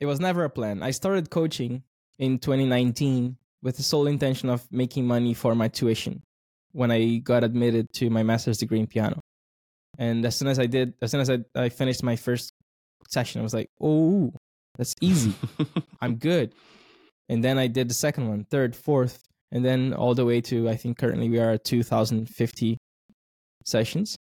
it 0.00 0.06
was 0.06 0.20
never 0.20 0.44
a 0.44 0.50
plan 0.50 0.82
i 0.82 0.90
started 0.90 1.30
coaching 1.30 1.82
in 2.18 2.38
2019 2.38 3.36
with 3.62 3.76
the 3.76 3.82
sole 3.82 4.06
intention 4.06 4.48
of 4.48 4.66
making 4.72 5.06
money 5.06 5.34
for 5.34 5.54
my 5.54 5.68
tuition 5.68 6.22
when 6.72 6.90
i 6.90 7.16
got 7.16 7.44
admitted 7.44 7.92
to 7.92 8.10
my 8.10 8.22
master's 8.22 8.58
degree 8.58 8.80
in 8.80 8.86
piano 8.86 9.20
and 9.98 10.24
as 10.24 10.34
soon 10.34 10.48
as 10.48 10.58
I 10.58 10.66
did, 10.66 10.94
as 11.02 11.10
soon 11.10 11.20
as 11.20 11.30
I, 11.30 11.38
I 11.54 11.68
finished 11.68 12.02
my 12.02 12.16
first 12.16 12.54
session, 13.08 13.40
I 13.40 13.42
was 13.42 13.54
like, 13.54 13.68
oh, 13.80 14.32
that's 14.78 14.94
easy. 15.00 15.34
I'm 16.00 16.16
good. 16.16 16.54
And 17.28 17.44
then 17.44 17.58
I 17.58 17.66
did 17.66 17.90
the 17.90 17.94
second 17.94 18.28
one, 18.28 18.44
third, 18.44 18.74
fourth, 18.74 19.22
and 19.52 19.62
then 19.64 19.92
all 19.92 20.14
the 20.14 20.24
way 20.24 20.40
to, 20.42 20.70
I 20.70 20.76
think 20.76 20.98
currently 20.98 21.28
we 21.28 21.38
are 21.38 21.50
at 21.50 21.64
2050 21.64 22.78
sessions. 23.66 24.16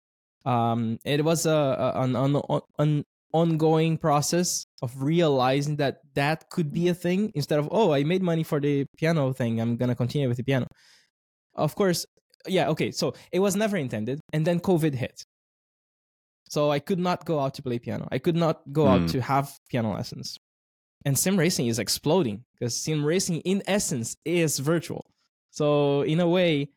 Um, 0.47 0.99
it 1.05 1.23
was 1.23 1.45
a, 1.45 1.93
an, 1.95 2.17
an, 2.17 2.41
an 2.79 3.05
ongoing 3.40 3.99
process 3.99 4.66
of 4.83 4.90
realizing 5.03 5.77
that 5.77 5.99
that 6.14 6.49
could 6.51 6.72
be 6.72 6.88
a 6.88 6.94
thing 6.94 7.33
instead 7.35 7.59
of, 7.59 7.68
oh, 7.70 7.92
I 7.92 8.05
made 8.05 8.22
money 8.22 8.44
for 8.44 8.61
the 8.61 8.87
piano 8.96 9.33
thing. 9.33 9.61
I'm 9.61 9.77
going 9.77 9.88
to 9.88 9.94
continue 9.94 10.29
with 10.29 10.38
the 10.38 10.44
piano. 10.44 10.66
Of 11.55 11.75
course, 11.75 12.07
yeah, 12.46 12.68
okay. 12.68 12.90
So 12.90 13.14
it 13.33 13.40
was 13.40 13.57
never 13.57 13.77
intended. 13.77 14.20
And 14.33 14.46
then 14.46 14.61
COVID 14.61 14.94
hit. 14.94 15.25
So 16.49 16.70
I 16.70 16.79
could 16.79 16.99
not 16.99 17.25
go 17.25 17.40
out 17.40 17.55
to 17.55 17.62
play 17.62 17.79
piano. 17.79 18.09
I 18.11 18.18
could 18.18 18.37
not 18.37 18.61
go 18.72 18.85
mm. 18.85 18.90
out 18.92 19.01
hmm. 19.01 19.07
to 19.07 19.20
have 19.20 19.51
piano 19.68 19.92
lessons. 19.92 20.38
And 21.05 21.18
sim 21.18 21.37
racing 21.37 21.66
is 21.66 21.79
exploding 21.79 22.44
because 22.55 22.77
sim 22.77 23.05
racing 23.05 23.40
in 23.40 23.62
essence 23.66 24.16
is 24.25 24.59
virtual. 24.59 25.05
So 25.51 26.03
in 26.03 26.20
a 26.20 26.29
way 26.29 26.70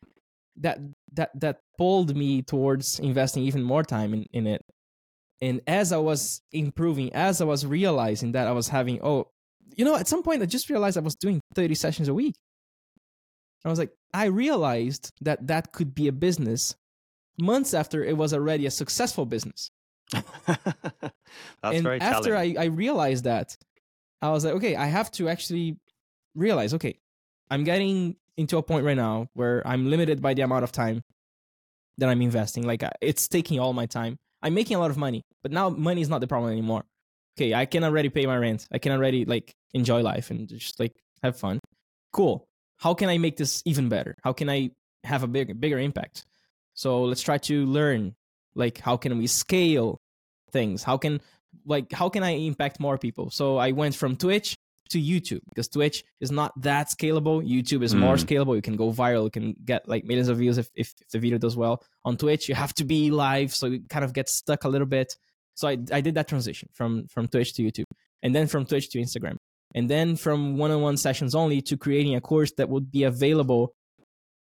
that 0.56 0.78
that 1.12 1.30
that 1.40 1.58
pulled 1.78 2.16
me 2.16 2.42
towards 2.42 2.98
investing 2.98 3.42
even 3.44 3.62
more 3.62 3.82
time 3.82 4.14
in, 4.14 4.26
in 4.32 4.46
it. 4.46 4.62
And 5.40 5.60
as 5.66 5.92
I 5.92 5.96
was 5.96 6.42
improving, 6.52 7.12
as 7.14 7.40
I 7.40 7.44
was 7.44 7.64
realizing 7.64 8.32
that 8.32 8.46
I 8.46 8.52
was 8.52 8.68
having 8.68 9.00
oh, 9.02 9.28
you 9.76 9.84
know, 9.84 9.96
at 9.96 10.08
some 10.08 10.22
point 10.22 10.42
I 10.42 10.46
just 10.46 10.68
realized 10.68 10.96
I 10.98 11.00
was 11.00 11.14
doing 11.14 11.40
30 11.54 11.74
sessions 11.74 12.08
a 12.08 12.14
week. 12.14 12.34
I 13.64 13.68
was 13.68 13.78
like, 13.78 13.92
I 14.12 14.26
realized 14.26 15.12
that 15.20 15.46
that 15.46 15.72
could 15.72 15.94
be 15.94 16.08
a 16.08 16.12
business 16.12 16.74
months 17.38 17.74
after 17.74 18.04
it 18.04 18.16
was 18.16 18.34
already 18.34 18.66
a 18.66 18.70
successful 18.70 19.26
business. 19.26 19.70
and 21.62 21.86
after 21.86 22.36
I, 22.36 22.54
I 22.58 22.64
realized 22.64 23.24
that, 23.24 23.56
I 24.20 24.30
was 24.30 24.44
like, 24.44 24.54
okay, 24.54 24.76
I 24.76 24.86
have 24.86 25.10
to 25.12 25.28
actually 25.28 25.78
realize, 26.34 26.74
okay, 26.74 26.98
I'm 27.50 27.64
getting 27.64 28.16
into 28.36 28.58
a 28.58 28.62
point 28.62 28.84
right 28.84 28.96
now 28.96 29.28
where 29.34 29.66
I'm 29.66 29.88
limited 29.88 30.20
by 30.20 30.34
the 30.34 30.42
amount 30.42 30.64
of 30.64 30.72
time 30.72 31.02
that 31.98 32.08
I'm 32.08 32.22
investing. 32.22 32.66
Like 32.66 32.82
uh, 32.82 32.90
it's 33.00 33.28
taking 33.28 33.60
all 33.60 33.72
my 33.72 33.86
time. 33.86 34.18
I'm 34.42 34.54
making 34.54 34.76
a 34.76 34.80
lot 34.80 34.90
of 34.90 34.96
money, 34.96 35.22
but 35.42 35.52
now 35.52 35.68
money 35.68 36.00
is 36.00 36.08
not 36.08 36.20
the 36.20 36.26
problem 36.26 36.52
anymore. 36.52 36.84
Okay, 37.36 37.54
I 37.54 37.66
can 37.66 37.84
already 37.84 38.08
pay 38.08 38.26
my 38.26 38.36
rent. 38.36 38.66
I 38.72 38.78
can 38.78 38.92
already 38.92 39.24
like 39.24 39.54
enjoy 39.72 40.02
life 40.02 40.30
and 40.30 40.48
just 40.48 40.80
like 40.80 40.94
have 41.22 41.36
fun. 41.36 41.60
Cool. 42.12 42.46
How 42.78 42.94
can 42.94 43.08
I 43.08 43.18
make 43.18 43.36
this 43.36 43.62
even 43.64 43.88
better? 43.88 44.16
How 44.22 44.32
can 44.32 44.48
I 44.48 44.70
have 45.04 45.22
a 45.22 45.28
bigger 45.28 45.54
bigger 45.54 45.78
impact? 45.78 46.24
So 46.74 47.04
let's 47.04 47.22
try 47.22 47.38
to 47.38 47.66
learn 47.66 48.14
like 48.54 48.78
how 48.78 48.96
can 48.96 49.16
we 49.18 49.26
scale 49.26 49.98
things? 50.50 50.82
How 50.82 50.96
can 50.96 51.20
like 51.64 51.92
how 51.92 52.08
can 52.08 52.22
I 52.22 52.30
impact 52.30 52.80
more 52.80 52.98
people? 52.98 53.30
So 53.30 53.58
I 53.58 53.72
went 53.72 53.94
from 53.94 54.16
Twitch 54.16 54.56
to 54.90 55.00
YouTube 55.00 55.40
because 55.48 55.68
Twitch 55.68 56.04
is 56.20 56.30
not 56.30 56.52
that 56.62 56.88
scalable. 56.88 57.46
YouTube 57.46 57.82
is 57.82 57.94
mm. 57.94 57.98
more 57.98 58.16
scalable. 58.16 58.54
You 58.54 58.62
can 58.62 58.76
go 58.76 58.92
viral. 58.92 59.24
You 59.24 59.30
can 59.30 59.56
get 59.64 59.88
like 59.88 60.04
millions 60.04 60.28
of 60.28 60.38
views 60.38 60.58
if, 60.58 60.70
if, 60.74 60.94
if, 61.00 61.08
the 61.08 61.18
video 61.18 61.38
does 61.38 61.56
well. 61.56 61.82
On 62.04 62.16
Twitch, 62.16 62.48
you 62.48 62.54
have 62.54 62.74
to 62.74 62.84
be 62.84 63.10
live, 63.10 63.54
so 63.54 63.66
you 63.66 63.80
kind 63.88 64.04
of 64.04 64.12
get 64.12 64.28
stuck 64.28 64.64
a 64.64 64.68
little 64.68 64.86
bit. 64.86 65.16
So 65.54 65.68
I, 65.68 65.78
I 65.92 66.00
did 66.00 66.14
that 66.14 66.28
transition 66.28 66.68
from 66.72 67.06
from 67.08 67.28
Twitch 67.28 67.54
to 67.54 67.62
YouTube, 67.62 67.84
and 68.22 68.34
then 68.34 68.46
from 68.46 68.66
Twitch 68.66 68.90
to 68.90 68.98
Instagram, 68.98 69.36
and 69.74 69.88
then 69.88 70.16
from 70.16 70.56
one-on-one 70.56 70.96
sessions 70.96 71.34
only 71.34 71.60
to 71.62 71.76
creating 71.76 72.14
a 72.14 72.20
course 72.20 72.52
that 72.56 72.68
would 72.68 72.90
be 72.90 73.04
available 73.04 73.74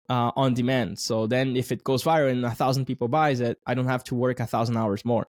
uh, 0.10 0.32
on 0.36 0.54
demand. 0.54 1.00
So 1.00 1.28
then 1.28 1.56
if 1.56 1.72
it 1.72 1.84
goes 1.84 2.04
viral 2.04 2.32
and 2.32 2.46
a 2.46 2.52
thousand 2.52 2.86
people 2.86 3.08
buys 3.08 3.40
it, 3.40 3.58
I 3.66 3.74
don't 3.74 3.88
have 3.88 4.04
to 4.06 4.16
work 4.16 4.40
a 4.40 4.46
thousand 4.46 4.78
hours 4.78 5.06
more. 5.06 5.28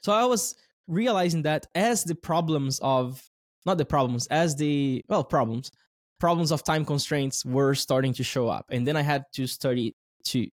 So 0.00 0.12
I 0.12 0.24
was 0.24 0.54
realizing 0.86 1.42
that 1.42 1.66
as 1.74 2.04
the 2.04 2.14
problems 2.14 2.78
of 2.80 3.22
not 3.68 3.78
the 3.78 3.84
problems, 3.84 4.26
as 4.28 4.56
the 4.56 5.04
well 5.08 5.22
problems, 5.22 5.70
problems 6.18 6.50
of 6.50 6.64
time 6.64 6.84
constraints 6.84 7.44
were 7.44 7.74
starting 7.74 8.12
to 8.14 8.24
show 8.24 8.48
up. 8.48 8.66
And 8.70 8.86
then 8.86 8.96
I 8.96 9.02
had 9.02 9.24
to 9.34 9.46
study 9.46 9.94
to 10.24 10.48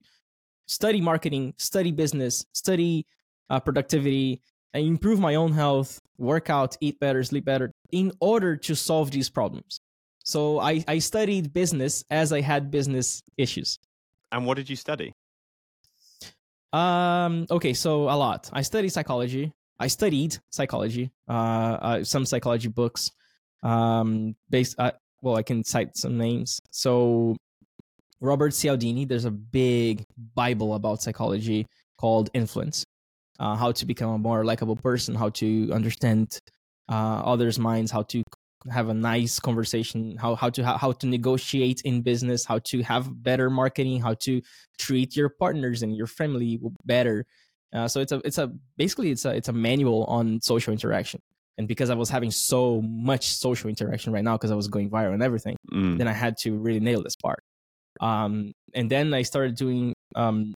study 0.67 1.01
marketing, 1.01 1.55
study 1.57 1.93
business, 1.93 2.45
study 2.53 3.07
uh, 3.51 3.61
productivity, 3.61 4.41
and 4.75 4.87
improve 4.87 5.21
my 5.21 5.35
own 5.37 5.53
health, 5.53 6.01
work 6.19 6.51
out, 6.51 6.77
eat 6.81 6.99
better, 7.01 7.23
sleep 7.23 7.45
better 7.45 7.71
in 7.93 8.13
order 8.21 8.57
to 8.57 8.75
solve 8.75 9.11
these 9.11 9.31
problems. 9.31 9.81
So 10.25 10.59
I, 10.59 10.85
I 10.89 10.99
studied 10.99 11.53
business 11.53 12.05
as 12.11 12.33
I 12.33 12.41
had 12.41 12.71
business 12.71 13.23
issues. 13.37 13.79
And 14.33 14.47
what 14.47 14.57
did 14.57 14.69
you 14.69 14.77
study? 14.77 15.13
Um. 16.73 17.47
Okay. 17.51 17.73
So 17.73 18.05
a 18.11 18.17
lot. 18.17 18.51
I 18.53 18.63
studied 18.63 18.89
psychology. 18.89 19.53
I 19.79 19.89
studied 19.89 20.39
psychology. 20.51 21.11
Uh. 21.29 21.33
uh 21.33 22.05
some 22.05 22.27
psychology 22.27 22.69
books. 22.69 23.11
Um. 23.63 24.37
Based. 24.51 24.75
Uh, 24.79 24.93
well, 25.23 25.37
I 25.37 25.43
can 25.43 25.65
cite 25.65 25.97
some 25.97 26.19
names. 26.19 26.61
So 26.71 27.37
Robert 28.21 28.53
Cialdini. 28.53 29.05
There's 29.05 29.25
a 29.25 29.31
big 29.31 30.05
Bible 30.35 30.75
about 30.75 31.03
psychology 31.03 31.67
called 31.99 32.31
Influence. 32.35 32.85
Uh, 33.41 33.57
how 33.57 33.73
to 33.73 33.87
become 33.87 34.11
a 34.11 34.19
more 34.19 34.45
likable 34.45 34.77
person. 34.77 35.15
How 35.15 35.31
to 35.31 35.71
understand 35.73 36.39
uh, 36.89 37.23
others' 37.25 37.59
minds. 37.59 37.91
How 37.91 38.03
to 38.03 38.23
have 38.71 38.89
a 38.89 38.95
nice 38.95 39.39
conversation 39.39 40.17
how 40.17 40.35
how 40.35 40.49
to 40.49 40.65
how, 40.65 40.79
how 40.79 40.93
to 40.93 41.07
negotiate 41.07 41.83
in 41.83 42.01
business 42.01 42.45
how 42.45 42.59
to 42.61 42.83
have 42.83 43.23
better 43.23 43.51
marketing 43.51 44.01
how 44.01 44.15
to 44.15 44.41
treat 44.79 45.15
your 45.15 45.29
partners 45.29 45.83
and 45.83 45.95
your 45.95 46.07
family 46.07 46.59
better 46.85 47.27
uh, 47.75 47.89
so 47.89 48.01
it's 48.01 48.13
a 48.13 48.21
it's 48.25 48.39
a 48.39 48.53
basically 48.77 49.11
it's 49.11 49.25
a 49.25 49.31
it's 49.31 49.49
a 49.49 49.53
manual 49.53 50.05
on 50.05 50.41
social 50.41 50.73
interaction 50.73 51.21
and 51.59 51.69
because 51.69 51.91
i 51.91 51.95
was 51.95 52.09
having 52.09 52.31
so 52.31 52.81
much 52.83 53.29
social 53.29 53.69
interaction 53.69 54.13
right 54.13 54.25
now 54.25 54.37
because 54.37 54.51
i 54.51 54.55
was 54.55 54.69
going 54.69 54.91
viral 54.91 55.15
and 55.15 55.23
everything 55.23 55.57
mm. 55.73 55.99
then 55.99 56.09
i 56.09 56.13
had 56.13 56.37
to 56.37 56.57
really 56.57 56.81
nail 56.81 57.03
this 57.03 57.17
part 57.17 57.43
um, 58.01 58.53
and 58.75 58.91
then 58.91 59.15
i 59.15 59.23
started 59.23 59.55
doing 59.55 59.95
um, 60.17 60.55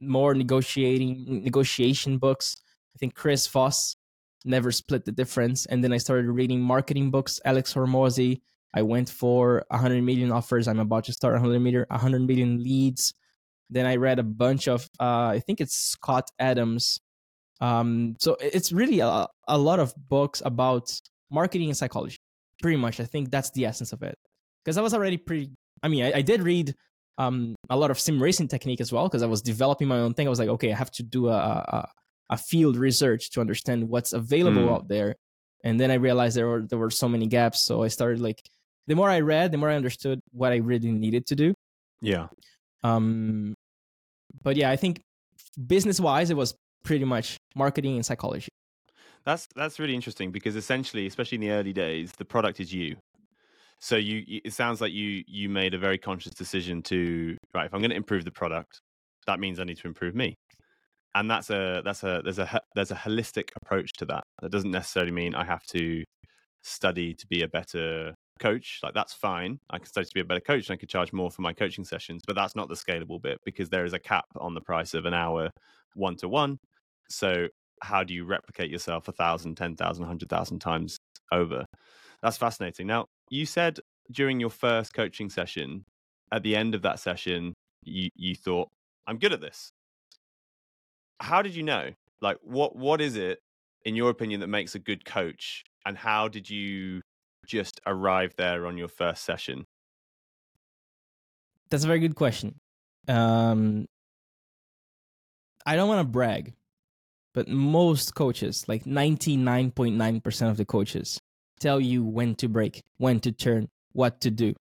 more 0.00 0.34
negotiating 0.34 1.42
negotiation 1.44 2.18
books 2.18 2.56
i 2.94 2.98
think 2.98 3.14
chris 3.14 3.46
voss 3.46 3.96
never 4.46 4.70
split 4.70 5.04
the 5.04 5.12
difference. 5.12 5.66
And 5.66 5.82
then 5.82 5.92
I 5.92 5.98
started 5.98 6.30
reading 6.30 6.60
marketing 6.60 7.10
books, 7.10 7.40
Alex 7.44 7.74
Hormozi. 7.74 8.40
I 8.72 8.82
went 8.82 9.10
for 9.10 9.64
100 9.68 10.02
million 10.02 10.30
offers. 10.32 10.68
I'm 10.68 10.78
about 10.78 11.04
to 11.04 11.12
start 11.12 11.34
100 11.34 11.58
million, 11.60 11.84
100 11.90 12.22
million 12.22 12.62
leads. 12.62 13.12
Then 13.70 13.86
I 13.86 13.96
read 13.96 14.18
a 14.18 14.22
bunch 14.22 14.68
of, 14.68 14.88
uh, 15.00 15.28
I 15.34 15.42
think 15.44 15.60
it's 15.60 15.76
Scott 15.76 16.28
Adams. 16.38 17.00
Um, 17.60 18.16
so 18.18 18.36
it's 18.40 18.72
really 18.72 19.00
a, 19.00 19.26
a 19.48 19.58
lot 19.58 19.80
of 19.80 19.94
books 20.08 20.42
about 20.44 20.92
marketing 21.30 21.68
and 21.68 21.76
psychology. 21.76 22.16
Pretty 22.62 22.76
much, 22.76 23.00
I 23.00 23.04
think 23.04 23.30
that's 23.30 23.50
the 23.50 23.66
essence 23.66 23.92
of 23.92 24.02
it. 24.02 24.16
Because 24.64 24.78
I 24.78 24.82
was 24.82 24.94
already 24.94 25.16
pretty. 25.16 25.50
I 25.82 25.88
mean, 25.88 26.04
I, 26.04 26.18
I 26.18 26.22
did 26.22 26.42
read 26.42 26.74
um, 27.18 27.54
a 27.70 27.76
lot 27.76 27.90
of 27.90 27.98
sim 27.98 28.22
racing 28.22 28.48
technique 28.48 28.80
as 28.80 28.92
well 28.92 29.08
because 29.08 29.22
I 29.22 29.26
was 29.26 29.42
developing 29.42 29.88
my 29.88 29.98
own 29.98 30.14
thing. 30.14 30.26
I 30.26 30.30
was 30.30 30.38
like, 30.38 30.48
okay, 30.48 30.72
I 30.72 30.76
have 30.76 30.90
to 30.92 31.02
do 31.02 31.28
a, 31.28 31.36
a, 31.36 31.88
a 32.30 32.36
field 32.36 32.76
research 32.76 33.30
to 33.32 33.40
understand 33.40 33.88
what's 33.88 34.12
available 34.12 34.62
mm. 34.62 34.72
out 34.72 34.88
there. 34.88 35.16
And 35.64 35.80
then 35.80 35.90
I 35.90 35.94
realized 35.94 36.36
there 36.36 36.48
were 36.48 36.62
there 36.62 36.78
were 36.78 36.90
so 36.90 37.08
many 37.08 37.26
gaps. 37.26 37.62
So 37.62 37.82
I 37.82 37.88
started 37.88 38.20
like 38.20 38.40
the 38.86 38.94
more 38.94 39.10
I 39.10 39.20
read, 39.20 39.52
the 39.52 39.58
more 39.58 39.70
I 39.70 39.76
understood 39.76 40.20
what 40.32 40.52
I 40.52 40.56
really 40.56 40.92
needed 40.92 41.26
to 41.26 41.36
do. 41.36 41.54
Yeah. 42.00 42.28
Um, 42.82 43.54
but 44.42 44.56
yeah, 44.56 44.70
I 44.70 44.76
think 44.76 45.00
business 45.66 46.00
wise, 46.00 46.30
it 46.30 46.36
was 46.36 46.54
pretty 46.84 47.04
much 47.04 47.36
marketing 47.54 47.96
and 47.96 48.06
psychology. 48.06 48.48
That's 49.24 49.48
that's 49.56 49.78
really 49.80 49.94
interesting 49.94 50.30
because 50.30 50.54
essentially, 50.54 51.06
especially 51.06 51.36
in 51.36 51.40
the 51.42 51.50
early 51.50 51.72
days, 51.72 52.12
the 52.16 52.24
product 52.24 52.60
is 52.60 52.72
you. 52.72 52.96
So 53.80 53.96
you, 53.96 54.40
it 54.44 54.52
sounds 54.52 54.80
like 54.80 54.92
you 54.92 55.24
you 55.26 55.48
made 55.48 55.74
a 55.74 55.78
very 55.78 55.98
conscious 55.98 56.32
decision 56.32 56.82
to 56.84 57.36
right. 57.54 57.66
If 57.66 57.74
I'm 57.74 57.80
going 57.80 57.90
to 57.90 57.96
improve 57.96 58.24
the 58.24 58.30
product, 58.30 58.80
that 59.26 59.40
means 59.40 59.58
I 59.58 59.64
need 59.64 59.78
to 59.78 59.88
improve 59.88 60.14
me, 60.14 60.36
and 61.14 61.30
that's 61.30 61.50
a 61.50 61.82
that's 61.84 62.04
a 62.04 62.20
there's 62.22 62.38
a 62.38 62.60
there's 62.74 62.92
a 62.92 62.94
holistic 62.94 63.50
approach 63.60 63.92
to 63.94 64.06
that. 64.06 64.22
That 64.40 64.52
doesn't 64.52 64.70
necessarily 64.70 65.12
mean 65.12 65.34
I 65.34 65.44
have 65.44 65.64
to 65.66 66.04
study 66.62 67.14
to 67.14 67.26
be 67.26 67.42
a 67.42 67.48
better 67.48 68.14
coach. 68.38 68.80
Like 68.82 68.94
that's 68.94 69.14
fine. 69.14 69.58
I 69.70 69.78
can 69.78 69.86
study 69.86 70.06
to 70.06 70.14
be 70.14 70.20
a 70.20 70.24
better 70.24 70.40
coach 70.40 70.68
and 70.68 70.74
I 70.74 70.76
could 70.78 70.88
charge 70.88 71.12
more 71.12 71.30
for 71.30 71.42
my 71.42 71.52
coaching 71.52 71.84
sessions, 71.84 72.22
but 72.26 72.36
that's 72.36 72.56
not 72.56 72.68
the 72.68 72.74
scalable 72.74 73.20
bit 73.20 73.40
because 73.44 73.68
there 73.68 73.84
is 73.84 73.92
a 73.92 73.98
cap 73.98 74.26
on 74.36 74.54
the 74.54 74.60
price 74.60 74.94
of 74.94 75.04
an 75.04 75.14
hour 75.14 75.50
one 75.94 76.16
to 76.16 76.28
one. 76.28 76.58
So 77.08 77.48
how 77.82 78.04
do 78.04 78.14
you 78.14 78.24
replicate 78.24 78.70
yourself 78.70 79.08
a 79.08 79.12
thousand, 79.12 79.56
ten 79.56 79.76
thousand, 79.76 80.04
hundred 80.06 80.28
thousand 80.28 80.60
times 80.60 80.98
over? 81.32 81.64
That's 82.22 82.36
fascinating. 82.36 82.86
Now, 82.86 83.06
you 83.30 83.46
said 83.46 83.78
during 84.10 84.40
your 84.40 84.50
first 84.50 84.94
coaching 84.94 85.30
session, 85.30 85.84
at 86.32 86.42
the 86.42 86.56
end 86.56 86.74
of 86.74 86.82
that 86.82 86.98
session, 86.98 87.54
you, 87.82 88.08
you 88.14 88.34
thought, 88.34 88.68
I'm 89.06 89.18
good 89.18 89.32
at 89.32 89.40
this. 89.40 89.70
How 91.20 91.42
did 91.42 91.54
you 91.54 91.62
know? 91.62 91.90
Like 92.20 92.38
what 92.42 92.74
what 92.76 93.00
is 93.00 93.16
it 93.16 93.40
in 93.84 93.94
your 93.94 94.10
opinion 94.10 94.40
that 94.40 94.48
makes 94.48 94.74
a 94.74 94.78
good 94.78 95.04
coach? 95.04 95.64
And 95.84 95.96
how 95.96 96.28
did 96.28 96.48
you 96.50 97.02
just 97.46 97.80
arrive 97.86 98.34
there 98.36 98.66
on 98.66 98.76
your 98.76 98.88
first 98.88 99.24
session? 99.24 99.64
That's 101.70 101.84
a 101.84 101.86
very 101.86 102.00
good 102.00 102.14
question. 102.14 102.54
Um, 103.08 103.86
I 105.64 105.76
don't 105.76 105.88
want 105.88 106.00
to 106.00 106.10
brag, 106.10 106.54
but 107.34 107.48
most 107.48 108.14
coaches, 108.14 108.64
like 108.68 108.84
99.9% 108.84 110.50
of 110.50 110.56
the 110.56 110.64
coaches, 110.64 111.18
tell 111.58 111.80
you 111.80 112.04
when 112.04 112.34
to 112.36 112.48
brake, 112.48 112.82
when 112.98 113.20
to 113.20 113.32
turn, 113.32 113.68
what 113.92 114.20
to 114.20 114.30
do. 114.30 114.54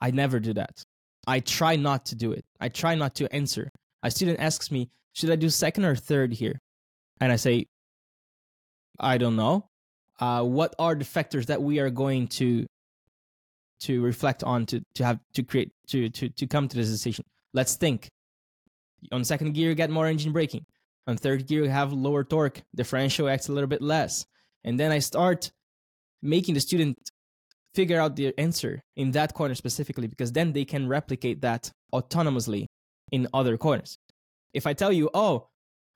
I 0.00 0.10
never 0.10 0.40
do 0.40 0.54
that. 0.54 0.82
I 1.26 1.40
try 1.40 1.76
not 1.76 2.06
to 2.06 2.16
do 2.16 2.32
it. 2.32 2.44
I 2.60 2.68
try 2.68 2.94
not 2.94 3.14
to 3.16 3.32
answer. 3.34 3.70
A 4.02 4.10
student 4.10 4.40
asks 4.40 4.70
me, 4.70 4.88
should 5.12 5.30
I 5.30 5.36
do 5.36 5.48
second 5.48 5.84
or 5.84 5.94
third 5.94 6.32
here? 6.32 6.58
And 7.20 7.30
I 7.30 7.36
say, 7.36 7.66
I 8.98 9.18
don't 9.18 9.36
know 9.36 9.66
uh, 10.20 10.42
what 10.42 10.74
are 10.78 10.94
the 10.94 11.04
factors 11.04 11.46
that 11.46 11.62
we 11.62 11.78
are 11.78 11.90
going 11.90 12.28
to 12.28 12.66
to 13.80 14.00
reflect 14.00 14.44
on 14.44 14.64
to 14.66 14.80
to 14.94 15.04
have 15.04 15.18
to 15.34 15.42
create 15.42 15.72
to 15.88 16.08
to 16.10 16.28
to 16.28 16.46
come 16.46 16.68
to 16.68 16.76
this 16.76 16.90
decision? 16.90 17.24
Let's 17.52 17.76
think. 17.76 18.08
On 19.10 19.24
second 19.24 19.52
gear 19.52 19.70
you 19.70 19.74
get 19.74 19.90
more 19.90 20.06
engine 20.06 20.32
braking. 20.32 20.64
On 21.06 21.16
third 21.16 21.46
gear 21.46 21.64
you 21.64 21.70
have 21.70 21.92
lower 21.92 22.24
torque. 22.24 22.62
Differential 22.74 23.28
acts 23.28 23.48
a 23.48 23.52
little 23.52 23.68
bit 23.68 23.82
less. 23.82 24.24
And 24.64 24.78
then 24.78 24.92
i 24.92 25.00
start 25.00 25.50
making 26.22 26.54
the 26.54 26.60
student 26.60 26.96
figure 27.74 28.00
out 28.00 28.14
the 28.14 28.32
answer 28.38 28.80
in 28.96 29.10
that 29.12 29.34
corner 29.34 29.54
specifically 29.54 30.06
because 30.06 30.30
then 30.30 30.52
they 30.52 30.64
can 30.64 30.86
replicate 30.86 31.40
that 31.40 31.72
autonomously 31.92 32.66
in 33.10 33.26
other 33.34 33.56
corners. 33.56 33.98
If 34.54 34.66
i 34.66 34.72
tell 34.72 34.92
you 34.92 35.10
oh 35.14 35.48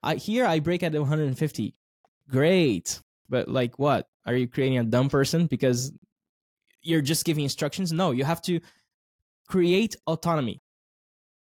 I, 0.03 0.15
here 0.15 0.45
i 0.45 0.59
brake 0.59 0.83
at 0.83 0.93
150 0.93 1.73
great 2.29 3.01
but 3.29 3.47
like 3.47 3.79
what? 3.79 4.07
Are 4.25 4.35
you 4.35 4.47
creating 4.47 4.77
a 4.77 4.83
dumb 4.83 5.09
person 5.09 5.47
because 5.47 5.91
you're 6.81 7.01
just 7.01 7.25
giving 7.25 7.43
instructions? 7.43 7.93
No, 7.93 8.11
you 8.11 8.23
have 8.23 8.41
to 8.43 8.59
create 9.47 9.95
autonomy. 10.05 10.61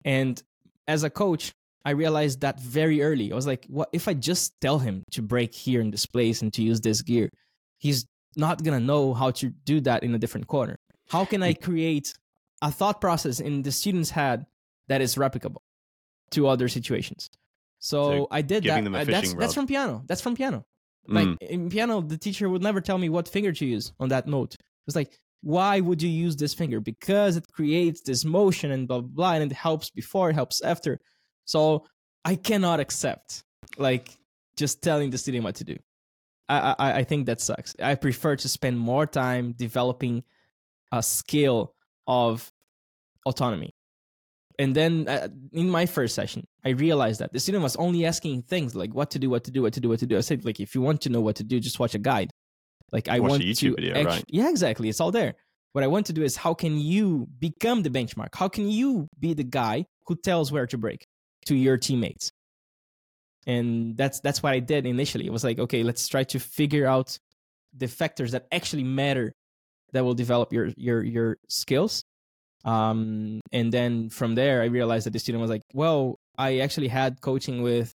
And 0.04 0.42
as 0.86 1.04
a 1.04 1.10
coach, 1.10 1.54
I 1.84 1.90
realized 1.90 2.40
that 2.40 2.60
very 2.60 3.02
early. 3.02 3.30
I 3.30 3.34
was 3.34 3.46
like, 3.46 3.66
what 3.68 3.88
if 3.92 4.08
I 4.08 4.14
just 4.14 4.60
tell 4.60 4.78
him 4.78 5.04
to 5.12 5.22
brake 5.22 5.54
here 5.54 5.80
in 5.80 5.90
this 5.90 6.06
place 6.06 6.42
and 6.42 6.52
to 6.54 6.62
use 6.62 6.80
this 6.80 7.02
gear? 7.02 7.30
He's 7.78 8.06
not 8.36 8.62
going 8.62 8.78
to 8.78 8.84
know 8.84 9.14
how 9.14 9.30
to 9.32 9.50
do 9.50 9.80
that 9.82 10.02
in 10.02 10.14
a 10.14 10.18
different 10.18 10.46
corner. 10.46 10.76
How 11.08 11.24
can 11.24 11.42
I 11.42 11.52
create 11.52 12.14
a 12.62 12.70
thought 12.70 13.00
process 13.00 13.40
in 13.40 13.62
the 13.62 13.70
student's 13.70 14.10
head 14.10 14.46
that 14.88 15.00
is 15.00 15.16
replicable 15.16 15.62
to 16.30 16.48
other 16.48 16.68
situations? 16.68 17.28
So, 17.78 18.10
so 18.10 18.28
I 18.30 18.40
did 18.40 18.64
that. 18.64 18.86
Uh, 18.86 19.04
that's, 19.04 19.34
that's, 19.34 19.54
from 19.54 19.66
piano. 19.66 20.02
That's 20.06 20.22
from 20.22 20.34
piano. 20.36 20.64
Like 21.06 21.28
mm. 21.28 21.42
in 21.42 21.68
piano, 21.70 22.00
the 22.00 22.18
teacher 22.18 22.48
would 22.48 22.62
never 22.62 22.80
tell 22.80 22.98
me 22.98 23.08
what 23.08 23.28
finger 23.28 23.52
to 23.52 23.66
use 23.66 23.92
on 24.00 24.08
that 24.08 24.26
note. 24.26 24.56
It's 24.86 24.96
like, 24.96 25.18
why 25.42 25.80
would 25.80 26.02
you 26.02 26.08
use 26.08 26.36
this 26.36 26.54
finger? 26.54 26.80
Because 26.80 27.36
it 27.36 27.46
creates 27.52 28.00
this 28.00 28.24
motion 28.24 28.70
and 28.70 28.88
blah 28.88 29.00
blah 29.00 29.08
blah, 29.08 29.32
and 29.34 29.50
it 29.50 29.54
helps 29.54 29.90
before, 29.90 30.30
it 30.30 30.34
helps 30.34 30.62
after. 30.62 30.98
So 31.44 31.84
I 32.24 32.36
cannot 32.36 32.80
accept 32.80 33.44
like 33.76 34.16
just 34.56 34.82
telling 34.82 35.10
the 35.10 35.18
student 35.18 35.44
what 35.44 35.56
to 35.56 35.64
do. 35.64 35.76
I 36.48 36.74
I, 36.78 36.92
I 36.98 37.04
think 37.04 37.26
that 37.26 37.40
sucks. 37.40 37.74
I 37.82 37.94
prefer 37.94 38.36
to 38.36 38.48
spend 38.48 38.78
more 38.78 39.06
time 39.06 39.52
developing 39.52 40.24
a 40.92 41.02
skill 41.02 41.74
of 42.06 42.50
autonomy 43.26 43.74
and 44.58 44.74
then 44.74 45.08
uh, 45.08 45.28
in 45.52 45.68
my 45.68 45.86
first 45.86 46.14
session 46.14 46.46
i 46.64 46.70
realized 46.70 47.20
that 47.20 47.32
the 47.32 47.40
student 47.40 47.62
was 47.62 47.76
only 47.76 48.04
asking 48.04 48.42
things 48.42 48.74
like 48.74 48.94
what 48.94 49.10
to 49.10 49.18
do 49.18 49.30
what 49.30 49.44
to 49.44 49.50
do 49.50 49.62
what 49.62 49.72
to 49.72 49.80
do 49.80 49.88
what 49.88 49.98
to 49.98 50.06
do. 50.06 50.16
I 50.16 50.20
said 50.20 50.44
like 50.44 50.60
if 50.60 50.74
you 50.74 50.80
want 50.80 51.00
to 51.02 51.08
know 51.08 51.20
what 51.20 51.36
to 51.36 51.44
do 51.44 51.60
just 51.60 51.78
watch 51.78 51.94
a 51.94 51.98
guide. 51.98 52.30
Like 52.92 53.08
i 53.08 53.18
watch 53.20 53.30
want 53.30 53.42
a 53.42 53.46
YouTube 53.46 53.58
to 53.58 53.74
video, 53.76 53.94
actu- 53.94 54.08
right? 54.08 54.24
yeah 54.28 54.50
exactly. 54.50 54.88
It's 54.88 55.00
all 55.00 55.10
there. 55.10 55.34
What 55.72 55.82
i 55.84 55.86
want 55.88 56.06
to 56.06 56.12
do 56.12 56.22
is 56.22 56.36
how 56.36 56.54
can 56.54 56.78
you 56.78 57.26
become 57.38 57.82
the 57.82 57.90
benchmark? 57.90 58.34
How 58.34 58.48
can 58.48 58.68
you 58.70 59.08
be 59.18 59.34
the 59.34 59.44
guy 59.44 59.86
who 60.06 60.16
tells 60.16 60.52
where 60.52 60.66
to 60.66 60.78
brake 60.78 61.06
to 61.46 61.54
your 61.54 61.76
teammates? 61.76 62.30
And 63.46 63.96
that's 63.96 64.20
that's 64.20 64.42
what 64.42 64.52
i 64.52 64.60
did 64.60 64.86
initially. 64.86 65.26
It 65.26 65.32
was 65.32 65.44
like 65.44 65.58
okay 65.58 65.82
let's 65.82 66.06
try 66.08 66.24
to 66.24 66.38
figure 66.38 66.86
out 66.86 67.18
the 67.76 67.88
factors 67.88 68.32
that 68.32 68.46
actually 68.52 68.84
matter 68.84 69.34
that 69.92 70.04
will 70.04 70.14
develop 70.14 70.52
your 70.52 70.68
your 70.76 71.02
your 71.02 71.36
skills 71.48 72.03
um, 72.64 73.40
and 73.52 73.72
then 73.72 74.08
from 74.08 74.34
there, 74.34 74.62
I 74.62 74.66
realized 74.66 75.06
that 75.06 75.12
the 75.12 75.18
student 75.18 75.42
was 75.42 75.50
like, 75.50 75.62
well, 75.72 76.16
I 76.38 76.58
actually 76.58 76.88
had 76.88 77.20
coaching 77.20 77.62
with 77.62 77.92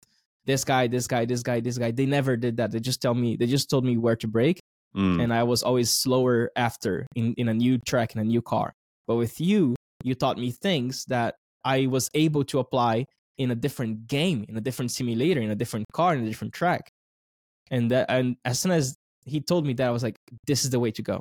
this 0.45 0.63
guy, 0.63 0.87
this 0.87 1.07
guy, 1.07 1.25
this 1.25 1.43
guy, 1.43 1.59
this 1.59 1.77
guy. 1.77 1.91
They 1.91 2.05
never 2.05 2.37
did 2.37 2.57
that. 2.57 2.71
They 2.71 2.79
just 2.79 3.01
tell 3.01 3.13
me, 3.13 3.35
they 3.35 3.47
just 3.47 3.69
told 3.69 3.85
me 3.85 3.97
where 3.97 4.15
to 4.17 4.27
brake. 4.27 4.59
Mm. 4.95 5.21
And 5.21 5.33
I 5.33 5.43
was 5.43 5.63
always 5.63 5.91
slower 5.91 6.51
after 6.55 7.05
in, 7.15 7.33
in 7.37 7.49
a 7.49 7.53
new 7.53 7.77
track, 7.79 8.15
in 8.15 8.21
a 8.21 8.23
new 8.23 8.41
car. 8.41 8.73
But 9.07 9.15
with 9.15 9.39
you, 9.39 9.75
you 10.03 10.15
taught 10.15 10.37
me 10.37 10.51
things 10.51 11.05
that 11.05 11.35
I 11.63 11.87
was 11.87 12.09
able 12.13 12.43
to 12.45 12.59
apply 12.59 13.05
in 13.37 13.51
a 13.51 13.55
different 13.55 14.07
game, 14.07 14.45
in 14.47 14.57
a 14.57 14.61
different 14.61 14.91
simulator, 14.91 15.41
in 15.41 15.51
a 15.51 15.55
different 15.55 15.85
car, 15.93 16.15
in 16.15 16.23
a 16.23 16.27
different 16.27 16.53
track. 16.53 16.89
And 17.69 17.91
that, 17.91 18.09
and 18.09 18.37
as 18.45 18.59
soon 18.59 18.71
as 18.71 18.95
he 19.25 19.41
told 19.41 19.65
me 19.65 19.73
that, 19.73 19.87
I 19.87 19.91
was 19.91 20.03
like, 20.03 20.15
this 20.45 20.63
is 20.63 20.71
the 20.71 20.79
way 20.79 20.91
to 20.91 21.01
go. 21.01 21.19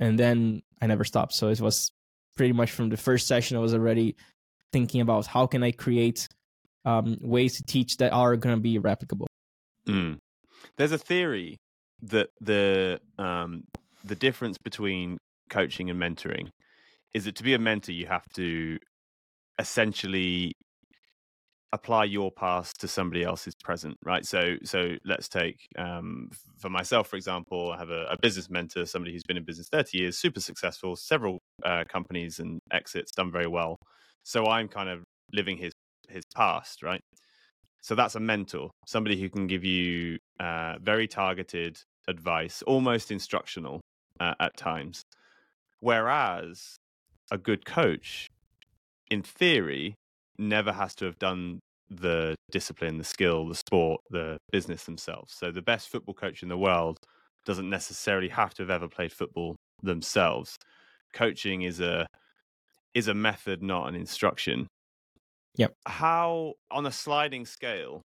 And 0.00 0.18
then 0.18 0.62
I 0.82 0.86
never 0.86 1.04
stopped. 1.04 1.32
So 1.32 1.48
it 1.48 1.60
was 1.60 1.90
pretty 2.36 2.52
much 2.52 2.70
from 2.70 2.88
the 2.88 2.96
first 2.96 3.26
session, 3.26 3.56
I 3.56 3.60
was 3.60 3.74
already 3.74 4.16
thinking 4.72 5.00
about 5.00 5.26
how 5.26 5.46
can 5.46 5.62
I 5.62 5.72
create 5.72 6.28
um, 6.84 7.18
ways 7.20 7.56
to 7.56 7.62
teach 7.62 7.96
that 7.98 8.12
are 8.12 8.36
going 8.36 8.54
to 8.54 8.60
be 8.60 8.78
replicable. 8.78 9.26
Mm. 9.88 10.18
There's 10.76 10.92
a 10.92 10.98
theory 10.98 11.56
that 12.02 12.28
the 12.40 13.00
um, 13.18 13.64
the 14.04 14.14
difference 14.14 14.58
between 14.58 15.18
coaching 15.50 15.90
and 15.90 16.00
mentoring 16.00 16.48
is 17.14 17.24
that 17.24 17.36
to 17.36 17.42
be 17.42 17.54
a 17.54 17.58
mentor, 17.58 17.92
you 17.92 18.06
have 18.06 18.24
to 18.34 18.78
essentially 19.58 20.52
apply 21.72 22.04
your 22.04 22.30
past 22.30 22.80
to 22.80 22.88
somebody 22.88 23.22
else's 23.22 23.54
present 23.62 23.96
right? 24.04 24.24
So 24.24 24.56
so 24.64 24.92
let's 25.04 25.28
take 25.28 25.56
um, 25.78 26.30
for 26.58 26.70
myself 26.70 27.08
for 27.08 27.16
example 27.16 27.72
i 27.72 27.78
have 27.78 27.90
a, 27.90 28.06
a, 28.06 28.16
business 28.22 28.48
mentor 28.48 28.86
somebody 28.86 29.12
who's 29.12 29.24
been 29.24 29.36
in 29.36 29.44
business 29.44 29.68
30 29.70 29.98
years 29.98 30.18
super 30.18 30.40
successful 30.40 30.96
several 30.96 31.38
uh, 31.64 31.84
companies 31.88 32.38
and 32.38 32.60
exits 32.72 33.12
done 33.12 33.30
very 33.32 33.48
well. 33.48 33.76
So 34.22 34.46
i'm 34.46 34.68
kind 34.68 34.88
of 34.88 35.04
living 35.32 35.56
his 35.56 35.72
his 36.08 36.24
past 36.34 36.82
right? 36.82 37.00
So 37.82 37.94
that's 37.94 38.14
a 38.14 38.20
mentor 38.20 38.70
somebody 38.86 39.20
who 39.20 39.28
can 39.28 39.46
give 39.46 39.64
you 39.64 40.18
uh, 40.40 40.74
very 40.80 41.06
targeted 41.08 41.78
advice 42.08 42.62
almost 42.62 43.10
instructional 43.10 43.80
uh, 44.20 44.34
at 44.40 44.56
times. 44.56 45.02
Whereas 45.80 46.76
a 47.30 47.38
good 47.38 47.64
coach, 47.64 48.28
in 49.10 49.22
theory, 49.22 49.94
never 50.38 50.72
has 50.72 50.94
to 50.96 51.04
have 51.04 51.18
done 51.18 51.60
the 51.88 52.34
discipline, 52.50 52.98
the 52.98 53.04
skill, 53.04 53.48
the 53.48 53.54
sport, 53.54 54.00
the 54.10 54.36
business 54.50 54.84
themselves. 54.84 55.32
So 55.32 55.50
the 55.52 55.62
best 55.62 55.88
football 55.88 56.14
coach 56.14 56.42
in 56.42 56.48
the 56.48 56.58
world 56.58 56.98
doesn't 57.44 57.70
necessarily 57.70 58.28
have 58.28 58.54
to 58.54 58.62
have 58.62 58.70
ever 58.70 58.88
played 58.88 59.12
football 59.12 59.54
themselves. 59.82 60.56
Coaching 61.12 61.62
is 61.62 61.80
a 61.80 62.06
is 62.94 63.08
a 63.08 63.14
method, 63.14 63.62
not 63.62 63.88
an 63.88 63.94
instruction. 63.94 64.66
Yep. 65.56 65.74
How 65.86 66.54
on 66.70 66.86
a 66.86 66.92
sliding 66.92 67.44
scale 67.46 68.00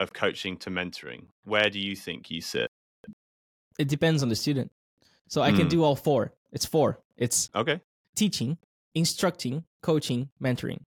of 0.00 0.12
coaching 0.12 0.56
to 0.58 0.70
mentoring, 0.70 1.26
where 1.44 1.68
do 1.70 1.78
you 1.78 1.94
think 1.94 2.30
you 2.30 2.40
sit? 2.40 2.68
It 3.78 3.88
depends 3.88 4.22
on 4.22 4.28
the 4.30 4.36
student. 4.36 4.70
So 5.28 5.42
I 5.42 5.52
can 5.52 5.66
Mm. 5.66 5.70
do 5.70 5.84
all 5.84 5.96
four. 5.96 6.32
It's 6.50 6.66
four. 6.66 6.98
It's 7.16 7.50
Okay. 7.54 7.80
teaching, 8.16 8.58
instructing, 8.94 9.64
coaching, 9.82 10.30
mentoring. 10.40 10.82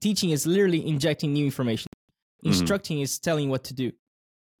Teaching 0.00 0.30
is 0.30 0.46
literally 0.46 0.86
injecting 0.86 1.32
new 1.32 1.44
information. 1.44 1.86
Mhm. 2.42 2.48
Instructing 2.48 3.00
is 3.00 3.18
telling 3.18 3.50
what 3.50 3.64
to 3.64 3.74
do. 3.74 3.92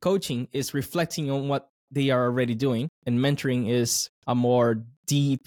Coaching 0.02 0.48
is 0.52 0.74
reflecting 0.74 1.30
on 1.30 1.48
what 1.48 1.70
they 1.90 2.10
are 2.10 2.24
already 2.24 2.54
doing, 2.54 2.88
and 3.06 3.18
mentoring 3.18 3.68
is 3.68 4.10
a 4.26 4.34
more 4.34 4.84
deep, 5.06 5.40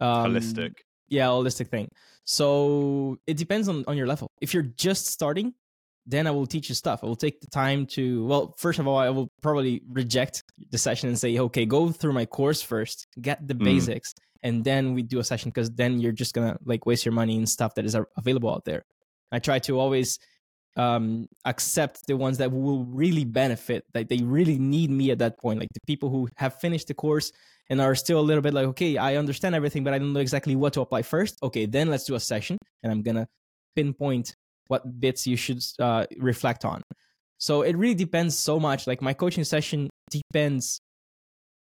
um, 0.00 0.34
Holistic. 0.34 0.74
yeah, 1.08 1.26
holistic 1.26 1.68
thing. 1.68 1.88
So 2.24 3.18
it 3.26 3.36
depends 3.36 3.68
on 3.68 3.84
on 3.86 3.96
your 3.96 4.06
level. 4.06 4.28
If 4.40 4.52
you're 4.52 4.70
just 4.76 5.06
starting, 5.06 5.54
then 6.06 6.26
I 6.26 6.32
will 6.32 6.46
teach 6.46 6.68
you 6.68 6.74
stuff. 6.74 7.02
I 7.02 7.06
will 7.06 7.16
take 7.16 7.40
the 7.40 7.46
time 7.46 7.86
to 7.96 8.24
well, 8.26 8.54
first 8.58 8.78
of 8.78 8.86
all, 8.88 8.98
I 8.98 9.10
will 9.10 9.28
probably 9.42 9.82
reject 9.88 10.42
the 10.70 10.78
session 10.78 11.08
and 11.08 11.18
say, 11.18 11.38
okay, 11.38 11.64
go 11.66 11.90
through 11.92 12.12
my 12.14 12.26
course 12.26 12.62
first, 12.62 13.06
get 13.20 13.46
the 13.46 13.54
Mm. 13.54 13.64
basics, 13.64 14.12
and 14.42 14.64
then 14.64 14.92
we 14.94 15.02
do 15.02 15.18
a 15.20 15.24
session 15.24 15.50
because 15.50 15.70
then 15.70 16.00
you're 16.00 16.12
just 16.22 16.34
gonna 16.34 16.58
like 16.64 16.84
waste 16.84 17.04
your 17.04 17.12
money 17.14 17.36
in 17.36 17.46
stuff 17.46 17.74
that 17.76 17.84
is 17.84 17.96
available 18.16 18.50
out 18.50 18.64
there. 18.64 18.84
I 19.32 19.38
try 19.38 19.58
to 19.60 19.78
always 19.78 20.18
um 20.76 21.26
accept 21.44 22.06
the 22.06 22.16
ones 22.16 22.38
that 22.38 22.52
will 22.52 22.84
really 22.84 23.24
benefit 23.24 23.84
that 23.92 24.08
they 24.08 24.18
really 24.18 24.56
need 24.56 24.88
me 24.88 25.10
at 25.10 25.18
that 25.18 25.36
point 25.36 25.58
like 25.58 25.68
the 25.74 25.80
people 25.84 26.08
who 26.08 26.28
have 26.36 26.60
finished 26.60 26.86
the 26.86 26.94
course 26.94 27.32
and 27.70 27.80
are 27.80 27.96
still 27.96 28.20
a 28.20 28.22
little 28.22 28.40
bit 28.40 28.54
like 28.54 28.66
okay 28.66 28.96
i 28.96 29.16
understand 29.16 29.52
everything 29.52 29.82
but 29.82 29.92
i 29.92 29.98
don't 29.98 30.12
know 30.12 30.20
exactly 30.20 30.54
what 30.54 30.72
to 30.72 30.80
apply 30.80 31.02
first. 31.02 31.36
Okay 31.42 31.66
then 31.66 31.90
let's 31.90 32.04
do 32.04 32.14
a 32.14 32.20
session 32.20 32.56
and 32.84 32.92
i'm 32.92 33.02
gonna 33.02 33.26
pinpoint 33.74 34.36
what 34.70 35.00
bits 35.00 35.26
you 35.26 35.36
should 35.36 35.60
uh, 35.80 36.06
reflect 36.18 36.64
on. 36.64 36.80
So 37.38 37.62
it 37.62 37.76
really 37.76 37.96
depends 37.96 38.38
so 38.38 38.60
much 38.60 38.86
like 38.86 39.02
my 39.02 39.12
coaching 39.12 39.44
session 39.44 39.90
depends 40.10 40.80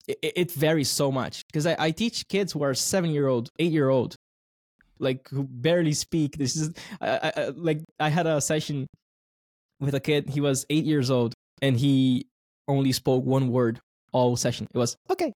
it, 0.08 0.18
it 0.22 0.52
varies 0.52 0.90
so 0.90 1.12
much 1.12 1.44
because 1.48 1.66
I, 1.66 1.76
I 1.78 1.92
teach 1.92 2.28
kids 2.30 2.54
who 2.54 2.64
are 2.64 2.74
seven 2.74 3.12
year 3.12 3.28
old 3.28 3.50
eight 3.60 3.72
year 3.72 3.90
old 3.90 4.16
like 5.04 5.28
who 5.30 5.44
barely 5.44 5.94
speak. 5.94 6.38
This 6.38 6.56
is 6.56 6.74
I, 7.02 7.32
I, 7.36 7.46
like 7.56 7.82
i 8.00 8.10
had 8.10 8.26
a 8.28 8.40
session 8.42 8.88
with 9.80 9.94
a 9.94 10.00
kid. 10.00 10.30
He 10.30 10.42
was 10.42 10.66
eight 10.70 10.86
years 10.86 11.12
old 11.12 11.34
and 11.62 11.78
he 11.78 12.28
only 12.68 12.92
spoke 12.92 13.24
one 13.26 13.50
word 13.50 13.80
all 14.12 14.36
session. 14.36 14.68
It 14.74 14.78
was 14.78 14.96
okay 15.10 15.32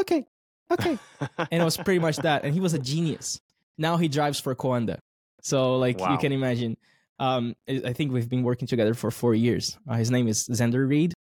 okay 0.00 0.24
okay. 0.70 0.98
And 1.38 1.62
it 1.62 1.64
was 1.64 1.76
pretty 1.76 2.00
much 2.00 2.16
that. 2.18 2.44
And 2.44 2.54
he 2.54 2.60
was 2.60 2.74
a 2.74 2.78
genius. 2.78 3.38
Now 3.78 3.96
he 3.98 4.08
drives 4.08 4.40
for 4.40 4.54
Coanda. 4.54 4.98
So 5.42 5.76
like 5.76 5.98
Wow. 5.98 6.12
you 6.12 6.18
can 6.18 6.32
imagine. 6.32 6.76
Um 7.18 7.54
I 7.68 7.82
I 7.86 7.92
think 7.92 8.12
we've 8.12 8.28
been 8.28 8.42
working 8.42 8.66
together 8.66 8.94
for 8.94 9.10
four 9.10 9.34
years. 9.34 9.78
Uh, 9.88 9.96
his 9.96 10.10
name 10.10 10.28
is 10.28 10.48
Xander 10.48 10.88
Reed. 10.88 11.12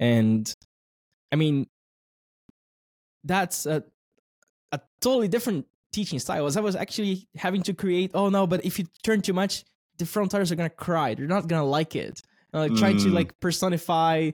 And 0.00 0.52
I 1.32 1.36
mean 1.36 1.66
that's 3.24 3.66
a 3.66 3.84
a 4.72 4.80
totally 5.00 5.28
different 5.28 5.66
teaching 5.92 6.18
style 6.18 6.46
as 6.46 6.56
I 6.56 6.60
was 6.60 6.76
actually 6.76 7.26
having 7.36 7.62
to 7.62 7.74
create 7.74 8.10
oh 8.14 8.28
no 8.28 8.46
but 8.46 8.64
if 8.64 8.78
you 8.78 8.84
turn 9.02 9.20
too 9.22 9.32
much 9.32 9.64
the 9.98 10.06
front 10.06 10.30
tires 10.30 10.52
are 10.52 10.54
gonna 10.54 10.70
cry. 10.70 11.14
They're 11.14 11.26
not 11.26 11.48
gonna 11.48 11.64
like 11.64 11.96
it. 11.96 12.22
And 12.52 12.62
like 12.62 12.78
trying 12.78 12.98
to 12.98 13.08
Mm. 13.08 13.14
like 13.14 13.40
personify 13.40 14.30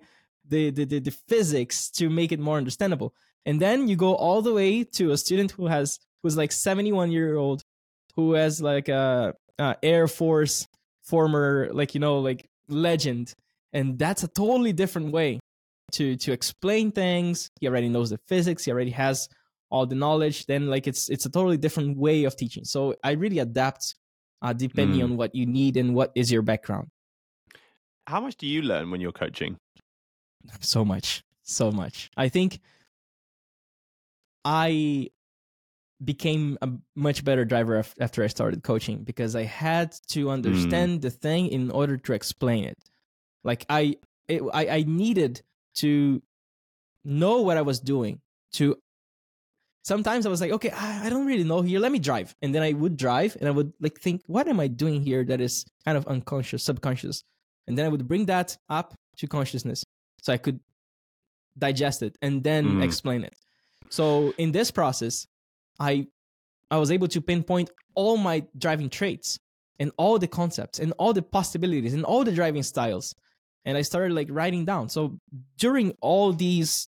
the, 0.47 0.71
the 0.71 0.85
the 0.85 0.99
the 1.01 1.11
physics 1.11 1.90
to 1.93 2.11
make 2.11 2.33
it 2.33 2.38
more 2.38 2.59
understandable. 2.59 3.14
And 3.47 3.59
then 3.61 3.88
you 3.88 3.97
go 3.97 4.14
all 4.14 4.43
the 4.43 4.53
way 4.53 4.85
to 4.99 5.11
a 5.12 5.17
student 5.17 5.53
who 5.53 5.67
has 5.67 5.99
who's 6.23 6.37
like 6.37 6.53
71 6.53 7.12
year 7.12 7.37
old 7.37 7.62
who 8.14 8.35
has 8.35 8.61
like 8.61 8.88
a, 8.88 9.35
a 9.59 9.77
air 9.83 10.07
force 10.07 10.67
former 11.03 11.71
like 11.73 11.95
you 11.95 12.01
know 12.01 12.19
like 12.19 12.47
legend. 12.69 13.35
And 13.73 13.99
that's 13.99 14.23
a 14.23 14.29
totally 14.29 14.73
different 14.73 15.12
way 15.12 15.40
to 15.93 16.17
to 16.17 16.33
explain 16.33 16.93
things. 16.93 17.51
He 17.61 17.69
already 17.69 17.88
knows 17.88 18.11
the 18.11 18.19
physics. 18.29 18.64
He 18.64 18.71
already 18.71 18.90
has 18.93 19.29
all 19.75 19.87
the 19.93 19.99
knowledge 20.05 20.39
then 20.51 20.63
like 20.75 20.87
it's 20.91 21.03
it's 21.15 21.27
a 21.27 21.33
totally 21.37 21.57
different 21.67 21.91
way 22.07 22.19
of 22.29 22.33
teaching. 22.43 22.65
So 22.75 22.79
i 23.03 23.11
really 23.23 23.41
adapt 23.49 23.83
uh, 24.45 24.53
depending 24.67 25.01
Mm. 25.01 25.05
on 25.07 25.13
what 25.21 25.35
you 25.35 25.47
need 25.61 25.75
and 25.81 25.89
what 25.99 26.11
is 26.15 26.27
your 26.35 26.43
background. 26.51 26.87
How 28.13 28.21
much 28.25 28.37
do 28.43 28.47
you 28.55 28.61
learn 28.63 28.91
when 28.91 29.01
you're 29.03 29.19
coaching? 29.25 29.53
so 30.75 30.85
much 30.85 31.09
so 31.43 31.67
much. 31.83 31.97
I 32.17 32.29
think 32.29 32.51
i 34.45 35.09
became 36.05 36.59
a 36.61 36.69
much 36.95 37.25
better 37.25 37.45
driver 37.45 37.83
after 38.01 38.23
i 38.25 38.27
started 38.27 38.63
coaching 38.63 38.99
because 39.05 39.35
i 39.37 39.45
had 39.45 39.89
to 40.15 40.29
understand 40.37 41.01
the 41.03 41.11
thing 41.11 41.43
in 41.49 41.71
order 41.71 41.97
to 41.97 42.13
explain 42.13 42.65
it. 42.65 42.79
Like 43.43 43.65
i 43.69 43.97
it, 44.29 44.43
I, 44.53 44.63
I 44.79 44.81
needed 44.87 45.43
to 45.83 46.23
know 47.05 47.37
what 47.47 47.57
i 47.57 47.63
was 47.63 47.79
doing 47.81 48.21
to 48.59 48.77
sometimes 49.85 50.27
i 50.27 50.29
was 50.31 50.40
like 50.40 50.51
okay 50.53 50.70
I, 50.70 51.07
I 51.07 51.11
don't 51.11 51.27
really 51.27 51.44
know 51.44 51.61
here 51.62 51.79
let 51.79 51.92
me 51.92 51.99
drive 51.99 52.35
and 52.42 52.55
then 52.55 52.62
i 52.62 52.73
would 52.73 52.97
drive 52.97 53.37
and 53.38 53.47
i 53.49 53.51
would 53.53 53.73
like 53.81 54.01
think 54.01 54.23
what 54.27 54.49
am 54.49 54.59
i 54.59 54.66
doing 54.66 55.03
here 55.03 55.23
that 55.25 55.40
is 55.40 55.64
kind 55.85 55.97
of 55.99 56.07
unconscious 56.07 56.62
subconscious 56.64 57.23
and 57.66 57.77
then 57.79 57.85
i 57.87 57.88
would 57.88 58.09
bring 58.09 58.25
that 58.27 58.57
up 58.68 58.94
to 59.18 59.27
consciousness 59.27 59.85
so 60.23 60.33
I 60.33 60.38
could 60.38 60.59
digest 61.59 62.03
it 62.03 62.16
and 62.23 62.42
then 62.42 62.64
Mm. 62.64 62.83
explain 62.83 63.23
it. 63.25 63.35
So 63.90 64.33
in 64.38 64.53
this 64.53 64.70
process, 64.70 65.27
I 65.79 66.07
I 66.70 66.79
was 66.79 66.90
able 66.90 67.09
to 67.09 67.20
pinpoint 67.20 67.70
all 67.94 68.16
my 68.16 68.42
driving 68.59 68.88
traits 68.90 69.38
and 69.79 69.92
all 69.97 70.18
the 70.18 70.27
concepts 70.27 70.79
and 70.81 70.92
all 70.99 71.12
the 71.12 71.23
possibilities 71.23 71.94
and 71.94 72.05
all 72.05 72.25
the 72.25 72.33
driving 72.33 72.62
styles. 72.62 73.14
And 73.66 73.77
I 73.79 73.83
started 73.83 74.14
like 74.14 74.29
writing 74.31 74.64
down. 74.64 74.88
So 74.88 75.18
during 75.59 75.92
all 76.01 76.33
these 76.33 76.88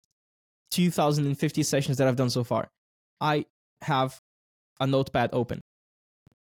2050 0.72 1.64
sessions 1.64 1.98
that 1.98 2.08
I've 2.08 2.16
done 2.16 2.30
so 2.30 2.44
far, 2.44 2.70
I 3.22 3.46
have 3.82 4.20
a 4.80 4.88
notepad 4.88 5.30
open. 5.34 5.62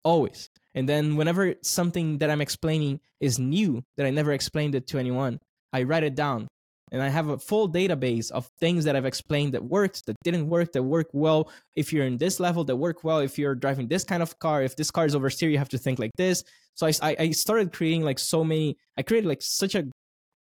Always. 0.03 0.51
And 0.75 0.89
then 0.89 1.17
whenever 1.17 1.55
something 1.63 2.19
that 2.19 2.31
I'm 2.31 2.41
explaining 2.41 3.01
is 3.21 3.39
new 3.39 3.83
that 3.97 4.07
I 4.07 4.11
never 4.11 4.33
explained 4.33 4.75
it 4.75 4.87
to 4.89 4.99
anyone, 4.99 5.39
I 5.73 5.85
write 5.85 6.03
it 6.03 6.15
down 6.15 6.49
and 6.93 7.03
I 7.03 7.09
have 7.09 7.29
a 7.29 7.39
full 7.39 7.69
database 7.69 8.31
of 8.31 8.49
things 8.61 8.85
that 8.85 8.95
I've 8.95 9.05
explained 9.05 9.55
that 9.55 9.65
worked, 9.65 10.07
that 10.07 10.17
didn't 10.23 10.49
work, 10.49 10.73
that 10.73 10.83
work 10.83 11.09
well. 11.13 11.51
If 11.75 11.93
you're 11.93 12.07
in 12.07 12.19
this 12.19 12.39
level, 12.39 12.65
that 12.65 12.77
work 12.77 13.03
well. 13.03 13.19
If 13.19 13.39
you're 13.39 13.55
driving 13.55 13.89
this 13.89 14.05
kind 14.05 14.23
of 14.23 14.39
car, 14.39 14.63
if 14.63 14.77
this 14.77 14.91
car 14.91 15.07
is 15.07 15.15
oversteer, 15.15 15.51
you 15.51 15.59
have 15.59 15.69
to 15.71 15.79
think 15.79 15.99
like 15.99 16.13
this. 16.17 16.45
So 16.75 16.87
I, 16.87 17.17
I, 17.19 17.31
started 17.31 17.73
creating 17.73 18.03
like 18.03 18.19
so 18.19 18.45
many. 18.45 18.77
I 18.97 19.03
created 19.03 19.29
like 19.29 19.43
such 19.43 19.75
a 19.75 19.87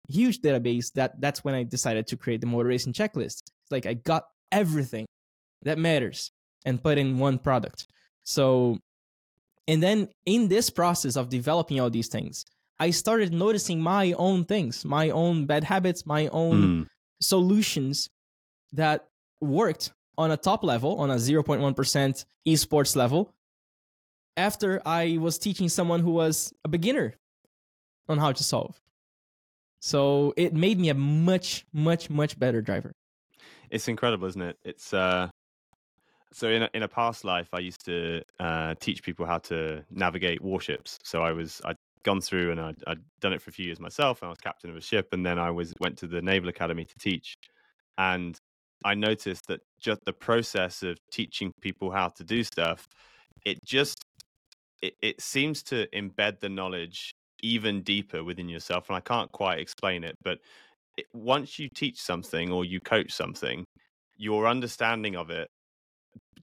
huge 0.09 0.41
database 0.41 0.91
that 0.93 1.19
that's 1.21 1.43
when 1.43 1.55
I 1.55 1.63
decided 1.63 2.07
to 2.07 2.17
create 2.17 2.41
the 2.41 2.47
racing 2.47 2.93
checklist. 2.93 3.41
It's 3.47 3.71
like 3.71 3.85
I 3.85 3.93
got 3.93 4.25
everything 4.51 5.05
that 5.63 5.77
matters 5.77 6.31
and 6.65 6.81
put 6.81 6.97
in 6.97 7.17
one 7.19 7.37
product. 7.39 7.87
So, 8.23 8.79
and 9.67 9.81
then 9.81 10.09
in 10.25 10.47
this 10.47 10.69
process 10.69 11.15
of 11.15 11.29
developing 11.29 11.79
all 11.79 11.89
these 11.89 12.07
things, 12.07 12.45
I 12.79 12.89
started 12.91 13.33
noticing 13.33 13.81
my 13.81 14.13
own 14.13 14.45
things, 14.45 14.83
my 14.83 15.09
own 15.09 15.45
bad 15.45 15.63
habits, 15.63 16.05
my 16.05 16.27
own 16.29 16.61
Mm. 16.61 16.87
solutions 17.21 18.09
that 18.73 19.07
worked 19.41 19.91
on 20.17 20.31
a 20.31 20.37
top 20.37 20.63
level, 20.63 20.97
on 20.99 21.09
a 21.11 21.15
0.1% 21.15 22.25
esports 22.47 22.95
level, 22.95 23.33
after 24.35 24.81
I 24.85 25.17
was 25.17 25.37
teaching 25.37 25.69
someone 25.69 25.99
who 26.01 26.11
was 26.11 26.53
a 26.63 26.67
beginner 26.67 27.15
on 28.09 28.17
how 28.17 28.31
to 28.31 28.43
solve. 28.43 28.81
So 29.79 30.33
it 30.37 30.53
made 30.53 30.79
me 30.79 30.89
a 30.89 30.93
much, 30.93 31.65
much, 31.73 32.09
much 32.09 32.37
better 32.39 32.61
driver. 32.61 32.93
It's 33.69 33.87
incredible, 33.87 34.27
isn't 34.27 34.41
it? 34.41 34.57
It's 34.63 34.93
uh 34.93 35.29
so 36.33 36.49
in 36.49 36.63
a, 36.63 36.69
in 36.73 36.83
a 36.83 36.87
past 36.87 37.23
life 37.23 37.49
I 37.53 37.59
used 37.59 37.85
to 37.85 38.21
uh 38.39 38.75
teach 38.79 39.03
people 39.03 39.25
how 39.25 39.39
to 39.39 39.83
navigate 39.91 40.41
warships. 40.41 40.99
So 41.03 41.21
I 41.21 41.31
was 41.31 41.61
I'd 41.65 41.77
gone 42.03 42.21
through 42.21 42.51
and 42.51 42.59
I'd, 42.59 42.83
I'd 42.85 42.99
done 43.21 43.33
it 43.33 43.41
for 43.41 43.49
a 43.49 43.53
few 43.53 43.65
years 43.65 43.79
myself 43.79 44.21
and 44.21 44.27
I 44.27 44.29
was 44.29 44.39
captain 44.39 44.69
of 44.69 44.75
a 44.75 44.81
ship 44.81 45.09
and 45.13 45.25
then 45.25 45.39
I 45.39 45.51
was 45.51 45.73
went 45.79 45.97
to 45.99 46.07
the 46.07 46.21
Naval 46.21 46.49
Academy 46.49 46.85
to 46.85 46.95
teach. 46.99 47.35
And 47.97 48.37
I 48.85 48.95
noticed 48.95 49.47
that 49.47 49.61
just 49.79 50.01
the 50.05 50.13
process 50.13 50.83
of 50.83 50.97
teaching 51.11 51.51
people 51.61 51.91
how 51.91 52.09
to 52.09 52.23
do 52.23 52.43
stuff, 52.43 52.87
it 53.45 53.57
just 53.63 54.03
it, 54.81 54.95
it 55.01 55.21
seems 55.21 55.63
to 55.63 55.87
embed 55.93 56.41
the 56.41 56.49
knowledge 56.49 57.13
even 57.41 57.81
deeper 57.81 58.23
within 58.23 58.49
yourself 58.49 58.89
and 58.89 58.97
I 58.97 59.01
can't 59.01 59.31
quite 59.31 59.59
explain 59.59 60.03
it, 60.03 60.15
but 60.23 60.39
it, 60.97 61.05
once 61.13 61.57
you 61.59 61.69
teach 61.73 62.01
something 62.01 62.51
or 62.51 62.65
you 62.65 62.79
coach 62.79 63.11
something, 63.11 63.65
your 64.17 64.47
understanding 64.47 65.15
of 65.15 65.29
it 65.29 65.47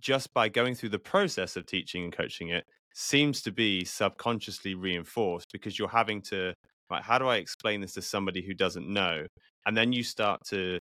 just 0.01 0.32
by 0.34 0.48
going 0.48 0.74
through 0.74 0.88
the 0.88 0.98
process 0.98 1.57
of 1.57 1.66
teaching 1.66 2.05
and 2.05 2.12
coaching 2.12 2.48
it 2.48 2.64
seems 2.94 3.40
to 3.42 3.53
be 3.53 3.84
subconsciously 3.84 4.74
reinforced 4.74 5.53
because 5.53 5.78
you're 5.78 5.88
having 5.88 6.20
to 6.20 6.53
like 6.90 7.03
how 7.03 7.18
do 7.18 7.28
i 7.28 7.36
explain 7.36 7.80
this 7.80 7.94
to 7.94 8.03
somebody 8.03 8.42
who 8.42 8.55
doesn't 8.55 8.88
know? 8.88 9.26
And 9.66 9.76
then 9.76 9.92
you 9.92 10.03
start 10.03 10.40
to 10.46 10.78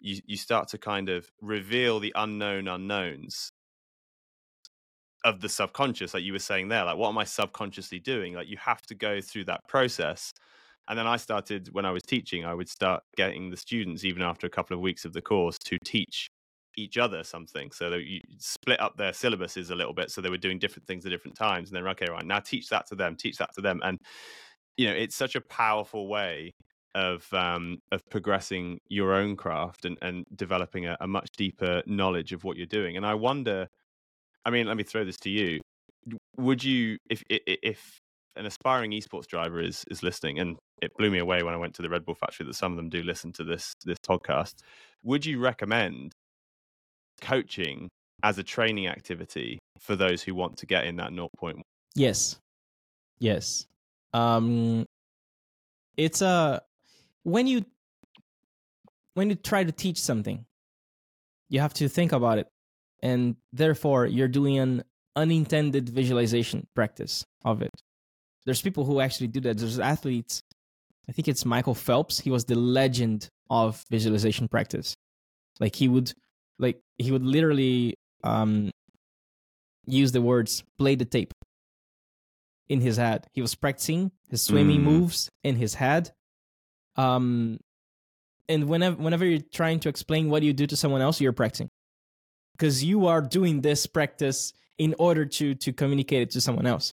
you, 0.00 0.20
you 0.26 0.36
start 0.36 0.68
to 0.68 0.78
kind 0.78 1.08
of 1.08 1.28
reveal 1.40 2.00
the 2.00 2.12
unknown 2.16 2.66
unknowns 2.68 3.50
of 5.24 5.40
the 5.40 5.48
subconscious 5.48 6.14
like 6.14 6.24
you 6.24 6.32
were 6.32 6.40
saying 6.40 6.66
there 6.68 6.84
like 6.84 6.96
what 6.96 7.08
am 7.08 7.18
i 7.18 7.24
subconsciously 7.24 8.00
doing? 8.00 8.34
Like 8.34 8.48
you 8.48 8.56
have 8.58 8.82
to 8.82 8.94
go 8.94 9.20
through 9.20 9.44
that 9.46 9.60
process. 9.68 10.32
And 10.88 10.98
then 10.98 11.06
i 11.06 11.16
started 11.16 11.68
when 11.72 11.84
i 11.84 11.92
was 11.92 12.02
teaching 12.02 12.44
i 12.44 12.52
would 12.52 12.68
start 12.68 13.04
getting 13.16 13.50
the 13.50 13.56
students 13.56 14.04
even 14.04 14.20
after 14.20 14.48
a 14.48 14.50
couple 14.50 14.74
of 14.74 14.80
weeks 14.80 15.04
of 15.04 15.12
the 15.12 15.22
course 15.22 15.56
to 15.66 15.78
teach 15.84 16.28
each 16.76 16.98
other 16.98 17.22
something 17.22 17.70
so 17.70 17.94
you 17.94 18.20
split 18.38 18.80
up 18.80 18.96
their 18.96 19.12
syllabuses 19.12 19.70
a 19.70 19.74
little 19.74 19.92
bit 19.92 20.10
so 20.10 20.20
they 20.20 20.30
were 20.30 20.36
doing 20.36 20.58
different 20.58 20.86
things 20.86 21.04
at 21.04 21.10
different 21.10 21.36
times 21.36 21.68
and 21.68 21.76
then 21.76 21.86
okay 21.86 22.06
right 22.10 22.26
now 22.26 22.38
teach 22.38 22.68
that 22.68 22.86
to 22.86 22.94
them 22.94 23.16
teach 23.16 23.36
that 23.36 23.52
to 23.54 23.60
them 23.60 23.80
and 23.84 23.98
you 24.76 24.86
know 24.86 24.94
it's 24.94 25.16
such 25.16 25.34
a 25.34 25.40
powerful 25.40 26.08
way 26.08 26.52
of 26.94 27.26
um 27.32 27.78
of 27.90 28.02
progressing 28.10 28.78
your 28.88 29.14
own 29.14 29.36
craft 29.36 29.84
and 29.84 29.96
and 30.02 30.24
developing 30.36 30.86
a, 30.86 30.96
a 31.00 31.06
much 31.06 31.28
deeper 31.36 31.82
knowledge 31.86 32.32
of 32.32 32.44
what 32.44 32.56
you're 32.56 32.66
doing 32.66 32.96
and 32.96 33.06
i 33.06 33.14
wonder 33.14 33.66
I 34.44 34.50
mean, 34.50 34.66
let 34.66 34.76
me 34.76 34.82
throw 34.82 35.04
this 35.04 35.18
to 35.18 35.30
you. 35.30 35.60
Would 36.36 36.64
you, 36.64 36.98
if 37.08 37.22
if 37.28 38.00
an 38.36 38.46
aspiring 38.46 38.90
esports 38.92 39.26
driver 39.26 39.60
is 39.60 39.84
is 39.90 40.02
listening, 40.02 40.40
and 40.40 40.56
it 40.80 40.90
blew 40.98 41.10
me 41.10 41.18
away 41.18 41.42
when 41.42 41.54
I 41.54 41.58
went 41.58 41.74
to 41.74 41.82
the 41.82 41.88
Red 41.88 42.04
Bull 42.04 42.14
factory 42.14 42.46
that 42.46 42.54
some 42.54 42.72
of 42.72 42.76
them 42.76 42.88
do 42.88 43.02
listen 43.02 43.32
to 43.34 43.44
this 43.44 43.74
this 43.84 43.98
podcast. 43.98 44.54
Would 45.04 45.24
you 45.24 45.38
recommend 45.38 46.12
coaching 47.22 47.88
as 48.22 48.36
a 48.36 48.42
training 48.42 48.86
activity 48.86 49.58
for 49.78 49.96
those 49.96 50.22
who 50.22 50.34
want 50.34 50.58
to 50.58 50.66
get 50.66 50.84
in 50.84 50.96
that 50.96 51.12
0.1? 51.12 51.62
Yes, 51.94 52.38
yes. 53.18 53.66
Um, 54.12 54.84
it's 55.96 56.20
a 56.20 56.60
when 57.22 57.46
you 57.46 57.64
when 59.14 59.30
you 59.30 59.36
try 59.36 59.64
to 59.64 59.72
teach 59.72 60.00
something, 60.00 60.44
you 61.48 61.60
have 61.60 61.74
to 61.74 61.88
think 61.88 62.12
about 62.12 62.38
it 62.38 62.48
and 63.02 63.36
therefore 63.52 64.06
you're 64.06 64.28
doing 64.28 64.58
an 64.58 64.84
unintended 65.16 65.88
visualization 65.88 66.66
practice 66.74 67.24
of 67.44 67.62
it. 67.62 67.70
There's 68.46 68.62
people 68.62 68.84
who 68.84 69.00
actually 69.00 69.28
do 69.28 69.40
that. 69.40 69.58
There's 69.58 69.78
athletes. 69.78 70.42
I 71.08 71.12
think 71.12 71.28
it's 71.28 71.44
Michael 71.44 71.74
Phelps. 71.74 72.18
He 72.18 72.30
was 72.30 72.44
the 72.44 72.54
legend 72.54 73.28
of 73.50 73.84
visualization 73.90 74.48
practice. 74.48 74.94
Like 75.60 75.76
he 75.76 75.88
would, 75.88 76.12
like 76.62 76.80
he 76.98 77.10
would 77.12 77.24
literally 77.24 77.96
um, 78.24 78.70
use 79.86 80.12
the 80.12 80.22
words 80.22 80.64
"play 80.78 80.94
the 80.94 81.04
tape" 81.04 81.34
in 82.68 82.80
his 82.80 82.96
head. 82.96 83.26
He 83.32 83.42
was 83.42 83.54
practicing 83.54 84.12
his 84.30 84.42
swimming 84.42 84.80
mm. 84.80 84.84
moves 84.84 85.28
in 85.44 85.56
his 85.56 85.74
head. 85.74 86.12
Um, 86.96 87.58
and 88.48 88.68
whenever 88.68 88.96
whenever 88.96 89.26
you're 89.26 89.40
trying 89.52 89.80
to 89.80 89.88
explain 89.88 90.30
what 90.30 90.42
you 90.42 90.52
do 90.52 90.66
to 90.66 90.76
someone 90.76 91.02
else, 91.02 91.20
you're 91.20 91.32
practicing 91.32 91.68
because 92.52 92.84
you 92.84 93.06
are 93.06 93.20
doing 93.20 93.60
this 93.60 93.86
practice 93.86 94.52
in 94.78 94.94
order 94.98 95.24
to 95.24 95.54
to 95.54 95.72
communicate 95.72 96.22
it 96.22 96.30
to 96.30 96.40
someone 96.40 96.66
else 96.66 96.92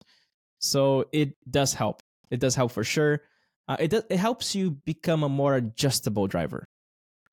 so 0.59 1.05
it 1.11 1.33
does 1.49 1.73
help 1.73 2.01
it 2.29 2.39
does 2.39 2.55
help 2.55 2.71
for 2.71 2.83
sure 2.83 3.21
uh, 3.67 3.77
it 3.79 3.89
does, 3.89 4.03
it 4.09 4.17
helps 4.17 4.55
you 4.55 4.71
become 4.85 5.23
a 5.23 5.29
more 5.29 5.55
adjustable 5.55 6.27
driver 6.27 6.65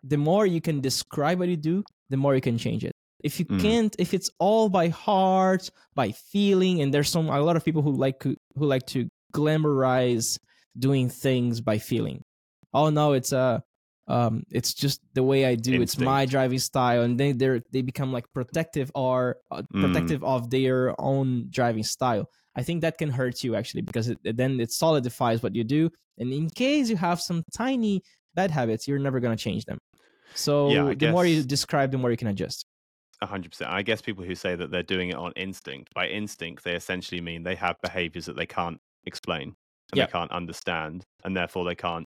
the 0.02 0.16
more 0.16 0.46
you 0.46 0.60
can 0.60 0.80
describe 0.80 1.38
what 1.38 1.48
you 1.48 1.56
do 1.56 1.84
the 2.10 2.16
more 2.16 2.34
you 2.34 2.40
can 2.40 2.58
change 2.58 2.84
it 2.84 2.92
if 3.24 3.38
you 3.38 3.46
mm. 3.46 3.60
can't 3.60 3.96
if 3.98 4.14
it's 4.14 4.30
all 4.38 4.68
by 4.68 4.88
heart 4.88 5.70
by 5.94 6.12
feeling 6.12 6.82
and 6.82 6.92
there's 6.92 7.08
some 7.08 7.28
a 7.28 7.40
lot 7.40 7.56
of 7.56 7.64
people 7.64 7.82
who 7.82 7.92
like 7.92 8.22
who 8.22 8.36
like 8.56 8.86
to 8.86 9.08
glamorize 9.32 10.38
doing 10.78 11.08
things 11.08 11.60
by 11.60 11.78
feeling 11.78 12.22
oh 12.74 12.90
no 12.90 13.12
it's 13.12 13.32
a 13.32 13.62
um, 14.08 14.44
it's 14.50 14.72
just 14.72 15.00
the 15.14 15.22
way 15.22 15.44
I 15.44 15.56
do. 15.56 15.72
Instinct. 15.72 15.82
It's 15.82 15.98
my 15.98 16.26
driving 16.26 16.58
style, 16.58 17.02
and 17.02 17.18
then 17.18 17.38
they 17.38 17.60
they 17.72 17.82
become 17.82 18.12
like 18.12 18.24
protective 18.32 18.90
or 18.94 19.38
uh, 19.50 19.62
mm. 19.74 19.80
protective 19.80 20.22
of 20.22 20.50
their 20.50 20.94
own 21.00 21.46
driving 21.50 21.82
style. 21.82 22.28
I 22.54 22.62
think 22.62 22.82
that 22.82 22.98
can 22.98 23.10
hurt 23.10 23.42
you 23.42 23.56
actually 23.56 23.82
because 23.82 24.08
it, 24.08 24.18
then 24.22 24.60
it 24.60 24.70
solidifies 24.70 25.42
what 25.42 25.54
you 25.56 25.64
do, 25.64 25.90
and 26.18 26.32
in 26.32 26.50
case 26.50 26.88
you 26.88 26.96
have 26.96 27.20
some 27.20 27.42
tiny 27.52 28.02
bad 28.34 28.50
habits, 28.50 28.86
you're 28.86 29.00
never 29.00 29.18
gonna 29.18 29.36
change 29.36 29.64
them. 29.64 29.78
So 30.36 30.70
yeah, 30.70 30.84
the 30.84 30.94
guess... 30.94 31.12
more 31.12 31.26
you 31.26 31.42
describe, 31.42 31.90
the 31.90 31.98
more 31.98 32.10
you 32.10 32.16
can 32.16 32.28
adjust. 32.28 32.66
hundred 33.22 33.50
percent. 33.50 33.70
I 33.70 33.82
guess 33.82 34.00
people 34.02 34.24
who 34.24 34.34
say 34.34 34.54
that 34.54 34.70
they're 34.70 34.82
doing 34.82 35.08
it 35.10 35.16
on 35.16 35.32
instinct, 35.36 35.92
by 35.94 36.08
instinct, 36.08 36.64
they 36.64 36.74
essentially 36.74 37.20
mean 37.20 37.42
they 37.42 37.54
have 37.56 37.76
behaviors 37.82 38.26
that 38.26 38.36
they 38.36 38.46
can't 38.46 38.78
explain 39.04 39.54
and 39.92 40.00
they 40.00 40.06
can't 40.06 40.32
understand, 40.32 41.04
and 41.24 41.36
therefore 41.36 41.64
they 41.64 41.74
can't 41.74 42.06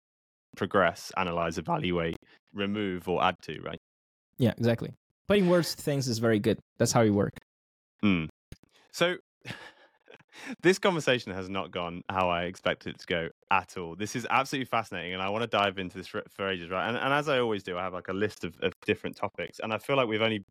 progress, 0.57 1.13
analyze, 1.17 1.59
evaluate, 1.59 2.17
remove, 2.55 3.09
or 3.09 3.23
add 3.23 3.37
to, 3.43 3.61
right? 3.61 3.79
Yeah, 4.39 4.55
exactly. 4.57 4.95
Putting 5.29 5.49
words 5.49 5.75
to 5.75 5.83
things 5.83 6.09
is 6.09 6.19
very 6.19 6.39
good. 6.39 6.59
That's 6.79 6.93
how 6.93 7.03
we 7.03 7.11
work. 7.11 7.35
Mm. 8.03 8.29
So, 8.93 9.17
this 10.63 10.79
conversation 10.79 11.33
has 11.33 11.49
not 11.49 11.71
gone 11.71 12.03
how 12.09 12.29
I 12.29 12.45
expected 12.45 12.95
it 12.95 13.01
to 13.01 13.07
go 13.07 13.29
at 13.51 13.77
all. 13.77 13.95
This 13.95 14.17
is 14.17 14.27
absolutely 14.31 14.67
fascinating, 14.67 15.15
and 15.15 15.23
I 15.23 15.29
want 15.29 15.43
to 15.43 15.49
dive 15.49 15.79
into 15.79 15.97
this 15.97 16.07
for, 16.09 16.49
ages, 16.49 16.71
right? 16.71 16.89
And, 16.89 16.97
and, 16.97 17.13
as 17.13 17.29
I 17.29 17.39
always 17.39 17.63
do, 17.63 17.79
I 17.79 17.83
have 17.83 17.93
like 17.93 18.09
a 18.09 18.13
list 18.13 18.45
of, 18.45 18.57
of 18.63 18.73
different 18.85 19.17
topics, 19.17 19.61
and 19.63 19.73
I 19.73 19.79
feel 19.79 19.97
like 19.97 20.09
we've 20.09 20.23
only 20.23 20.45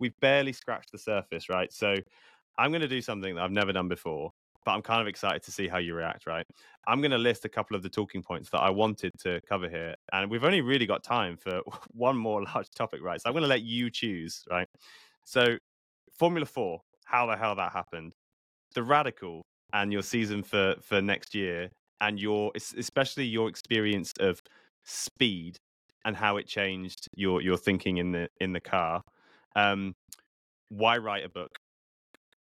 we've 0.00 0.18
barely 0.20 0.52
scratched 0.52 0.92
the 0.92 0.98
surface, 0.98 1.48
right? 1.48 1.72
So, 1.72 1.96
I'm 2.58 2.70
going 2.70 2.82
to 2.82 2.88
do 2.88 3.00
something 3.00 3.36
that 3.36 3.44
I've 3.44 3.52
never 3.52 3.72
done 3.72 3.88
before, 3.88 4.32
but 4.64 4.72
I'm 4.72 4.82
kind 4.82 5.00
of 5.00 5.06
excited 5.06 5.42
to 5.44 5.52
see 5.52 5.68
how 5.68 5.78
you 5.78 5.94
react, 5.94 6.26
right? 6.26 6.46
I'm 6.86 7.00
going 7.00 7.12
to 7.12 7.18
list 7.18 7.44
a 7.44 7.48
couple 7.48 7.76
of 7.76 7.82
the 7.82 7.88
talking 7.88 8.22
points 8.22 8.50
that 8.50 8.58
I 8.58 8.70
wanted 8.70 9.12
to 9.20 9.40
cover 9.48 9.68
here. 9.68 9.94
And 10.12 10.30
we've 10.30 10.44
only 10.44 10.60
really 10.60 10.86
got 10.86 11.04
time 11.04 11.36
for 11.36 11.62
one 11.92 12.16
more 12.16 12.42
large 12.42 12.70
topic, 12.70 13.00
right? 13.02 13.20
So 13.20 13.28
I'm 13.28 13.32
going 13.34 13.42
to 13.42 13.48
let 13.48 13.62
you 13.62 13.90
choose, 13.90 14.44
right? 14.50 14.68
So, 15.24 15.56
Formula 16.18 16.46
Four, 16.46 16.80
how 17.04 17.26
the 17.26 17.36
hell 17.36 17.54
that 17.54 17.72
happened, 17.72 18.14
the 18.74 18.82
radical, 18.82 19.42
and 19.72 19.92
your 19.92 20.02
season 20.02 20.42
for 20.42 20.74
for 20.80 21.00
next 21.00 21.34
year, 21.34 21.70
and 22.00 22.18
your 22.18 22.52
especially 22.54 23.26
your 23.26 23.48
experience 23.48 24.12
of 24.20 24.42
speed 24.84 25.58
and 26.04 26.16
how 26.16 26.36
it 26.36 26.46
changed 26.46 27.08
your 27.14 27.42
your 27.42 27.56
thinking 27.56 27.98
in 27.98 28.12
the 28.12 28.28
in 28.40 28.52
the 28.52 28.60
car. 28.60 29.02
Um, 29.56 29.94
why 30.68 30.98
write 30.98 31.24
a 31.24 31.28
book? 31.28 31.58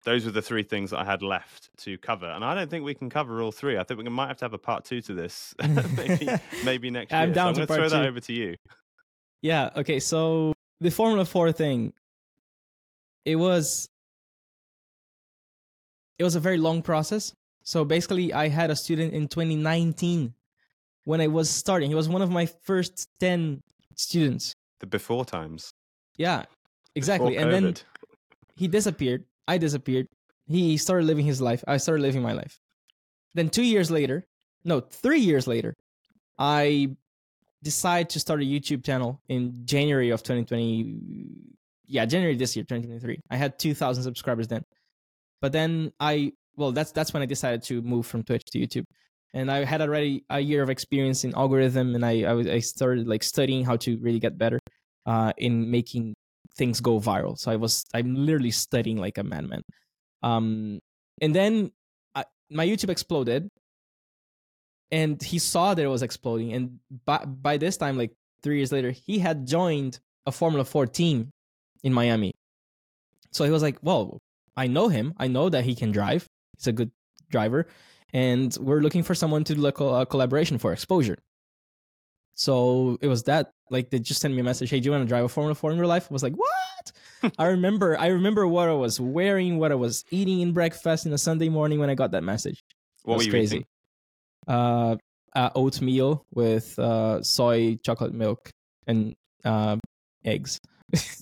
those 0.09 0.25
were 0.25 0.31
the 0.31 0.43
three 0.43 0.63
things 0.63 0.91
that 0.91 1.01
I 1.01 1.05
had 1.05 1.23
left 1.23 1.69
to 1.79 1.99
cover, 1.99 2.27
and 2.27 2.45
I 2.45 2.55
don't 2.55 2.71
think 2.71 2.83
we 2.85 2.95
can 2.95 3.11
cover 3.11 3.43
all 3.43 3.53
three. 3.53 3.77
I 3.77 3.83
think 3.83 4.03
we 4.03 4.09
might 4.09 4.29
have 4.29 4.39
to 4.39 4.45
have 4.47 4.55
a 4.55 4.59
part 4.59 4.85
two 4.85 5.03
to 5.03 5.13
this, 5.15 5.55
maybe, 5.97 6.29
maybe 6.65 6.91
next 6.91 7.13
year. 7.13 7.21
I'm 7.21 7.33
down 7.33 7.55
so 7.55 7.63
I'm 7.63 7.67
to 7.67 7.75
throw 7.75 7.85
two. 7.85 7.91
that 7.91 8.07
over 8.07 8.21
to 8.21 8.33
you. 8.33 8.57
Yeah. 9.43 9.71
Okay. 9.77 10.01
So 10.01 10.55
the 10.81 10.91
Formula 10.91 11.25
Four 11.25 11.53
thing, 11.53 11.93
it 13.25 13.37
was, 13.37 13.89
it 16.19 16.25
was 16.25 16.37
a 16.37 16.41
very 16.41 16.59
long 16.59 16.81
process. 16.81 17.35
So 17.69 17.85
basically, 17.85 18.33
I 18.33 18.49
had 18.49 18.71
a 18.71 18.77
student 18.77 19.13
in 19.13 19.29
2019 19.29 20.33
when 21.05 21.21
I 21.21 21.27
was 21.27 21.51
starting. 21.51 21.91
He 21.91 21.95
was 21.95 22.09
one 22.09 22.23
of 22.23 22.31
my 22.31 22.47
first 22.47 23.11
10 23.21 23.61
students. 23.95 24.55
The 24.81 24.87
before 24.87 25.27
times. 25.27 25.75
Yeah, 26.17 26.45
exactly. 26.95 27.37
and 27.37 27.53
then 27.53 27.77
he 28.57 28.69
disappeared 28.69 29.25
I 29.47 29.59
disappeared. 29.59 30.09
He 30.47 30.79
started 30.79 31.05
living 31.05 31.27
his 31.27 31.43
life. 31.43 31.63
I 31.69 31.77
started 31.77 32.01
living 32.01 32.23
my 32.23 32.33
life. 32.33 32.59
Then 33.35 33.51
two 33.51 33.65
years 33.65 33.91
later, 33.91 34.27
no, 34.65 34.81
three 34.81 35.21
years 35.21 35.47
later, 35.47 35.75
I 36.39 36.97
decided 37.63 38.09
to 38.11 38.21
start 38.21 38.41
a 38.41 38.47
YouTube 38.47 38.83
channel 38.83 39.21
in 39.29 39.67
January 39.67 40.09
of 40.09 40.23
2020. 40.23 40.97
Yeah, 41.87 42.07
January 42.07 42.35
this 42.35 42.57
year, 42.57 42.65
2023. 42.65 43.21
I 43.29 43.37
had 43.37 43.59
2,000 43.59 44.05
subscribers 44.05 44.49
then. 44.49 44.65
But 45.43 45.53
then 45.53 45.93
I, 46.01 46.33
well, 46.59 46.73
that's 46.73 46.91
that's 46.91 47.15
when 47.15 47.23
I 47.23 47.27
decided 47.27 47.63
to 47.65 47.81
move 47.83 48.05
from 48.05 48.25
Twitch 48.25 48.45
to 48.47 48.59
YouTube. 48.59 48.85
And 49.33 49.51
I 49.51 49.65
had 49.65 49.81
already 49.81 50.25
a 50.29 50.41
year 50.41 50.63
of 50.63 50.71
experience 50.71 51.25
in 51.25 51.35
algorithm, 51.35 51.95
and 51.95 52.05
I 52.05 52.25
I, 52.25 52.33
was, 52.33 52.47
I 52.47 52.59
started 52.59 53.07
like 53.07 53.23
studying 53.23 53.65
how 53.65 53.77
to 53.79 53.97
really 53.99 54.19
get 54.19 54.37
better 54.37 54.59
uh, 55.07 55.33
in 55.39 55.71
making 55.71 56.15
things 56.57 56.81
go 56.81 56.99
viral. 56.99 57.39
So 57.39 57.53
I 57.53 57.57
was 57.57 57.85
I'm 57.95 58.15
literally 58.15 58.51
studying 58.51 58.99
like 58.99 59.19
a 59.19 59.23
madman. 59.23 59.63
Um, 60.23 60.81
and 61.23 61.35
then 61.35 61.71
I, 62.15 62.25
my 62.51 62.67
YouTube 62.67 62.91
exploded, 62.91 63.49
and 64.91 65.23
he 65.23 65.39
saw 65.39 65.75
that 65.75 65.83
it 65.83 65.89
was 65.89 66.03
exploding. 66.03 66.53
And 66.53 66.81
by 67.07 67.25
by 67.25 67.57
this 67.57 67.77
time, 67.77 67.97
like 67.97 68.13
three 68.43 68.57
years 68.57 68.73
later, 68.73 68.91
he 68.91 69.21
had 69.21 69.47
joined 69.47 70.01
a 70.27 70.33
Formula 70.33 70.65
Four 70.65 70.87
team 70.87 71.31
in 71.85 71.93
Miami. 71.93 72.33
So 73.31 73.45
he 73.45 73.53
was 73.53 73.63
like, 73.63 73.79
"Well, 73.83 74.19
I 74.57 74.67
know 74.67 74.89
him. 74.89 75.15
I 75.19 75.29
know 75.29 75.49
that 75.51 75.65
he 75.65 75.77
can 75.77 75.93
drive. 75.93 76.27
He's 76.59 76.67
a 76.67 76.73
good 76.73 76.91
driver, 77.31 77.67
and 78.13 78.57
we're 78.61 78.81
looking 78.81 79.03
for 79.03 79.15
someone 79.15 79.45
to 79.45 79.55
do 79.55 79.67
a, 79.67 79.71
a 80.01 80.07
collaboration 80.07 80.59
for 80.59 80.73
exposure." 80.73 81.19
So 82.35 82.99
it 83.01 83.09
was 83.09 83.25
that 83.25 83.53
like 83.71 83.91
they 83.91 83.99
just 83.99 84.21
sent 84.21 84.35
me 84.35 84.41
a 84.41 84.45
message, 84.45 84.71
"Hey, 84.71 84.81
do 84.81 84.87
you 84.87 84.93
want 84.93 85.03
to 85.03 85.09
drive 85.09 85.25
a 85.25 85.29
Formula 85.29 85.55
Four 85.55 85.73
in 85.73 85.79
real 85.79 85.89
life?" 85.89 86.07
I 86.11 86.13
was 86.13 86.23
like, 86.23 86.35
"What?" 86.35 86.93
I 87.39 87.47
remember, 87.47 87.99
I 87.99 88.09
remember 88.09 88.47
what 88.47 88.69
I 88.69 88.75
was 88.75 89.01
wearing, 89.01 89.59
what 89.59 89.73
I 89.73 89.75
was 89.75 90.05
eating 90.11 90.41
in 90.41 90.53
breakfast 90.53 91.07
in 91.07 91.13
a 91.13 91.19
Sunday 91.19 91.49
morning 91.49 91.79
when 91.79 91.91
I 91.91 91.95
got 91.95 92.13
that 92.13 92.23
message. 92.23 92.63
What 93.05 93.19
was 93.19 93.27
were 93.27 93.27
you 93.27 93.33
crazy. 93.33 93.57
eating? 93.57 93.67
Uh, 94.47 94.97
uh, 95.35 95.51
oatmeal 95.55 96.25
with 96.35 96.79
uh, 96.79 97.23
soy 97.23 97.79
chocolate 97.85 98.15
milk 98.15 98.51
and 98.87 99.15
uh, 99.45 99.77
eggs. 100.25 100.61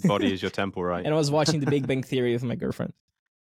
Body 0.04 0.32
is 0.34 0.42
your 0.42 0.50
temple, 0.50 0.84
right? 0.84 1.04
and 1.04 1.14
I 1.14 1.18
was 1.18 1.30
watching 1.30 1.60
The 1.60 1.66
Big 1.66 1.86
Bang 1.86 2.02
Theory 2.10 2.32
with 2.32 2.44
my 2.44 2.54
girlfriend. 2.54 2.92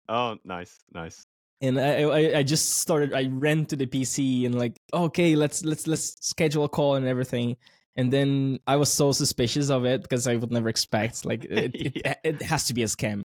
Oh, 0.09 0.37
nice, 0.45 0.79
nice. 0.93 1.27
And 1.61 1.81
I, 1.81 2.03
I, 2.03 2.39
I 2.39 2.43
just 2.43 2.79
started. 2.79 3.15
I 3.15 3.29
ran 3.31 3.67
to 3.67 3.77
the 3.77 3.87
PC 3.87 4.45
and 4.47 4.55
like, 4.55 4.77
okay, 4.93 5.37
let's 5.37 5.65
let's 5.65 5.87
let's 5.87 6.17
schedule 6.21 6.65
a 6.65 6.69
call 6.69 6.97
and 6.97 7.07
everything. 7.07 7.57
And 7.97 8.13
then 8.13 8.59
I 8.67 8.77
was 8.77 8.93
so 8.93 9.13
suspicious 9.13 9.71
of 9.71 9.85
it 9.85 10.03
because 10.03 10.27
I 10.27 10.35
would 10.35 10.51
never 10.51 10.69
expect 10.69 11.25
like 11.25 11.45
it, 11.51 11.75
it, 11.75 12.19
it 12.25 12.43
has 12.43 12.67
to 12.67 12.75
be 12.75 12.83
a 12.83 12.87
scam. 12.87 13.23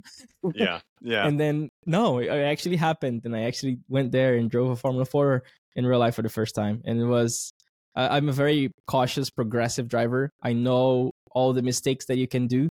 Yeah, 0.55 0.81
yeah. 1.01 1.27
And 1.27 1.41
then 1.41 1.71
no, 1.87 2.19
it 2.19 2.29
actually 2.29 2.77
happened, 2.77 3.23
and 3.25 3.35
I 3.35 3.43
actually 3.43 3.79
went 3.89 4.13
there 4.13 4.37
and 4.37 4.51
drove 4.51 4.71
a 4.71 4.77
Formula 4.77 5.05
Four 5.05 5.45
in 5.75 5.87
real 5.87 5.99
life 5.99 6.15
for 6.15 6.23
the 6.23 6.29
first 6.29 6.55
time, 6.55 6.83
and 6.85 7.01
it 7.01 7.07
was. 7.07 7.53
I 7.97 8.17
I'm 8.17 8.29
a 8.29 8.33
very 8.33 8.71
cautious, 8.87 9.31
progressive 9.31 9.89
driver. 9.89 10.31
I 10.43 10.53
know 10.53 11.13
all 11.33 11.53
the 11.53 11.63
mistakes 11.63 12.07
that 12.07 12.19
you 12.19 12.29
can 12.29 12.47
do, 12.47 12.69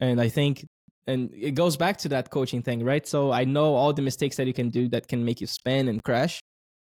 and 0.00 0.20
I 0.20 0.28
think, 0.28 0.64
and 1.08 1.30
it 1.34 1.56
goes 1.56 1.76
back 1.76 1.98
to 1.98 2.08
that 2.10 2.30
coaching 2.30 2.62
thing, 2.62 2.84
right? 2.84 3.06
So 3.06 3.32
I 3.32 3.44
know 3.44 3.74
all 3.74 3.92
the 3.92 4.02
mistakes 4.02 4.36
that 4.36 4.46
you 4.46 4.54
can 4.54 4.68
do 4.68 4.88
that 4.90 5.08
can 5.08 5.24
make 5.24 5.40
you 5.40 5.48
spin 5.48 5.88
and 5.88 6.02
crash, 6.04 6.40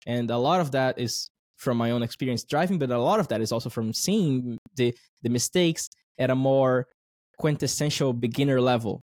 and 0.06 0.30
a 0.30 0.38
lot 0.38 0.60
of 0.60 0.70
that 0.70 0.98
is 0.98 1.28
from 1.56 1.76
my 1.76 1.90
own 1.90 2.02
experience 2.02 2.44
driving, 2.44 2.78
but 2.78 2.90
a 2.90 2.98
lot 2.98 3.20
of 3.20 3.28
that 3.28 3.42
is 3.42 3.52
also 3.52 3.68
from 3.68 3.92
seeing 3.92 4.56
the 4.76 4.94
the 5.22 5.28
mistakes 5.28 5.90
at 6.18 6.30
a 6.30 6.34
more 6.34 6.86
quintessential 7.38 8.12
beginner 8.12 8.60
level 8.60 9.02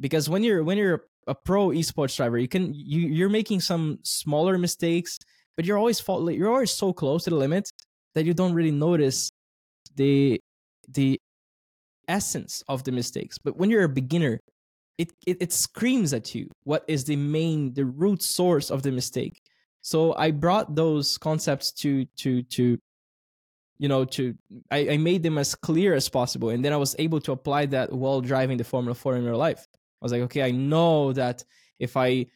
because 0.00 0.28
when 0.28 0.42
you're 0.42 0.62
when 0.62 0.78
you're 0.78 1.04
a 1.26 1.34
pro 1.34 1.68
esports 1.68 2.16
driver 2.16 2.38
you 2.38 2.48
can 2.48 2.72
you 2.74 3.00
you're 3.00 3.28
making 3.28 3.60
some 3.60 3.98
smaller 4.02 4.58
mistakes 4.58 5.18
but 5.56 5.64
you're 5.64 5.78
always 5.78 6.00
fall, 6.00 6.30
you're 6.30 6.50
always 6.50 6.70
so 6.70 6.92
close 6.92 7.24
to 7.24 7.30
the 7.30 7.36
limit 7.36 7.70
that 8.14 8.24
you 8.24 8.34
don't 8.34 8.54
really 8.54 8.70
notice 8.70 9.30
the 9.96 10.40
the 10.88 11.18
essence 12.08 12.62
of 12.68 12.84
the 12.84 12.92
mistakes. 12.92 13.38
But 13.38 13.56
when 13.56 13.70
you're 13.70 13.84
a 13.84 13.88
beginner 13.88 14.40
it, 14.98 15.12
it 15.26 15.38
it 15.40 15.52
screams 15.52 16.12
at 16.12 16.34
you 16.34 16.48
what 16.64 16.84
is 16.86 17.04
the 17.04 17.16
main 17.16 17.74
the 17.74 17.84
root 17.84 18.22
source 18.22 18.70
of 18.70 18.82
the 18.82 18.92
mistake. 18.92 19.40
So 19.82 20.14
i 20.16 20.30
brought 20.30 20.74
those 20.74 21.18
concepts 21.18 21.72
to 21.72 22.04
to 22.16 22.42
to 22.42 22.78
you 23.78 23.88
know 23.88 24.04
to 24.04 24.34
I, 24.70 24.90
I 24.90 24.96
made 24.98 25.22
them 25.22 25.36
as 25.38 25.54
clear 25.54 25.94
as 25.94 26.08
possible 26.08 26.50
and 26.50 26.64
then 26.64 26.72
i 26.72 26.76
was 26.76 26.94
able 26.98 27.20
to 27.22 27.32
apply 27.32 27.66
that 27.66 27.92
while 27.92 28.20
driving 28.20 28.56
the 28.56 28.64
formula 28.64 28.94
4 28.94 29.16
in 29.16 29.24
real 29.24 29.36
life. 29.36 29.66
I 29.72 30.04
was 30.04 30.12
like 30.12 30.22
okay 30.22 30.42
i 30.42 30.50
know 30.50 31.12
that 31.12 31.44
if 31.78 31.96
i 31.96 32.26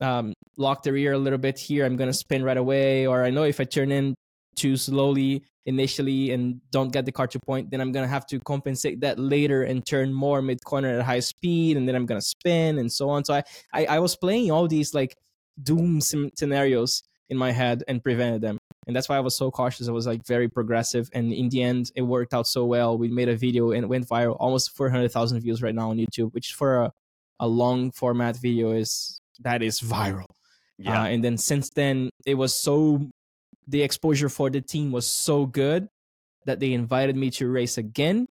um, 0.00 0.34
lock 0.56 0.82
the 0.82 0.92
rear 0.92 1.12
a 1.14 1.18
little 1.18 1.38
bit 1.38 1.58
here 1.58 1.86
i'm 1.86 1.96
to 1.96 2.12
spin 2.12 2.42
right 2.44 2.56
away 2.56 3.06
or 3.06 3.24
i 3.24 3.30
know 3.30 3.44
if 3.44 3.60
i 3.60 3.64
turn 3.64 3.90
in 3.90 4.14
too 4.54 4.76
slowly 4.76 5.44
initially 5.66 6.30
and 6.32 6.60
don't 6.70 6.92
get 6.92 7.06
the 7.06 7.12
car 7.12 7.26
to 7.26 7.40
point 7.40 7.70
then 7.70 7.80
i'm 7.80 7.92
going 7.92 8.04
to 8.04 8.08
have 8.08 8.26
to 8.26 8.38
compensate 8.40 9.00
that 9.00 9.18
later 9.18 9.62
and 9.62 9.86
turn 9.86 10.12
more 10.12 10.42
mid 10.42 10.62
corner 10.64 10.98
at 10.98 11.04
high 11.04 11.20
speed 11.20 11.76
and 11.76 11.88
then 11.88 11.94
i'm 11.94 12.06
going 12.06 12.20
to 12.20 12.26
spin 12.26 12.78
and 12.78 12.92
so 12.92 13.08
on 13.08 13.24
so 13.24 13.34
I, 13.34 13.42
I 13.72 13.86
i 13.86 13.98
was 13.98 14.14
playing 14.16 14.50
all 14.50 14.68
these 14.68 14.92
like 14.92 15.16
doom 15.62 16.00
scenarios 16.00 17.02
in 17.30 17.38
my 17.38 17.50
head 17.50 17.82
and 17.88 18.02
prevented 18.02 18.42
them 18.42 18.58
and 18.86 18.94
that's 18.94 19.08
why 19.08 19.16
I 19.16 19.20
was 19.20 19.36
so 19.36 19.50
cautious. 19.50 19.88
I 19.88 19.92
was 19.92 20.06
like 20.06 20.26
very 20.26 20.48
progressive, 20.48 21.08
and 21.12 21.32
in 21.32 21.48
the 21.48 21.62
end, 21.62 21.90
it 21.94 22.02
worked 22.02 22.34
out 22.34 22.46
so 22.46 22.64
well. 22.66 22.98
We 22.98 23.08
made 23.08 23.28
a 23.28 23.36
video 23.36 23.72
and 23.72 23.84
it 23.84 23.86
went 23.86 24.08
viral, 24.08 24.36
almost 24.38 24.76
400,000 24.76 25.40
views 25.40 25.62
right 25.62 25.74
now 25.74 25.90
on 25.90 25.96
YouTube, 25.96 26.32
which 26.34 26.52
for 26.52 26.82
a, 26.82 26.92
a 27.40 27.48
long 27.48 27.90
format 27.92 28.36
video 28.36 28.72
is 28.72 29.20
that 29.40 29.62
is 29.62 29.80
viral. 29.80 30.26
Yeah. 30.78 31.02
Uh, 31.02 31.06
and 31.06 31.24
then 31.24 31.38
since 31.38 31.70
then, 31.70 32.10
it 32.26 32.34
was 32.34 32.54
so 32.54 33.08
the 33.68 33.82
exposure 33.82 34.28
for 34.28 34.50
the 34.50 34.60
team 34.60 34.92
was 34.92 35.06
so 35.06 35.46
good 35.46 35.88
that 36.46 36.60
they 36.60 36.72
invited 36.72 37.16
me 37.16 37.30
to 37.30 37.48
race 37.48 37.78
again, 37.78 38.26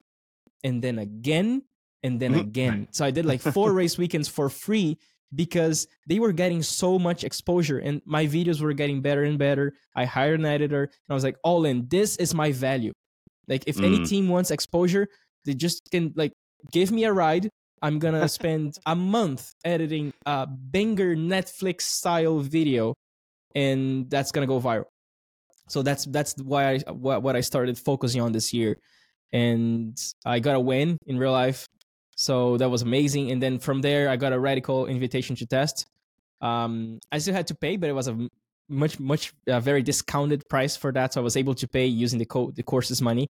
and 0.63 0.81
then 0.83 0.99
again, 0.99 1.63
and 2.03 2.19
then 2.19 2.33
Mhm. 2.33 2.39
again. 2.41 2.87
So 2.91 3.05
I 3.05 3.11
did 3.11 3.25
like 3.25 3.41
four 3.57 3.73
race 3.73 3.97
weekends 3.97 4.27
for 4.27 4.49
free 4.49 4.97
because 5.33 5.87
they 6.07 6.19
were 6.19 6.31
getting 6.31 6.61
so 6.61 6.99
much 6.99 7.23
exposure 7.23 7.79
and 7.79 8.01
my 8.05 8.27
videos 8.27 8.61
were 8.61 8.73
getting 8.73 9.01
better 9.01 9.23
and 9.23 9.39
better. 9.39 9.73
I 9.95 10.05
hired 10.05 10.39
an 10.39 10.45
editor 10.45 10.83
and 10.83 11.09
I 11.09 11.13
was 11.15 11.23
like, 11.23 11.37
all 11.43 11.65
in, 11.65 11.87
this 11.89 12.17
is 12.17 12.35
my 12.35 12.51
value. 12.51 12.91
Like 13.47 13.63
if 13.65 13.81
any 13.81 13.97
Mm. 13.99 14.07
team 14.07 14.27
wants 14.29 14.51
exposure, 14.51 15.07
they 15.45 15.55
just 15.55 15.89
can 15.89 16.13
like 16.15 16.33
give 16.71 16.91
me 16.91 17.03
a 17.05 17.11
ride. 17.11 17.49
I'm 17.81 17.97
gonna 17.97 18.27
spend 18.39 18.77
a 18.85 18.95
month 18.95 19.53
editing 19.65 20.13
a 20.27 20.45
banger 20.45 21.15
Netflix 21.15 21.81
style 21.81 22.39
video 22.39 22.93
and 23.55 24.07
that's 24.09 24.31
gonna 24.31 24.47
go 24.47 24.59
viral. 24.61 24.85
So 25.69 25.81
that's 25.81 26.05
that's 26.05 26.35
why 26.41 26.73
I 26.73 26.91
what, 26.91 27.23
what 27.23 27.35
I 27.35 27.41
started 27.41 27.77
focusing 27.77 28.21
on 28.21 28.31
this 28.31 28.53
year. 28.53 28.77
And 29.31 29.97
I 30.25 30.39
got 30.39 30.55
a 30.55 30.59
win 30.59 30.97
in 31.07 31.17
real 31.17 31.31
life 31.31 31.67
so 32.15 32.57
that 32.57 32.69
was 32.69 32.81
amazing. 32.81 33.31
And 33.31 33.41
then 33.41 33.59
from 33.59 33.81
there, 33.81 34.09
I 34.09 34.15
got 34.15 34.33
a 34.33 34.39
radical 34.39 34.85
invitation 34.85 35.35
to 35.37 35.45
test. 35.45 35.87
Um, 36.41 36.99
I 37.11 37.17
still 37.17 37.33
had 37.33 37.47
to 37.47 37.55
pay, 37.55 37.77
but 37.77 37.89
it 37.89 37.93
was 37.93 38.07
a 38.07 38.27
much, 38.69 38.99
much, 38.99 39.33
uh, 39.47 39.59
very 39.59 39.81
discounted 39.81 40.47
price 40.49 40.75
for 40.75 40.91
that. 40.91 41.13
So 41.13 41.21
I 41.21 41.23
was 41.23 41.37
able 41.37 41.55
to 41.55 41.67
pay 41.67 41.85
using 41.85 42.19
the 42.19 42.25
co- 42.25 42.51
the 42.51 42.63
course's 42.63 43.01
money. 43.01 43.27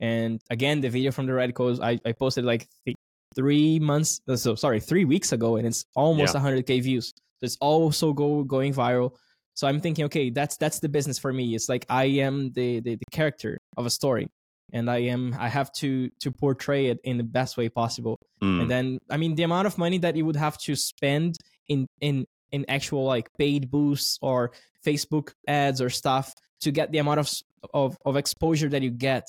And 0.00 0.40
again, 0.50 0.80
the 0.80 0.88
video 0.88 1.12
from 1.12 1.26
the 1.26 1.34
radicals, 1.34 1.80
I, 1.80 1.98
I 2.04 2.12
posted 2.12 2.44
like 2.44 2.66
th- 2.84 2.96
three 3.36 3.78
months, 3.78 4.20
uh, 4.28 4.36
so 4.36 4.54
sorry, 4.54 4.80
three 4.80 5.04
weeks 5.04 5.32
ago, 5.32 5.56
and 5.56 5.66
it's 5.66 5.84
almost 5.94 6.34
Yeah. 6.34 6.40
100k 6.40 6.82
views. 6.82 7.12
So 7.38 7.44
it's 7.44 7.56
also 7.60 8.12
go 8.12 8.42
going 8.42 8.74
viral. 8.74 9.14
So 9.54 9.66
I'm 9.68 9.80
thinking, 9.80 10.04
okay, 10.06 10.30
that's 10.30 10.56
that's 10.56 10.80
the 10.80 10.88
business 10.88 11.18
for 11.18 11.32
me. 11.32 11.54
It's 11.54 11.68
like 11.68 11.86
I 11.88 12.04
am 12.26 12.52
the 12.52 12.80
the, 12.80 12.96
the 12.96 13.04
character 13.12 13.58
of 13.76 13.86
a 13.86 13.90
story, 13.90 14.26
and 14.72 14.90
I 14.90 14.98
am 14.98 15.34
I 15.38 15.48
have 15.48 15.72
to 15.74 16.10
to 16.20 16.30
portray 16.32 16.86
it 16.86 16.98
in 17.04 17.16
the 17.18 17.24
best 17.24 17.56
way 17.56 17.68
possible 17.68 18.18
Mm. 18.42 18.60
and 18.62 18.70
then 18.70 18.98
i 19.08 19.16
mean 19.16 19.36
the 19.36 19.44
amount 19.44 19.66
of 19.66 19.78
money 19.78 19.96
that 19.98 20.16
you 20.16 20.26
would 20.26 20.36
have 20.36 20.58
to 20.66 20.74
spend 20.76 21.36
in 21.68 21.86
in 22.00 22.26
in 22.50 22.64
actual 22.68 23.04
like 23.04 23.28
paid 23.38 23.70
boosts 23.70 24.18
or 24.20 24.50
facebook 24.84 25.32
ads 25.48 25.80
or 25.80 25.88
stuff 25.88 26.34
to 26.60 26.70
get 26.72 26.90
the 26.92 26.98
amount 26.98 27.20
of 27.20 27.30
of, 27.72 27.96
of 28.04 28.16
exposure 28.16 28.68
that 28.68 28.82
you 28.82 28.90
get 28.90 29.24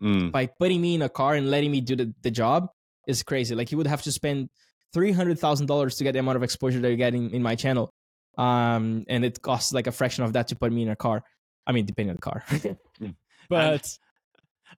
Mm. 0.00 0.30
by 0.32 0.46
putting 0.46 0.80
me 0.80 0.94
in 0.94 1.02
a 1.02 1.08
car 1.08 1.34
and 1.34 1.50
letting 1.50 1.70
me 1.72 1.80
do 1.80 1.96
the, 1.96 2.12
the 2.22 2.30
job 2.30 2.68
is 3.08 3.22
crazy 3.22 3.54
like 3.54 3.72
you 3.72 3.78
would 3.78 3.86
have 3.88 4.02
to 4.02 4.12
spend 4.12 4.48
$300000 4.94 5.96
to 5.98 6.04
get 6.04 6.12
the 6.12 6.18
amount 6.18 6.36
of 6.36 6.42
exposure 6.42 6.80
that 6.80 6.88
you're 6.88 6.96
getting 6.96 7.30
in 7.30 7.42
my 7.42 7.54
channel 7.54 7.90
um 8.38 9.04
and 9.08 9.24
it 9.24 9.42
costs 9.42 9.72
like 9.72 9.86
a 9.86 9.92
fraction 9.92 10.24
of 10.24 10.32
that 10.32 10.48
to 10.48 10.56
put 10.56 10.72
me 10.72 10.82
in 10.82 10.88
a 10.88 10.96
car 10.96 11.22
i 11.66 11.72
mean 11.72 11.84
depending 11.86 12.10
on 12.10 12.16
the 12.16 12.22
car 12.22 12.44
but 13.48 13.98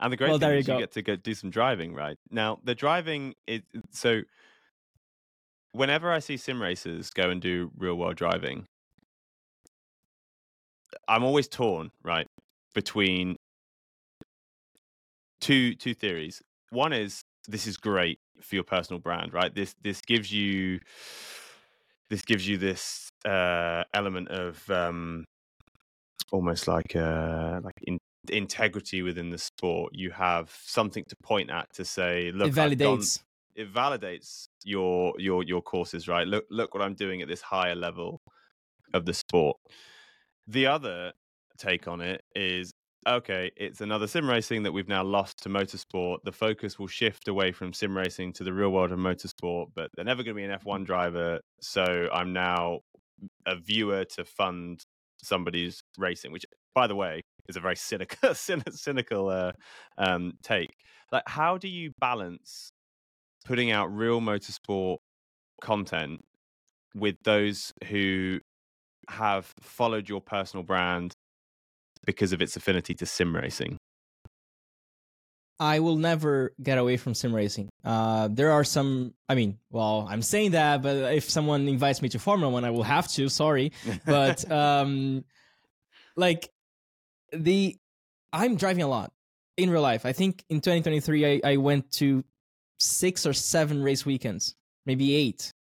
And 0.00 0.12
the 0.12 0.16
great 0.16 0.30
Well, 0.30 0.38
thing 0.38 0.50
there 0.50 0.56
is 0.56 0.66
you 0.66 0.68
you 0.68 0.76
go. 0.76 0.78
get 0.78 0.92
to 0.92 1.02
go 1.02 1.16
do 1.16 1.34
some 1.34 1.50
driving, 1.50 1.94
right? 1.94 2.16
Now, 2.30 2.58
the 2.64 2.74
driving 2.74 3.34
is 3.46 3.62
so 3.90 4.22
whenever 5.72 6.12
I 6.12 6.18
see 6.20 6.36
sim 6.36 6.60
racers 6.62 7.10
go 7.10 7.30
and 7.30 7.40
do 7.40 7.70
real 7.76 7.96
world 7.96 8.16
driving, 8.16 8.66
I'm 11.08 11.24
always 11.24 11.48
torn, 11.48 11.90
right, 12.02 12.26
between 12.74 13.36
two 15.40 15.74
two 15.74 15.94
theories. 15.94 16.42
One 16.70 16.92
is 16.92 17.22
this 17.48 17.66
is 17.66 17.76
great 17.76 18.18
for 18.40 18.54
your 18.56 18.64
personal 18.64 19.00
brand, 19.00 19.32
right? 19.32 19.54
This 19.54 19.74
this 19.82 20.00
gives 20.00 20.32
you 20.32 20.80
this 22.10 22.22
gives 22.22 22.48
you 22.48 22.58
this 22.58 23.08
uh 23.24 23.84
element 23.94 24.28
of 24.28 24.70
um 24.70 25.24
almost 26.32 26.68
like 26.68 26.94
uh 26.96 27.60
like 27.62 27.74
in, 27.82 27.98
integrity 28.28 29.02
within 29.02 29.30
the 29.30 29.38
sport. 29.38 29.92
You 29.94 30.10
have 30.10 30.54
something 30.64 31.04
to 31.08 31.16
point 31.22 31.50
at 31.50 31.72
to 31.74 31.84
say 31.84 32.32
look 32.32 32.48
it 32.48 32.54
validates 32.54 33.20
it 33.54 33.72
validates 33.72 34.46
your 34.64 35.14
your 35.18 35.42
your 35.44 35.62
courses 35.62 36.08
right? 36.08 36.26
Look 36.26 36.44
look 36.50 36.74
what 36.74 36.82
i'm 36.82 36.94
doing 36.94 37.22
at 37.22 37.28
this 37.28 37.42
higher 37.42 37.74
level 37.74 38.20
of 38.92 39.04
the 39.04 39.14
sport. 39.14 39.56
The 40.46 40.66
other 40.66 41.12
take 41.58 41.88
on 41.88 42.00
it 42.00 42.22
is 42.34 42.72
okay 43.06 43.50
it's 43.56 43.82
another 43.82 44.06
sim 44.06 44.28
racing 44.28 44.62
that 44.62 44.72
we've 44.72 44.88
now 44.88 45.04
lost 45.04 45.42
to 45.42 45.48
motorsport. 45.48 46.18
The 46.24 46.32
focus 46.32 46.78
will 46.78 46.86
shift 46.86 47.28
away 47.28 47.52
from 47.52 47.72
sim 47.72 47.96
racing 47.96 48.32
to 48.34 48.44
the 48.44 48.52
real 48.52 48.70
world 48.70 48.92
of 48.92 48.98
motorsport 48.98 49.66
but 49.74 49.90
they're 49.94 50.04
never 50.04 50.22
going 50.22 50.36
to 50.36 50.40
be 50.40 50.44
an 50.44 50.58
f1 50.58 50.84
driver 50.84 51.40
so 51.60 52.08
i'm 52.12 52.32
now 52.32 52.80
a 53.46 53.56
viewer 53.56 54.04
to 54.04 54.24
fund 54.24 54.84
somebody's 55.22 55.82
racing 55.96 56.32
which 56.32 56.44
by 56.74 56.86
the 56.86 56.94
way 56.94 57.20
is 57.48 57.56
a 57.56 57.60
very 57.60 57.76
cynical 57.76 58.34
cynical 58.70 59.28
uh, 59.28 59.52
um, 59.98 60.32
take. 60.42 60.70
Like 61.12 61.24
how 61.26 61.58
do 61.58 61.68
you 61.68 61.92
balance 62.00 62.70
putting 63.44 63.70
out 63.70 63.94
real 63.94 64.20
motorsport 64.20 64.98
content 65.60 66.24
with 66.94 67.16
those 67.24 67.72
who 67.88 68.40
have 69.08 69.52
followed 69.60 70.08
your 70.08 70.20
personal 70.20 70.64
brand 70.64 71.12
because 72.06 72.32
of 72.32 72.40
its 72.40 72.56
affinity 72.56 72.94
to 72.94 73.06
sim 73.06 73.34
racing 73.34 73.76
I 75.60 75.78
will 75.80 75.96
never 75.96 76.52
get 76.60 76.78
away 76.78 76.96
from 76.96 77.14
sim 77.14 77.34
racing. 77.34 77.70
Uh, 77.84 78.28
there 78.30 78.52
are 78.52 78.64
some. 78.64 79.14
I 79.28 79.34
mean, 79.34 79.58
well, 79.70 80.06
I'm 80.08 80.22
saying 80.22 80.52
that, 80.52 80.82
but 80.82 81.14
if 81.14 81.30
someone 81.30 81.68
invites 81.68 82.02
me 82.02 82.08
to 82.10 82.18
Formula 82.18 82.52
One, 82.52 82.64
I 82.64 82.70
will 82.70 82.82
have 82.82 83.08
to. 83.12 83.28
Sorry, 83.28 83.72
but 84.06 84.50
um, 84.50 85.24
like 86.16 86.50
the 87.32 87.76
I'm 88.32 88.56
driving 88.56 88.82
a 88.82 88.88
lot 88.88 89.12
in 89.56 89.70
real 89.70 89.82
life. 89.82 90.04
I 90.04 90.12
think 90.12 90.44
in 90.48 90.60
2023, 90.60 91.40
I, 91.44 91.52
I 91.52 91.56
went 91.58 91.90
to 91.92 92.24
six 92.78 93.26
or 93.26 93.32
seven 93.32 93.82
race 93.82 94.04
weekends, 94.04 94.56
maybe 94.86 95.14
eight. 95.14 95.52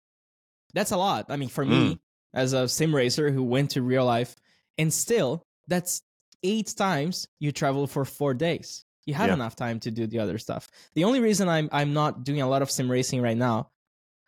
That's 0.73 0.91
a 0.91 0.97
lot. 0.97 1.27
I 1.29 1.37
mean, 1.37 1.49
for 1.49 1.63
me, 1.63 1.99
as 2.33 2.53
a 2.53 2.67
sim 2.67 2.95
racer 2.95 3.29
who 3.29 3.43
went 3.43 3.71
to 3.71 3.83
real 3.83 4.05
life, 4.05 4.35
and 4.79 4.91
still, 4.91 5.45
that's 5.67 6.01
eight 6.41 6.73
times 6.75 7.27
you 7.39 7.51
travel 7.51 7.85
for 7.85 8.05
four 8.05 8.33
days. 8.33 8.85
You 9.05 9.13
have 9.15 9.27
Yeah. 9.27 9.33
enough 9.33 9.55
time 9.55 9.79
to 9.81 9.91
do 9.91 10.07
the 10.07 10.19
other 10.19 10.37
stuff. 10.37 10.69
The 10.93 11.03
only 11.03 11.19
reason 11.19 11.49
I'm 11.49 11.69
I'm 11.71 11.93
not 11.93 12.23
doing 12.23 12.41
a 12.41 12.47
lot 12.47 12.61
of 12.61 12.69
sim 12.71 12.89
racing 12.89 13.21
right 13.21 13.37
now, 13.37 13.69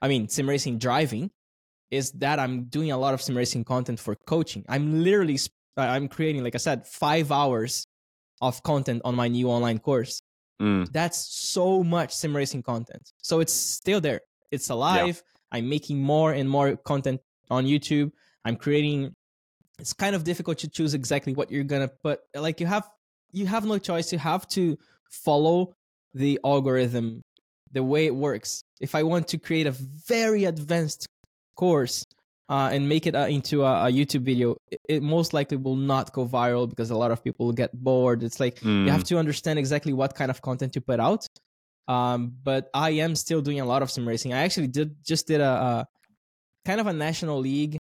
I 0.02 0.08
mean 0.08 0.28
sim 0.28 0.48
racing 0.50 0.78
driving, 0.80 1.32
is 1.92 2.12
that 2.14 2.40
I'm 2.40 2.66
doing 2.66 2.92
a 2.92 2.98
lot 2.98 3.14
of 3.14 3.22
sim 3.22 3.38
racing 3.38 3.64
content 3.64 4.00
for 4.00 4.16
coaching. 4.16 4.66
I'm 4.68 5.04
literally 5.04 5.40
I'm 5.78 6.08
creating, 6.08 6.44
like 6.44 6.56
I 6.56 6.58
said, 6.60 6.88
five 6.88 7.32
hours 7.32 7.86
of 8.42 8.64
content 8.64 9.02
on 9.06 9.14
my 9.16 9.28
new 9.28 9.50
online 9.50 9.80
course. 9.80 10.22
Mm, 10.62 10.90
That's 10.92 11.18
so 11.18 11.84
much 11.84 12.14
sim 12.16 12.34
racing 12.36 12.64
content. 12.64 13.12
So 13.22 13.40
it's 13.42 13.52
still 13.54 14.00
there. 14.00 14.22
It's 14.52 14.70
alive. 14.70 15.22
I'm 15.52 15.68
making 15.70 16.02
more 16.02 16.32
and 16.32 16.50
more 16.50 16.76
content 16.78 17.20
on 17.50 17.66
YouTube. 17.66 18.12
I'm 18.46 18.56
creating 18.56 19.14
it's 19.80 19.92
kind 19.94 20.16
of 20.16 20.24
difficult 20.24 20.60
to 20.60 20.70
choose 20.70 20.94
exactly 20.94 21.34
what 21.34 21.52
you're 21.52 21.66
gonna 21.66 21.90
put. 21.90 22.20
Like 22.34 22.60
you 22.62 22.68
have 22.68 22.88
you 23.36 23.46
have 23.48 23.66
no 23.66 23.78
choice. 23.78 24.12
You 24.12 24.20
have 24.20 24.48
to 24.50 24.78
follow 25.10 25.76
the 26.14 26.40
algorithm, 26.44 27.22
the 27.72 27.84
way 27.84 28.06
it 28.06 28.16
works. 28.16 28.64
If 28.80 28.96
I 28.96 29.04
want 29.04 29.28
to 29.30 29.38
create 29.38 29.68
a 29.68 29.72
very 29.72 30.46
advanced 30.46 31.08
course 31.56 32.06
uh, 32.50 32.70
and 32.72 32.88
make 32.88 33.06
it 33.06 33.16
uh, 33.16 33.28
into 33.28 33.64
a, 33.64 33.88
a 33.88 33.92
YouTube 33.92 34.22
video, 34.22 34.56
it, 34.72 34.80
it 34.88 35.04
most 35.04 35.34
likely 35.34 35.58
will 35.58 35.76
not 35.76 36.14
go 36.14 36.26
viral 36.26 36.70
because 36.70 36.90
a 36.92 36.98
lot 36.98 37.12
of 37.12 37.24
people 37.24 37.46
will 37.48 37.54
get 37.54 37.72
bored. 37.74 38.24
It's 38.24 38.40
like 38.40 38.60
mm, 38.62 38.86
you 38.86 38.92
have 38.92 39.04
to 39.06 39.18
understand 39.18 39.60
exactly 39.60 39.94
what 39.94 40.16
kind 40.16 40.32
of 40.32 40.42
content 40.42 40.74
to 40.74 40.82
put 40.82 41.00
out. 41.00 41.28
Um, 41.88 42.34
but 42.44 42.70
I 42.74 42.92
am 42.92 43.16
still 43.16 43.42
doing 43.42 43.60
a 43.60 43.66
lot 43.66 43.82
of 43.82 43.92
sim 43.92 44.08
racing. 44.08 44.34
I 44.34 44.44
actually 44.44 44.68
did 44.68 44.96
just 45.06 45.28
did 45.28 45.42
a, 45.42 45.46
a 45.46 45.88
kind 46.66 46.80
of 46.80 46.88
a 46.88 46.94
national 46.94 47.40
league 47.40 47.78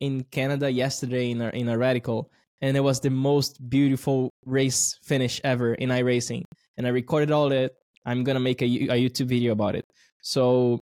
in 0.00 0.24
Canada 0.24 0.70
yesterday 0.70 1.30
in 1.30 1.40
a, 1.40 1.48
in 1.48 1.68
a 1.68 1.76
radical, 1.76 2.30
and 2.60 2.76
it 2.76 2.80
was 2.80 3.00
the 3.00 3.10
most 3.10 3.58
beautiful 3.68 4.30
race 4.48 4.98
finish 5.04 5.40
ever 5.44 5.74
in 5.74 5.90
iRacing. 5.90 6.42
And 6.76 6.86
I 6.86 6.90
recorded 6.90 7.30
all 7.30 7.52
it. 7.52 7.72
I'm 8.04 8.24
gonna 8.24 8.40
make 8.40 8.62
a, 8.62 8.66
a 8.66 8.96
YouTube 8.96 9.26
video 9.26 9.52
about 9.52 9.74
it. 9.76 9.84
So 10.22 10.80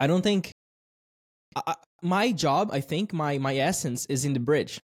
I 0.00 0.06
don't 0.06 0.22
think 0.22 0.50
I- 1.54 1.76
my 2.02 2.32
job. 2.32 2.70
I 2.72 2.80
think 2.80 3.12
my 3.12 3.38
my 3.38 3.56
essence 3.56 4.06
is 4.06 4.24
in 4.24 4.32
the 4.32 4.40
bridge. 4.40 4.80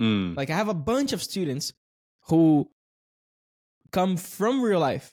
mm, 0.00 0.36
Like 0.36 0.50
I 0.50 0.56
have 0.56 0.68
a 0.68 0.74
bunch 0.74 1.12
of 1.12 1.22
students 1.22 1.72
who 2.28 2.68
come 3.90 4.16
from 4.16 4.60
real 4.62 4.80
life 4.80 5.10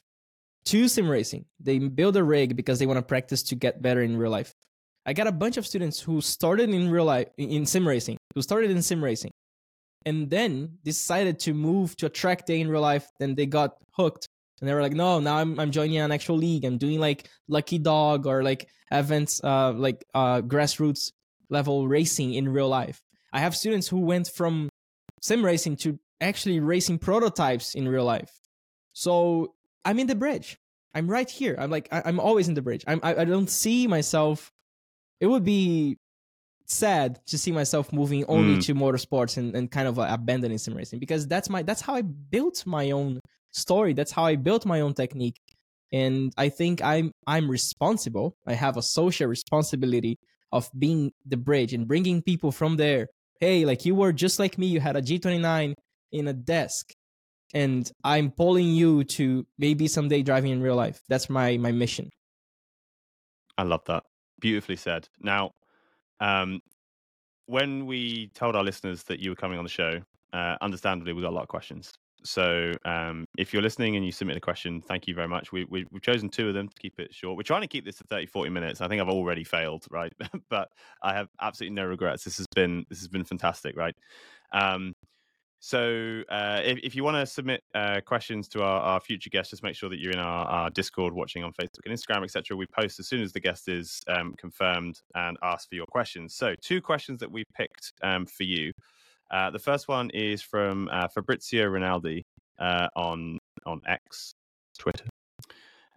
to 0.66 0.88
sim 0.88 1.08
racing. 1.10 1.46
They 1.60 1.80
build 1.80 2.18
a 2.18 2.24
rig 2.24 2.56
because 2.56 2.80
they 2.80 2.86
want 2.86 2.98
to 2.98 3.06
practice 3.06 3.44
to 3.44 3.56
get 3.56 3.82
better 3.82 4.02
in 4.02 4.18
real 4.18 4.32
life. 4.32 4.54
I 5.06 5.14
got 5.14 5.28
a 5.28 5.32
bunch 5.32 5.58
of 5.58 5.66
students 5.68 6.00
who 6.02 6.20
started 6.22 6.70
in 6.70 6.90
real 6.90 7.06
life 7.06 7.28
in 7.38 7.66
sim 7.66 7.88
racing, 7.88 8.18
who 8.34 8.42
started 8.42 8.72
in 8.72 8.82
sim 8.82 9.04
racing, 9.04 9.32
and 10.06 10.30
then 10.30 10.78
decided 10.84 11.40
to 11.40 11.54
move 11.54 11.96
to 11.98 12.06
a 12.06 12.10
track 12.10 12.46
day 12.46 12.62
in 12.62 12.70
real 12.70 12.82
life. 12.82 13.08
Then 13.20 13.36
they 13.36 13.46
got 13.46 13.76
hooked, 13.92 14.28
and 14.60 14.70
they 14.70 14.74
were 14.74 14.82
like, 14.82 14.94
"No, 14.94 15.20
now 15.20 15.38
I'm 15.38 15.60
I'm 15.60 15.72
joining 15.72 15.98
an 15.98 16.12
actual 16.12 16.38
league. 16.38 16.66
I'm 16.66 16.78
doing 16.78 17.00
like 17.00 17.30
Lucky 17.48 17.80
Dog 17.80 18.28
or 18.28 18.44
like 18.44 18.68
events, 18.92 19.42
uh, 19.44 19.74
like 19.74 20.04
uh, 20.14 20.42
grassroots 20.42 21.12
level 21.50 21.88
racing 21.88 22.34
in 22.34 22.50
real 22.50 22.70
life." 22.70 23.02
I 23.34 23.40
have 23.40 23.56
students 23.56 23.88
who 23.88 24.00
went 24.00 24.30
from 24.30 24.70
sim 25.22 25.44
racing 25.44 25.78
to 25.78 26.00
actually 26.22 26.60
racing 26.60 27.00
prototypes 27.00 27.76
in 27.76 27.88
real 27.88 28.06
life. 28.06 28.32
So 28.94 29.54
I'm 29.84 30.00
in 30.00 30.08
the 30.08 30.16
bridge. 30.16 30.58
I'm 30.94 31.10
right 31.10 31.30
here. 31.30 31.56
I'm 31.60 31.70
like 31.70 31.90
I, 31.92 32.04
I'm 32.06 32.20
always 32.20 32.48
in 32.48 32.54
the 32.54 32.62
bridge. 32.62 32.84
I'm 32.88 33.00
I, 33.04 33.16
I 33.16 33.26
don't 33.26 33.50
see 33.50 33.88
myself. 33.88 34.52
It 35.20 35.28
would 35.28 35.44
be 35.44 35.98
sad 36.66 37.20
to 37.28 37.38
see 37.38 37.52
myself 37.52 37.94
moving 37.94 38.26
only 38.26 38.58
Mm. 38.58 38.66
to 38.66 38.76
motorsports 38.76 39.38
and, 39.38 39.56
and 39.56 39.70
kind 39.72 39.88
of 39.88 40.00
uh, 40.00 40.08
abandoning 40.10 40.58
sim 40.58 40.74
racing 40.76 41.00
because 41.00 41.28
that's 41.28 41.50
my 41.50 41.62
that's 41.64 41.82
how 41.82 41.96
I 41.96 42.02
built 42.02 42.66
my 42.66 42.92
own 42.92 43.20
story. 43.52 43.94
That's 43.94 44.12
how 44.12 44.26
I 44.26 44.36
built 44.36 44.66
my 44.66 44.82
own 44.82 44.94
technique. 44.94 45.38
And 45.92 46.34
I 46.38 46.50
think 46.50 46.82
I'm 46.82 47.12
I'm 47.28 47.50
responsible. 47.50 48.36
I 48.46 48.54
have 48.54 48.78
a 48.78 48.82
social 48.82 49.28
responsibility 49.28 50.18
of 50.52 50.70
being 50.78 51.12
the 51.26 51.38
bridge 51.38 51.74
and 51.74 51.88
bringing 51.88 52.22
people 52.22 52.52
from 52.52 52.78
there 52.78 53.08
hey, 53.42 53.66
like 53.66 53.86
you 53.86 53.94
were 53.94 54.14
just 54.14 54.40
like 54.40 54.58
me, 54.58 54.66
you 54.66 54.80
had 54.80 54.96
a 54.96 55.02
G29 55.02 55.74
in 56.14 56.28
a 56.30 56.34
desk, 56.34 56.94
and 57.54 57.92
I'm 58.02 58.32
pulling 58.32 58.70
you 58.72 59.04
to 59.04 59.46
maybe 59.58 59.88
someday 59.90 60.22
driving 60.24 60.52
in 60.52 60.62
real 60.62 60.76
life. 60.76 61.02
That's 61.10 61.30
my 61.30 61.58
my 61.58 61.72
mission. 61.74 62.10
I 63.58 63.64
love 63.64 63.84
that. 63.86 64.04
Beautifully 64.40 64.78
said. 64.78 65.08
Now, 65.20 65.52
um, 66.20 66.62
when 67.48 67.86
we 67.86 68.30
told 68.34 68.56
our 68.56 68.64
listeners 68.64 69.04
that 69.04 69.20
you 69.20 69.30
were 69.30 69.36
coming 69.36 69.58
on 69.58 69.64
the 69.64 69.70
show, 69.70 70.00
uh, 70.34 70.56
understandably, 70.62 71.14
we 71.14 71.22
got 71.22 71.30
a 71.30 71.36
lot 71.36 71.44
of 71.44 71.48
questions. 71.48 71.94
So, 72.24 72.72
um, 72.86 73.28
if 73.38 73.54
you're 73.54 73.62
listening 73.62 73.96
and 73.96 74.04
you 74.04 74.12
submit 74.12 74.36
a 74.36 74.42
question, 74.42 74.82
thank 74.82 75.08
you 75.08 75.14
very 75.14 75.28
much. 75.28 75.52
We, 75.52 75.66
we, 75.66 75.86
we've 75.92 76.02
chosen 76.02 76.28
two 76.28 76.48
of 76.48 76.56
them 76.56 76.68
to 76.68 76.76
keep 76.80 77.00
it 77.00 77.14
short. 77.14 77.38
We're 77.38 77.44
trying 77.44 77.62
to 77.62 77.68
keep 77.68 77.86
this 77.86 77.98
to 77.98 78.04
30, 78.06 78.26
40 78.26 78.50
minutes. 78.50 78.82
I 78.82 78.88
think 78.88 79.00
I've 79.00 79.10
already 79.10 79.44
failed, 79.44 79.86
right? 79.92 80.12
but 80.50 80.70
I 81.04 81.14
have 81.14 81.28
absolutely 81.40 81.76
no 81.76 81.86
regrets. 81.86 82.24
This 82.24 82.38
has 82.38 82.48
been 82.56 82.84
this 82.90 83.00
has 83.00 83.08
been 83.08 83.24
fantastic, 83.24 83.78
right? 83.78 83.96
Um, 84.52 84.94
so, 85.66 86.22
uh, 86.30 86.62
if, 86.64 86.78
if 86.84 86.96
you 86.96 87.04
want 87.04 87.18
to 87.18 87.26
submit 87.26 87.64
uh, 87.74 88.00
questions 88.06 88.48
to 88.50 88.62
our, 88.62 88.82
our 88.82 89.00
future 89.00 89.32
guests, 89.32 89.50
just 89.50 89.64
make 89.64 89.76
sure 89.76 89.90
that 89.90 89.98
you're 89.98 90.12
in 90.12 90.20
our, 90.20 90.46
our 90.46 90.70
Discord, 90.70 91.12
watching 91.12 91.44
on 91.44 91.54
Facebook 91.54 91.80
and 91.88 91.96
Instagram, 91.96 92.24
etc. 92.24 92.56
We 92.56 92.68
post 92.68 93.00
as 93.00 93.08
soon 93.08 93.24
as 93.24 93.34
the 93.34 93.40
guest 93.40 93.68
is 93.68 94.00
um, 94.08 94.36
confirmed 94.38 95.02
and 95.16 95.38
ask 95.42 95.68
for 95.68 95.74
your 95.74 95.88
questions. 95.88 96.36
So, 96.36 96.54
two 96.62 96.84
questions 96.84 97.20
that 97.22 97.32
we 97.32 97.46
picked 97.58 97.94
um, 98.04 98.28
for 98.28 98.44
you. 98.44 98.74
Uh, 99.32 99.50
the 99.50 99.58
first 99.58 99.88
one 99.88 100.12
is 100.12 100.40
from 100.40 100.88
uh, 100.92 101.08
Fabrizio 101.08 101.66
Rinaldi 101.66 102.22
uh, 102.60 102.90
on 102.96 103.40
on 103.66 103.82
X, 103.88 104.34
Twitter. 104.78 105.06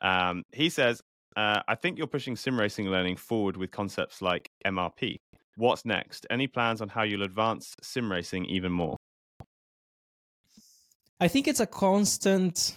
Um, 0.01 0.45
he 0.53 0.71
says, 0.71 1.03
uh, 1.37 1.61
"I 1.69 1.75
think 1.75 1.99
you're 1.99 2.07
pushing 2.07 2.37
sim 2.37 2.59
racing 2.59 2.87
learning 2.87 3.17
forward 3.17 3.59
with 3.59 3.71
concepts 3.71 4.23
like 4.23 4.49
MRP. 4.65 5.17
What's 5.57 5.85
next? 5.85 6.27
Any 6.31 6.47
plans 6.47 6.81
on 6.81 6.89
how 6.89 7.03
you'll 7.03 7.23
advance 7.23 7.75
sim 7.83 8.11
racing 8.11 8.47
even 8.47 8.73
more?" 8.73 8.97
I 11.21 11.29
think 11.29 11.49
it's 11.49 11.61
a 11.61 11.67
constant 11.67 12.77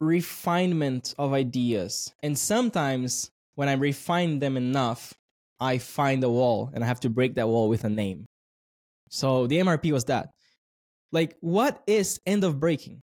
refinement 0.00 1.14
of 1.18 1.34
ideas. 1.34 2.14
And 2.22 2.38
sometimes 2.38 3.30
when 3.54 3.68
I 3.68 3.74
refine 3.74 4.38
them 4.38 4.56
enough, 4.56 5.12
I 5.60 5.76
find 5.78 6.24
a 6.24 6.30
wall 6.30 6.70
and 6.72 6.82
I 6.82 6.86
have 6.86 7.00
to 7.00 7.10
break 7.10 7.34
that 7.34 7.48
wall 7.48 7.68
with 7.68 7.84
a 7.84 7.90
name. 7.90 8.24
So 9.10 9.46
the 9.46 9.58
MRP 9.58 9.92
was 9.92 10.06
that. 10.06 10.30
Like, 11.12 11.36
what 11.40 11.82
is 11.86 12.20
end 12.24 12.44
of 12.44 12.58
braking? 12.58 13.02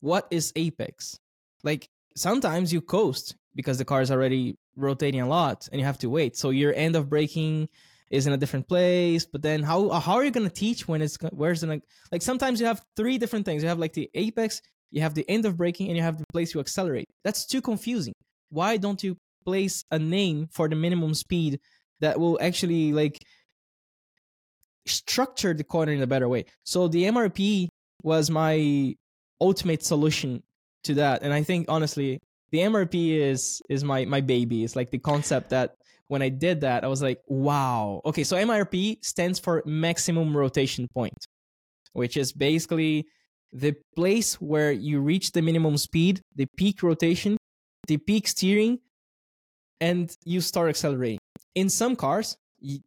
What 0.00 0.26
is 0.30 0.52
apex? 0.56 1.18
Like, 1.62 1.88
sometimes 2.16 2.72
you 2.72 2.80
coast 2.80 3.36
because 3.54 3.76
the 3.76 3.84
car 3.84 4.00
is 4.00 4.10
already 4.10 4.56
rotating 4.76 5.20
a 5.20 5.28
lot 5.28 5.68
and 5.70 5.80
you 5.80 5.86
have 5.86 5.98
to 5.98 6.08
wait. 6.08 6.36
So 6.36 6.50
your 6.50 6.72
end 6.74 6.96
of 6.96 7.10
braking 7.10 7.68
is 8.14 8.26
in 8.26 8.32
a 8.32 8.36
different 8.36 8.68
place. 8.68 9.26
But 9.26 9.42
then 9.42 9.62
how 9.62 9.88
uh, 9.88 10.00
how 10.00 10.14
are 10.14 10.24
you 10.24 10.30
gonna 10.30 10.50
teach 10.50 10.86
when 10.88 11.02
it's 11.02 11.18
where's 11.32 11.60
the 11.60 11.80
like 12.12 12.22
sometimes 12.22 12.60
you 12.60 12.66
have 12.66 12.82
three 12.96 13.18
different 13.18 13.44
things. 13.44 13.62
You 13.62 13.68
have 13.68 13.78
like 13.78 13.92
the 13.92 14.10
apex, 14.14 14.62
you 14.90 15.02
have 15.02 15.14
the 15.14 15.28
end 15.28 15.44
of 15.44 15.56
braking, 15.56 15.88
and 15.88 15.96
you 15.96 16.02
have 16.02 16.18
the 16.18 16.24
place 16.32 16.54
you 16.54 16.60
accelerate. 16.60 17.08
That's 17.24 17.46
too 17.46 17.60
confusing. 17.60 18.14
Why 18.50 18.76
don't 18.76 19.02
you 19.02 19.16
place 19.44 19.84
a 19.90 19.98
name 19.98 20.48
for 20.50 20.68
the 20.68 20.76
minimum 20.76 21.14
speed 21.14 21.60
that 22.00 22.18
will 22.18 22.38
actually 22.40 22.92
like 22.92 23.18
structure 24.86 25.54
the 25.54 25.64
corner 25.64 25.92
in 25.92 26.02
a 26.02 26.06
better 26.06 26.28
way? 26.28 26.44
So 26.64 26.88
the 26.88 27.04
MRP 27.04 27.68
was 28.02 28.30
my 28.30 28.94
ultimate 29.40 29.82
solution 29.82 30.42
to 30.84 30.94
that. 30.94 31.22
And 31.22 31.32
I 31.32 31.42
think 31.42 31.66
honestly, 31.68 32.20
the 32.50 32.58
MRP 32.58 33.18
is 33.18 33.60
is 33.68 33.82
my 33.82 34.04
my 34.04 34.20
baby. 34.20 34.62
It's 34.62 34.76
like 34.76 34.90
the 34.90 34.98
concept 34.98 35.50
that 35.50 35.74
when 36.08 36.22
I 36.22 36.28
did 36.28 36.60
that, 36.62 36.84
I 36.84 36.88
was 36.88 37.02
like, 37.02 37.20
wow. 37.26 38.00
Okay, 38.04 38.24
so 38.24 38.36
MRP 38.36 39.04
stands 39.04 39.38
for 39.38 39.62
maximum 39.66 40.36
rotation 40.36 40.86
point, 40.88 41.26
which 41.92 42.16
is 42.16 42.32
basically 42.32 43.06
the 43.52 43.74
place 43.96 44.40
where 44.40 44.72
you 44.72 45.00
reach 45.00 45.32
the 45.32 45.42
minimum 45.42 45.76
speed, 45.76 46.20
the 46.34 46.46
peak 46.56 46.82
rotation, 46.82 47.36
the 47.86 47.96
peak 47.96 48.28
steering, 48.28 48.78
and 49.80 50.14
you 50.24 50.40
start 50.40 50.68
accelerating. 50.68 51.18
In 51.54 51.68
some 51.68 51.96
cars, 51.96 52.36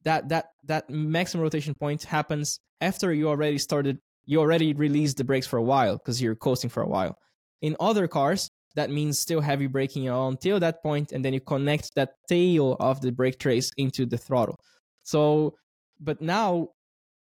that 0.04 0.30
that 0.30 0.50
that 0.66 0.90
maximum 0.90 1.44
rotation 1.44 1.74
point 1.76 2.04
happens 2.04 2.60
after 2.82 3.14
you 3.14 3.30
already 3.30 3.58
started 3.58 4.00
you 4.26 4.40
already 4.40 4.74
released 4.74 5.18
the 5.18 5.24
brakes 5.24 5.48
for 5.48 5.58
a 5.58 5.64
while 5.64 5.98
because 5.98 6.22
you're 6.22 6.36
coasting 6.36 6.70
for 6.70 6.84
a 6.84 6.88
while. 6.88 7.18
In 7.62 7.76
other 7.80 8.08
cars, 8.08 8.50
that 8.78 8.92
means 8.92 9.18
still 9.18 9.42
heavy 9.42 9.66
braking 9.66 10.08
until 10.08 10.60
that 10.60 10.84
point, 10.84 11.12
and 11.12 11.26
then 11.26 11.34
you 11.34 11.42
connect 11.42 11.96
that 11.96 12.12
tail 12.30 12.78
of 12.80 13.02
the 13.02 13.12
brake 13.12 13.40
trace 13.40 13.72
into 13.76 14.06
the 14.06 14.20
throttle. 14.20 14.60
So, 15.02 15.56
but 16.00 16.22
now, 16.22 16.70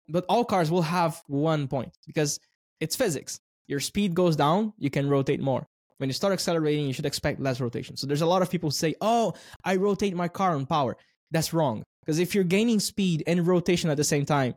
but 0.09 0.25
all 0.29 0.45
cars 0.45 0.71
will 0.71 0.83
have 0.83 1.21
one 1.27 1.67
point 1.67 1.91
because 2.07 2.39
it's 2.79 2.95
physics. 2.95 3.41
Your 3.67 3.81
speed 3.81 4.15
goes 4.15 4.37
down, 4.37 4.73
you 4.79 4.89
can 4.89 5.09
rotate 5.09 5.41
more. 5.41 5.67
When 5.99 6.09
you 6.09 6.15
start 6.15 6.33
accelerating, 6.33 6.87
you 6.87 6.93
should 6.93 7.07
expect 7.07 7.41
less 7.41 7.61
rotation. 7.61 7.97
So 7.97 8.07
there's 8.07 8.23
a 8.23 8.27
lot 8.27 8.43
of 8.43 8.51
people 8.51 8.71
say, 8.71 8.95
"Oh, 9.01 9.35
I 9.65 9.77
rotate 9.77 10.15
my 10.15 10.29
car 10.29 10.55
on 10.55 10.65
power." 10.65 10.97
That's 11.33 11.53
wrong 11.53 11.83
because 12.03 12.21
if 12.21 12.37
you're 12.37 12.45
gaining 12.45 12.79
speed 12.79 13.25
and 13.27 13.47
rotation 13.47 13.91
at 13.91 13.97
the 13.97 14.05
same 14.05 14.25
time, 14.25 14.55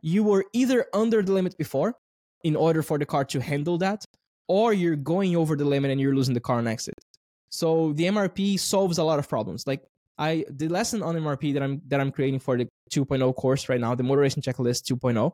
you 0.00 0.22
were 0.22 0.44
either 0.52 0.86
under 0.94 1.22
the 1.22 1.32
limit 1.32 1.58
before 1.58 1.94
in 2.44 2.54
order 2.54 2.82
for 2.82 2.98
the 2.98 3.06
car 3.06 3.24
to 3.24 3.40
handle 3.40 3.78
that, 3.78 4.04
or 4.50 4.72
you're 4.72 4.96
going 4.96 5.36
over 5.36 5.54
the 5.54 5.64
limit 5.64 5.92
and 5.92 6.00
you're 6.00 6.12
losing 6.12 6.34
the 6.34 6.40
car 6.40 6.58
on 6.58 6.66
exit. 6.66 6.94
So 7.50 7.92
the 7.92 8.06
MRP 8.06 8.58
solves 8.58 8.98
a 8.98 9.04
lot 9.04 9.20
of 9.20 9.28
problems. 9.28 9.64
Like 9.64 9.84
I 10.18 10.44
the 10.50 10.66
lesson 10.66 11.04
on 11.04 11.14
MRP 11.14 11.54
that 11.54 11.62
I'm 11.62 11.80
that 11.86 12.00
I'm 12.00 12.10
creating 12.10 12.40
for 12.40 12.58
the 12.58 12.66
2.0 12.90 13.36
course 13.36 13.68
right 13.68 13.80
now, 13.80 13.94
the 13.94 14.02
racing 14.02 14.42
checklist 14.42 14.90
2.0, 14.90 15.30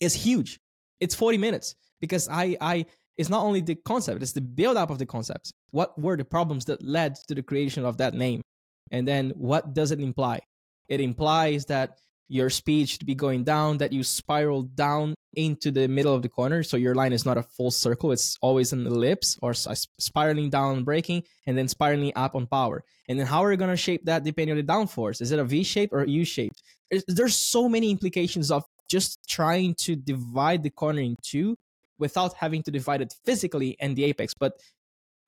is 0.00 0.14
huge. 0.14 0.58
It's 0.98 1.14
40 1.14 1.38
minutes 1.38 1.76
because 2.00 2.28
I 2.28 2.56
I 2.60 2.86
it's 3.16 3.30
not 3.30 3.44
only 3.44 3.60
the 3.60 3.76
concept, 3.76 4.20
it's 4.20 4.32
the 4.32 4.40
build 4.40 4.76
up 4.76 4.90
of 4.90 4.98
the 4.98 5.06
concept. 5.06 5.52
What 5.70 5.96
were 5.96 6.16
the 6.16 6.24
problems 6.24 6.64
that 6.64 6.82
led 6.82 7.14
to 7.28 7.36
the 7.36 7.42
creation 7.42 7.84
of 7.84 7.98
that 7.98 8.14
name? 8.14 8.42
And 8.90 9.06
then 9.06 9.30
what 9.36 9.74
does 9.74 9.92
it 9.92 10.00
imply? 10.00 10.40
It 10.88 11.00
implies 11.00 11.66
that 11.66 11.98
your 12.28 12.50
speed 12.50 12.88
should 12.88 13.06
be 13.06 13.14
going 13.14 13.44
down, 13.44 13.78
that 13.78 13.92
you 13.92 14.02
spiral 14.02 14.62
down 14.62 15.14
into 15.34 15.70
the 15.70 15.86
middle 15.88 16.14
of 16.14 16.22
the 16.22 16.28
corner. 16.28 16.62
So 16.62 16.76
your 16.76 16.94
line 16.94 17.12
is 17.12 17.26
not 17.26 17.36
a 17.36 17.42
full 17.42 17.70
circle, 17.70 18.12
it's 18.12 18.38
always 18.40 18.72
an 18.72 18.86
ellipse 18.86 19.38
or 19.42 19.54
spiraling 19.54 20.50
down 20.50 20.76
on 20.76 20.84
braking 20.84 21.24
and 21.46 21.56
then 21.56 21.68
spiraling 21.68 22.12
up 22.16 22.34
on 22.34 22.46
power. 22.46 22.82
And 23.08 23.18
then 23.18 23.26
how 23.26 23.44
are 23.44 23.50
you 23.50 23.58
going 23.58 23.70
to 23.70 23.76
shape 23.76 24.04
that 24.06 24.24
depending 24.24 24.58
on 24.58 24.64
the 24.64 24.72
downforce? 24.72 25.20
Is 25.20 25.32
it 25.32 25.38
a 25.38 25.44
V 25.44 25.62
shape 25.62 25.92
or 25.92 26.04
U 26.04 26.24
shaped? 26.24 26.62
There's, 26.90 27.04
there's 27.06 27.36
so 27.36 27.68
many 27.68 27.90
implications 27.90 28.50
of 28.50 28.64
just 28.88 29.18
trying 29.28 29.74
to 29.74 29.96
divide 29.96 30.62
the 30.62 30.70
corner 30.70 31.00
in 31.00 31.16
two 31.22 31.56
without 31.98 32.34
having 32.34 32.62
to 32.62 32.70
divide 32.70 33.02
it 33.02 33.14
physically 33.24 33.76
and 33.80 33.96
the 33.96 34.04
apex. 34.04 34.34
But 34.34 34.54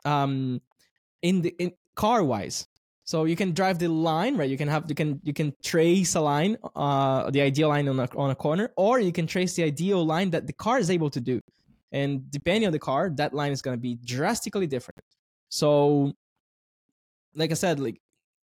um, 0.04 0.60
in 1.22 1.42
the 1.42 1.54
in 1.58 1.72
car 1.94 2.22
wise, 2.22 2.66
so 3.06 3.24
you 3.24 3.36
can 3.36 3.52
drive 3.52 3.78
the 3.78 3.86
line, 3.86 4.36
right? 4.36 4.50
You 4.50 4.58
can 4.58 4.66
have 4.66 4.86
you 4.88 4.96
can 4.96 5.20
you 5.22 5.32
can 5.32 5.54
trace 5.62 6.16
a 6.16 6.20
line, 6.20 6.58
uh, 6.74 7.30
the 7.30 7.40
ideal 7.40 7.68
line 7.68 7.88
on 7.88 8.00
a 8.00 8.08
on 8.16 8.30
a 8.30 8.34
corner, 8.34 8.72
or 8.76 8.98
you 8.98 9.12
can 9.12 9.28
trace 9.28 9.54
the 9.54 9.62
ideal 9.62 10.04
line 10.04 10.30
that 10.30 10.48
the 10.48 10.52
car 10.52 10.80
is 10.80 10.90
able 10.90 11.08
to 11.10 11.20
do. 11.20 11.40
And 11.92 12.28
depending 12.32 12.66
on 12.66 12.72
the 12.72 12.80
car, 12.80 13.10
that 13.14 13.32
line 13.32 13.52
is 13.52 13.62
going 13.62 13.76
to 13.76 13.80
be 13.80 13.94
drastically 14.04 14.66
different. 14.66 15.00
So, 15.50 16.14
like 17.36 17.52
I 17.52 17.54
said, 17.54 17.78
like 17.78 18.00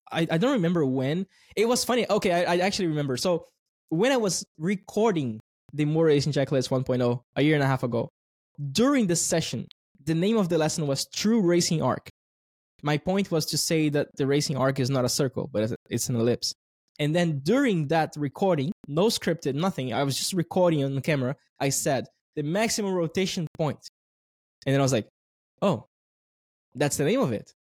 I, 0.10 0.28
I 0.32 0.38
don't 0.38 0.54
remember 0.54 0.86
when 0.86 1.28
it 1.58 1.68
was 1.68 1.84
funny. 1.84 2.10
Okay, 2.10 2.32
I, 2.32 2.54
I 2.54 2.58
actually 2.60 2.88
remember. 2.88 3.18
So 3.18 3.48
when 3.90 4.14
I 4.14 4.18
was 4.18 4.46
recording 4.58 5.42
the 5.74 5.84
Motor 5.84 6.08
Racing 6.08 6.32
Checklist 6.32 6.70
1.0 6.70 7.22
a 7.36 7.42
year 7.42 7.56
and 7.56 7.64
a 7.64 7.68
half 7.68 7.84
ago, 7.84 8.10
during 8.72 9.08
the 9.08 9.16
session, 9.18 9.68
the 10.06 10.16
name 10.16 10.38
of 10.38 10.48
the 10.48 10.58
lesson 10.58 10.88
was 10.88 11.06
True 11.08 11.42
Racing 11.42 11.82
Arc 11.82 12.10
my 12.84 12.98
point 12.98 13.32
was 13.32 13.46
to 13.48 13.58
say 13.58 13.90
that 13.90 14.16
the 14.16 14.28
racing 14.28 14.58
arc 14.58 14.80
is 14.80 14.90
not 14.90 15.06
a 15.06 15.10
circle, 15.10 15.50
but 15.52 15.74
it's 15.90 16.10
an 16.10 16.16
ellipse. 16.16 16.54
And 17.00 17.16
then 17.16 17.40
during 17.40 17.88
that 17.88 18.14
recording, 18.18 18.72
no 18.88 19.08
scripted, 19.08 19.56
nothing, 19.56 19.94
I 19.94 20.04
was 20.04 20.18
just 20.18 20.34
recording 20.34 20.84
on 20.84 20.94
the 20.94 21.02
camera. 21.02 21.36
I 21.60 21.70
said 21.70 22.06
the 22.36 22.44
maximum 22.44 22.94
rotation 22.94 23.48
point. 23.58 23.80
And 24.66 24.74
then 24.74 24.80
I 24.80 24.84
was 24.84 24.94
like, 24.94 25.08
oh, 25.62 25.88
that's 26.76 26.98
the 26.98 27.06
name 27.06 27.22
of 27.22 27.32
it. 27.32 27.52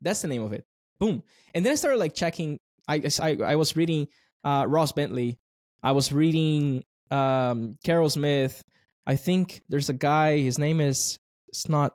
That's 0.00 0.22
the 0.22 0.28
name 0.28 0.42
of 0.42 0.52
it. 0.52 0.64
Boom. 0.98 1.22
And 1.54 1.64
then 1.64 1.72
I 1.72 1.76
started 1.76 1.98
like 1.98 2.14
checking. 2.14 2.58
I, 2.88 3.02
I, 3.20 3.38
I 3.44 3.56
was 3.56 3.76
reading 3.76 4.08
uh, 4.44 4.66
Ross 4.68 4.92
Bentley. 4.92 5.38
I 5.82 5.92
was 5.92 6.12
reading 6.12 6.84
um, 7.10 7.78
Carroll 7.84 8.10
Smith. 8.10 8.62
I 9.06 9.16
think 9.16 9.62
there's 9.68 9.88
a 9.88 9.94
guy, 9.94 10.38
his 10.38 10.58
name 10.58 10.80
is, 10.80 11.18
it's 11.48 11.68
not 11.68 11.94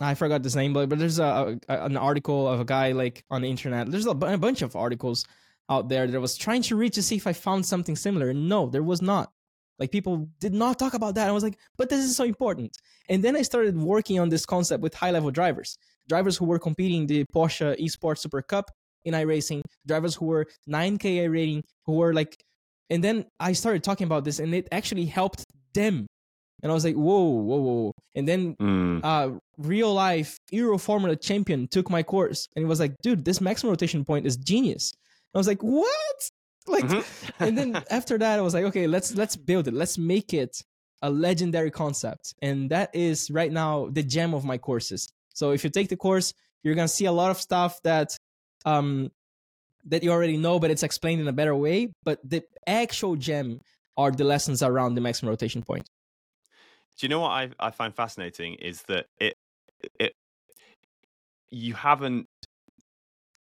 I 0.00 0.14
forgot 0.14 0.42
his 0.42 0.56
name, 0.56 0.72
but 0.72 0.88
but 0.88 0.98
there's 0.98 1.18
a, 1.18 1.58
a, 1.68 1.84
an 1.84 1.96
article 1.96 2.48
of 2.48 2.60
a 2.60 2.64
guy 2.64 2.92
like 2.92 3.24
on 3.30 3.42
the 3.42 3.50
internet. 3.50 3.90
There's 3.90 4.06
a, 4.06 4.10
a 4.10 4.38
bunch 4.38 4.62
of 4.62 4.74
articles 4.76 5.26
out 5.68 5.88
there 5.88 6.06
that 6.06 6.14
I 6.14 6.18
was 6.18 6.36
trying 6.36 6.62
to 6.62 6.76
read 6.76 6.92
to 6.94 7.02
see 7.02 7.16
if 7.16 7.26
I 7.26 7.32
found 7.32 7.64
something 7.66 7.96
similar. 7.96 8.32
No, 8.32 8.68
there 8.68 8.82
was 8.82 9.02
not. 9.02 9.32
Like 9.78 9.90
people 9.90 10.28
did 10.40 10.52
not 10.52 10.78
talk 10.78 10.94
about 10.94 11.14
that. 11.14 11.28
I 11.28 11.32
was 11.32 11.42
like, 11.42 11.58
but 11.78 11.88
this 11.88 12.00
is 12.00 12.14
so 12.14 12.24
important. 12.24 12.76
And 13.08 13.24
then 13.24 13.34
I 13.34 13.42
started 13.42 13.76
working 13.76 14.20
on 14.20 14.28
this 14.28 14.44
concept 14.44 14.82
with 14.82 14.94
high 14.94 15.10
level 15.10 15.30
drivers, 15.30 15.78
drivers 16.08 16.36
who 16.36 16.44
were 16.44 16.58
competing 16.58 17.06
the 17.06 17.24
Porsche 17.34 17.78
Esports 17.80 18.18
Super 18.18 18.42
Cup 18.42 18.70
in 19.04 19.14
iRacing, 19.14 19.62
drivers 19.86 20.14
who 20.14 20.26
were 20.26 20.46
9K 20.68 21.32
rating, 21.32 21.64
who 21.86 21.94
were 21.94 22.12
like, 22.12 22.36
and 22.90 23.02
then 23.02 23.24
I 23.38 23.52
started 23.52 23.82
talking 23.82 24.06
about 24.06 24.24
this, 24.24 24.38
and 24.38 24.54
it 24.54 24.68
actually 24.72 25.06
helped 25.06 25.46
them 25.72 26.06
and 26.62 26.70
I 26.70 26.74
was 26.74 26.84
like, 26.84 26.94
whoa, 26.94 27.22
whoa, 27.22 27.60
whoa. 27.60 27.92
And 28.14 28.28
then 28.28 28.56
mm. 28.56 29.00
uh, 29.02 29.38
real 29.58 29.92
life 29.92 30.38
Euro 30.50 30.78
Formula 30.78 31.16
champion 31.16 31.68
took 31.68 31.90
my 31.90 32.02
course 32.02 32.48
and 32.54 32.64
he 32.64 32.68
was 32.68 32.80
like, 32.80 32.94
dude, 33.02 33.24
this 33.24 33.40
maximum 33.40 33.70
rotation 33.70 34.04
point 34.04 34.26
is 34.26 34.36
genius. 34.36 34.92
And 34.92 35.38
I 35.38 35.38
was 35.38 35.46
like, 35.46 35.62
what? 35.62 35.86
Like, 36.66 36.84
mm-hmm. 36.84 37.42
and 37.42 37.56
then 37.56 37.82
after 37.90 38.18
that, 38.18 38.38
I 38.38 38.42
was 38.42 38.52
like, 38.52 38.64
okay, 38.64 38.86
let's 38.86 39.14
let's 39.16 39.34
build 39.34 39.66
it. 39.66 39.74
Let's 39.74 39.96
make 39.96 40.34
it 40.34 40.62
a 41.00 41.10
legendary 41.10 41.70
concept. 41.70 42.34
And 42.42 42.70
that 42.70 42.94
is 42.94 43.30
right 43.30 43.50
now 43.50 43.88
the 43.90 44.02
gem 44.02 44.34
of 44.34 44.44
my 44.44 44.58
courses. 44.58 45.08
So 45.34 45.52
if 45.52 45.64
you 45.64 45.70
take 45.70 45.88
the 45.88 45.96
course, 45.96 46.34
you're 46.62 46.74
gonna 46.74 46.86
see 46.86 47.06
a 47.06 47.12
lot 47.12 47.30
of 47.30 47.38
stuff 47.38 47.80
that 47.82 48.14
um 48.66 49.10
that 49.86 50.04
you 50.04 50.12
already 50.12 50.36
know, 50.36 50.60
but 50.60 50.70
it's 50.70 50.82
explained 50.82 51.22
in 51.22 51.28
a 51.28 51.32
better 51.32 51.56
way. 51.56 51.88
But 52.04 52.20
the 52.22 52.42
actual 52.66 53.16
gem 53.16 53.60
are 53.96 54.10
the 54.10 54.24
lessons 54.24 54.62
around 54.62 54.94
the 54.94 55.00
maximum 55.00 55.30
rotation 55.30 55.62
point. 55.62 55.88
Do 57.00 57.06
you 57.06 57.08
know 57.08 57.20
what 57.20 57.30
I 57.30 57.48
I 57.58 57.70
find 57.70 57.94
fascinating 57.94 58.56
is 58.56 58.82
that 58.82 59.06
it 59.18 59.34
it 59.98 60.12
you 61.50 61.72
haven't 61.72 62.26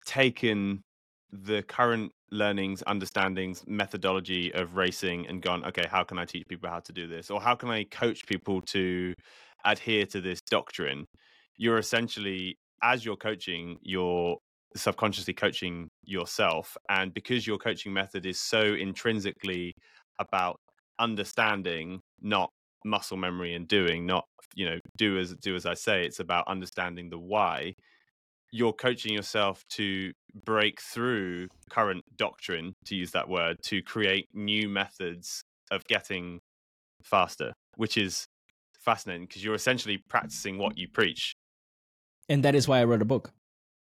taken 0.05 0.82
the 1.30 1.62
current 1.62 2.11
learnings, 2.32 2.82
understandings, 2.88 3.62
methodology 3.68 4.52
of 4.55 4.74
racing 4.74 5.28
and 5.28 5.40
gone, 5.40 5.64
okay, 5.66 5.86
how 5.88 6.02
can 6.02 6.18
I 6.18 6.24
teach 6.24 6.48
people 6.48 6.68
how 6.68 6.80
to 6.80 6.92
do 6.92 7.07
this? 7.07 7.30
Or 7.30 7.40
how 7.40 7.55
can 7.55 7.70
I 7.70 7.84
coach 7.84 8.26
people 8.26 8.61
to 8.62 9.14
adhere 9.64 10.05
to 10.07 10.20
this 10.20 10.40
doctrine? 10.50 11.07
You're 11.57 11.78
essentially, 11.78 12.59
as 12.82 13.05
you're 13.05 13.16
coaching, 13.16 13.78
you're 13.82 14.36
subconsciously 14.74 15.34
coaching 15.34 15.88
yourself. 16.05 16.76
And 16.88 17.14
because 17.14 17.46
your 17.46 17.59
coaching 17.59 17.92
method 17.92 18.26
is 18.26 18.40
so 18.40 18.74
intrinsically 18.74 19.74
about 20.18 20.57
understanding, 20.98 22.00
not 22.20 22.50
muscle 22.85 23.16
memory 23.16 23.55
and 23.55 23.66
doing 23.66 24.07
not 24.07 24.24
you 24.55 24.68
know 24.68 24.78
do 24.97 25.18
as 25.18 25.35
do 25.35 25.57
as 25.57 25.66
i 25.66 25.74
say. 25.74 26.05
It's 26.05 26.20
about 26.20 26.49
understanding 26.49 27.11
the 27.11 27.18
why. 27.18 27.74
You're 28.53 28.72
coaching 28.72 29.12
yourself 29.12 29.64
to 29.70 30.12
break 30.45 30.80
through 30.80 31.49
current 31.70 32.05
doctrine 32.16 32.74
to 32.85 32.95
use 32.95 33.11
that 33.11 33.28
word 33.28 33.57
to 33.64 33.82
create 33.82 34.28
new 34.32 34.68
methods 34.68 35.43
of 35.72 35.85
getting 35.87 36.39
faster 37.03 37.53
which 37.76 37.97
is 37.97 38.26
fascinating 38.80 39.26
because 39.26 39.43
you're 39.43 39.55
essentially 39.55 39.99
practicing 40.09 40.59
what 40.59 40.78
you 40.78 40.89
preach. 40.89 41.35
And 42.28 42.45
that 42.45 42.55
is 42.55 42.68
why 42.68 42.80
i 42.80 42.85
wrote 42.85 43.03
a 43.03 43.07
book. 43.07 43.32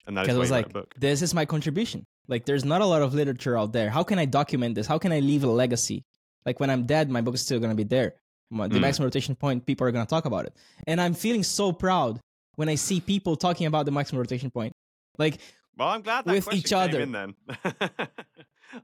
And 0.07 0.17
that 0.17 0.23
is 0.23 0.29
why 0.29 0.35
I 0.35 0.39
was 0.39 0.51
like 0.51 0.73
this 0.99 1.23
is 1.23 1.35
my 1.35 1.45
contribution. 1.45 2.05
Like 2.29 2.45
there's 2.45 2.65
not 2.65 2.81
a 2.81 2.87
lot 2.87 3.03
of 3.03 3.15
literature 3.15 3.57
out 3.57 3.73
there. 3.73 3.91
How 3.91 4.03
can 4.03 4.19
i 4.19 4.25
document 4.25 4.75
this? 4.75 4.87
How 4.87 4.99
can 4.99 5.13
i 5.13 5.21
leave 5.21 5.45
a 5.45 5.49
legacy? 5.49 6.05
Like 6.45 6.61
when 6.61 6.71
i'm 6.71 6.87
dead 6.87 7.11
my 7.11 7.21
book 7.21 7.35
is 7.35 7.43
still 7.43 7.59
going 7.59 7.71
to 7.71 7.77
be 7.77 7.85
there 7.85 8.15
the 8.51 8.57
mm. 8.57 8.81
maximum 8.81 9.07
rotation 9.07 9.35
point, 9.35 9.67
people 9.67 9.87
are 9.87 9.93
going 9.93 10.05
to 10.05 10.09
talk 10.09 10.25
about 10.25 10.47
it. 10.47 10.55
And 10.87 11.01
I'm 11.01 11.15
feeling 11.15 11.43
so 11.43 11.73
proud 11.73 12.21
when 12.55 12.69
I 12.69 12.75
see 12.75 13.01
people 13.01 13.37
talking 13.37 13.67
about 13.67 13.87
the 13.87 13.93
maximum 13.93 14.21
rotation 14.21 14.51
point. 14.51 14.73
Like, 15.19 15.39
well, 15.77 15.89
I'm 15.89 16.03
glad 16.03 16.25
that 16.25 16.33
with 16.33 16.53
each 16.53 16.73
other. 16.73 17.01
In, 17.01 17.13
then 17.13 17.35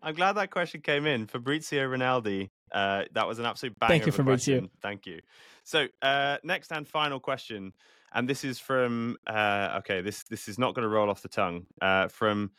I'm 0.03 0.15
glad 0.15 0.35
that 0.35 0.51
question 0.51 0.81
came 0.81 1.07
in. 1.07 1.27
Fabrizio 1.27 1.87
Rinaldi, 1.87 2.51
uh, 2.73 3.05
that 3.13 3.27
was 3.27 3.39
an 3.39 3.47
absolute 3.47 3.79
banger. 3.79 3.91
Thank 3.91 4.07
you, 4.07 4.13
Fabrizio. 4.13 4.61
Question. 4.61 4.79
Thank 4.83 5.07
you. 5.07 5.21
So, 5.65 5.87
uh, 6.03 6.39
next 6.43 6.73
and 6.73 6.87
final 6.87 7.21
question, 7.21 7.73
and 8.13 8.29
this 8.29 8.45
is 8.45 8.59
from. 8.59 9.17
Uh, 9.27 9.77
okay, 9.79 10.03
this 10.03 10.25
this 10.25 10.49
is 10.49 10.59
not 10.59 10.75
going 10.75 10.83
to 10.83 10.89
roll 10.89 11.09
off 11.09 11.23
the 11.23 11.29
tongue. 11.29 11.67
Uh, 11.81 12.09
from 12.09 12.51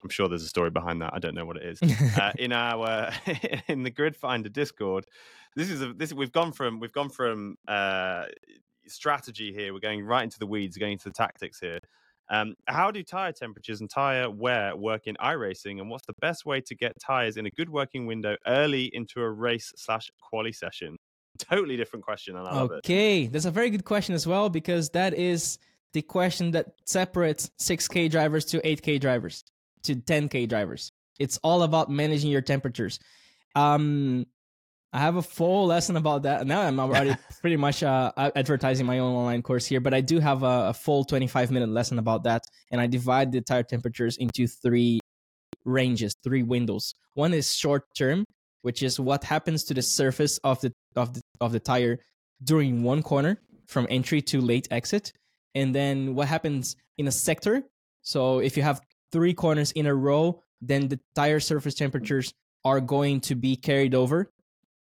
I'm 0.02 0.10
sure 0.10 0.28
there's 0.28 0.42
a 0.42 0.48
story 0.48 0.70
behind 0.70 1.02
that. 1.02 1.12
I 1.14 1.18
don't 1.18 1.34
know 1.34 1.44
what 1.44 1.56
it 1.56 1.64
is. 1.64 1.82
uh, 2.18 2.32
in 2.38 2.52
our 2.52 3.12
in 3.68 3.82
the 3.82 3.90
Gridfinder 3.90 4.52
Discord, 4.52 5.06
this 5.56 5.70
is 5.70 5.82
a 5.82 5.92
this 5.92 6.12
we've 6.12 6.32
gone 6.32 6.52
from 6.52 6.80
we've 6.80 6.92
gone 6.92 7.10
from 7.10 7.56
uh, 7.68 8.24
strategy 8.86 9.52
here. 9.52 9.72
We're 9.72 9.80
going 9.80 10.04
right 10.04 10.24
into 10.24 10.38
the 10.38 10.46
weeds, 10.46 10.76
going 10.76 10.92
into 10.92 11.04
the 11.04 11.14
tactics 11.14 11.60
here. 11.60 11.80
Um, 12.30 12.54
how 12.66 12.92
do 12.92 13.02
tire 13.02 13.32
temperatures 13.32 13.80
and 13.80 13.90
tire 13.90 14.30
wear 14.30 14.76
work 14.76 15.06
in 15.06 15.16
iRacing, 15.16 15.80
and 15.80 15.90
what's 15.90 16.06
the 16.06 16.14
best 16.20 16.46
way 16.46 16.60
to 16.60 16.74
get 16.76 16.92
tires 17.00 17.36
in 17.36 17.46
a 17.46 17.50
good 17.50 17.68
working 17.68 18.06
window 18.06 18.36
early 18.46 18.84
into 18.94 19.20
a 19.20 19.28
race 19.28 19.72
slash 19.76 20.10
quali 20.20 20.52
session? 20.52 20.96
Totally 21.38 21.76
different 21.76 22.04
question, 22.04 22.36
and 22.36 22.46
I 22.46 22.54
love 22.54 22.70
okay. 22.70 22.74
it. 22.74 22.78
Okay, 22.78 23.26
that's 23.26 23.46
a 23.46 23.50
very 23.50 23.70
good 23.70 23.84
question 23.84 24.14
as 24.14 24.26
well 24.26 24.48
because 24.48 24.90
that 24.90 25.14
is 25.14 25.58
the 25.92 26.02
question 26.02 26.52
that 26.52 26.66
separates 26.84 27.50
6K 27.58 28.08
drivers 28.10 28.44
to 28.46 28.60
8K 28.60 29.00
drivers 29.00 29.44
to 29.84 29.96
10K 29.96 30.48
drivers. 30.48 30.92
It's 31.18 31.38
all 31.42 31.62
about 31.62 31.90
managing 31.90 32.30
your 32.30 32.40
temperatures. 32.40 32.98
Um, 33.54 34.26
I 34.92 34.98
have 34.98 35.16
a 35.16 35.22
full 35.22 35.66
lesson 35.66 35.96
about 35.96 36.22
that. 36.22 36.46
Now 36.46 36.62
I'm 36.62 36.80
already 36.80 37.14
pretty 37.40 37.56
much 37.56 37.82
uh, 37.82 38.10
advertising 38.34 38.86
my 38.86 38.98
own 38.98 39.14
online 39.14 39.42
course 39.42 39.66
here, 39.66 39.80
but 39.80 39.94
I 39.94 40.00
do 40.00 40.18
have 40.18 40.42
a, 40.42 40.68
a, 40.68 40.74
full 40.74 41.04
25 41.04 41.50
minute 41.52 41.68
lesson 41.68 41.98
about 41.98 42.24
that. 42.24 42.42
And 42.72 42.80
I 42.80 42.86
divide 42.88 43.30
the 43.30 43.40
tire 43.40 43.62
temperatures 43.62 44.16
into 44.16 44.48
three 44.48 44.98
ranges, 45.64 46.16
three 46.24 46.42
windows. 46.42 46.94
One 47.14 47.34
is 47.34 47.54
short 47.54 47.84
term, 47.96 48.24
which 48.62 48.82
is 48.82 48.98
what 48.98 49.22
happens 49.22 49.62
to 49.64 49.74
the 49.74 49.82
surface 49.82 50.38
of 50.38 50.60
the 50.60 50.72
of 50.96 51.14
the 51.14 51.20
of 51.40 51.52
the 51.52 51.60
tire 51.60 51.98
during 52.42 52.82
one 52.82 53.02
corner 53.02 53.40
from 53.66 53.86
entry 53.90 54.20
to 54.22 54.40
late 54.40 54.66
exit, 54.72 55.12
and 55.54 55.72
then 55.74 56.14
what 56.14 56.26
happens 56.26 56.76
in 56.98 57.06
a 57.06 57.12
sector. 57.12 57.62
So 58.02 58.40
if 58.40 58.56
you 58.56 58.62
have 58.62 58.80
three 59.12 59.34
corners 59.34 59.72
in 59.72 59.86
a 59.86 59.94
row, 59.94 60.42
then 60.60 60.88
the 60.88 61.00
tire 61.14 61.40
surface 61.40 61.74
temperatures 61.74 62.34
are 62.64 62.80
going 62.80 63.20
to 63.20 63.34
be 63.34 63.56
carried 63.56 63.94
over. 63.94 64.30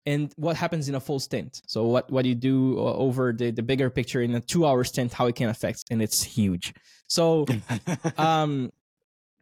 And 0.06 0.32
what 0.36 0.56
happens 0.56 0.88
in 0.88 0.94
a 0.94 1.00
full 1.00 1.20
stint? 1.20 1.60
So 1.66 1.84
what 1.84 2.10
what 2.10 2.24
you 2.24 2.34
do 2.34 2.78
uh, 2.78 2.94
over 2.94 3.32
the, 3.32 3.50
the 3.50 3.62
bigger 3.62 3.90
picture 3.90 4.22
in 4.22 4.34
a 4.34 4.40
two 4.40 4.64
hour 4.64 4.82
stint 4.84 5.12
how 5.12 5.26
it 5.26 5.34
can 5.34 5.50
affect 5.50 5.84
and 5.90 6.00
it's 6.00 6.22
huge. 6.22 6.72
So 7.08 7.44
um 8.16 8.72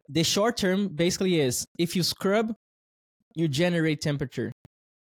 the 0.09 0.23
short 0.23 0.57
term 0.57 0.89
basically 0.89 1.39
is 1.39 1.65
if 1.77 1.95
you 1.95 2.03
scrub 2.03 2.53
you 3.37 3.47
generate 3.47 4.01
temperature. 4.01 4.51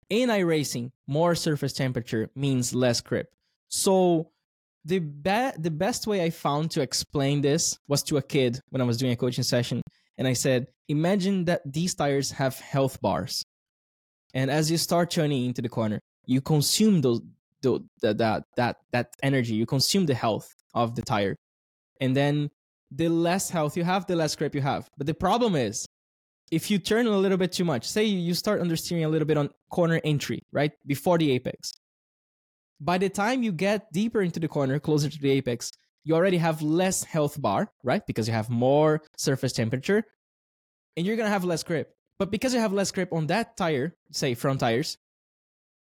In 0.09 0.30
iRacing 0.30 0.91
more 1.07 1.34
surface 1.34 1.74
temperature 1.74 2.30
means 2.36 2.76
less 2.76 3.01
grip. 3.01 3.30
So 3.70 4.32
the 4.86 4.99
be- 4.99 5.51
the 5.57 5.71
best 5.71 6.07
way 6.07 6.23
I 6.23 6.30
found 6.30 6.71
to 6.71 6.82
explain 6.82 7.41
this 7.41 7.78
was 7.88 8.03
to 8.03 8.17
a 8.17 8.21
kid 8.21 8.59
when 8.69 8.82
I 8.82 8.86
was 8.86 8.97
doing 8.97 9.11
a 9.11 9.15
coaching 9.15 9.43
session, 9.43 9.82
and 10.17 10.28
I 10.28 10.34
said, 10.34 10.67
imagine 10.88 11.45
that 11.45 11.61
these 11.65 11.93
tires 11.95 12.32
have 12.32 12.59
health 12.59 13.01
bars, 13.01 13.43
and 14.34 14.49
as 14.49 14.71
you 14.71 14.78
start 14.78 15.11
turning 15.11 15.45
into 15.45 15.61
the 15.61 15.69
corner, 15.69 15.99
you 16.25 16.41
consume 16.41 17.01
those 17.01 17.21
the, 17.61 17.80
that 18.01 18.43
that 18.55 18.78
that 18.91 19.07
energy, 19.23 19.55
you 19.55 19.65
consume 19.65 20.05
the 20.05 20.13
health 20.13 20.53
of 20.73 20.95
the 20.95 21.01
tire, 21.01 21.36
and 21.99 22.15
then 22.15 22.49
the 22.91 23.09
less 23.09 23.49
health 23.49 23.75
you 23.75 23.84
have, 23.84 24.05
the 24.05 24.15
less 24.15 24.36
grip 24.36 24.55
you 24.55 24.61
have. 24.61 24.88
But 24.97 25.07
the 25.07 25.13
problem 25.13 25.55
is, 25.55 25.86
if 26.51 26.71
you 26.71 26.78
turn 26.80 27.07
a 27.07 27.17
little 27.17 27.38
bit 27.38 27.51
too 27.51 27.65
much, 27.65 27.86
say 27.86 28.05
you 28.05 28.34
start 28.34 28.61
understeering 28.61 29.05
a 29.05 29.09
little 29.09 29.25
bit 29.25 29.38
on 29.38 29.49
corner 29.69 29.99
entry, 30.03 30.41
right 30.51 30.71
before 30.86 31.17
the 31.17 31.32
apex, 31.32 31.73
by 32.80 32.97
the 32.97 33.09
time 33.09 33.43
you 33.43 33.51
get 33.51 33.91
deeper 33.91 34.21
into 34.21 34.39
the 34.39 34.47
corner, 34.47 34.80
closer 34.80 35.09
to 35.09 35.19
the 35.19 35.32
apex, 35.32 35.71
you 36.03 36.15
already 36.15 36.38
have 36.38 36.61
less 36.61 37.03
health 37.03 37.41
bar, 37.41 37.71
right? 37.84 38.05
Because 38.05 38.28
you 38.28 38.34
have 38.34 38.49
more 38.49 39.01
surface 39.17 39.53
temperature 39.53 40.03
and 40.95 41.05
you're 41.05 41.15
going 41.15 41.28
to 41.28 41.32
have 41.32 41.43
less 41.43 41.63
grip. 41.63 41.93
But 42.19 42.32
because 42.32 42.53
you 42.53 42.59
have 42.59 42.73
less 42.73 42.91
grip 42.91 43.13
on 43.13 43.28
that 43.28 43.57
tire, 43.57 43.95
say 44.11 44.34
front 44.34 44.59
tires, 44.59 44.97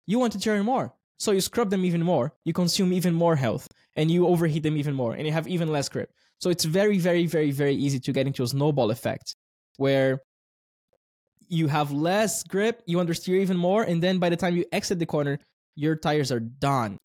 you 0.07 0.19
want 0.19 0.33
to 0.33 0.39
turn 0.39 0.63
more. 0.65 0.93
So 1.17 1.31
you 1.31 1.41
scrub 1.41 1.69
them 1.69 1.85
even 1.85 2.03
more, 2.03 2.33
you 2.43 2.53
consume 2.53 2.91
even 2.91 3.13
more 3.13 3.35
health, 3.35 3.67
and 3.95 4.11
you 4.11 4.27
overheat 4.27 4.63
them 4.63 4.75
even 4.75 4.93
more, 4.93 5.13
and 5.13 5.25
you 5.25 5.31
have 5.31 5.47
even 5.47 5.71
less 5.71 5.87
grip. 5.87 6.11
So 6.39 6.49
it's 6.49 6.65
very, 6.65 6.97
very, 6.97 7.25
very, 7.25 7.51
very 7.51 7.75
easy 7.75 7.99
to 8.01 8.11
get 8.11 8.27
into 8.27 8.43
a 8.43 8.47
snowball 8.47 8.91
effect 8.91 9.35
where 9.77 10.19
you 11.47 11.67
have 11.67 11.91
less 11.91 12.43
grip, 12.43 12.81
you 12.85 12.97
understeer 12.97 13.39
even 13.39 13.55
more, 13.55 13.83
and 13.83 14.01
then 14.03 14.19
by 14.19 14.29
the 14.29 14.35
time 14.35 14.55
you 14.55 14.65
exit 14.71 14.99
the 14.99 15.05
corner, 15.05 15.39
your 15.75 15.95
tires 15.95 16.31
are 16.31 16.39
done. 16.39 16.97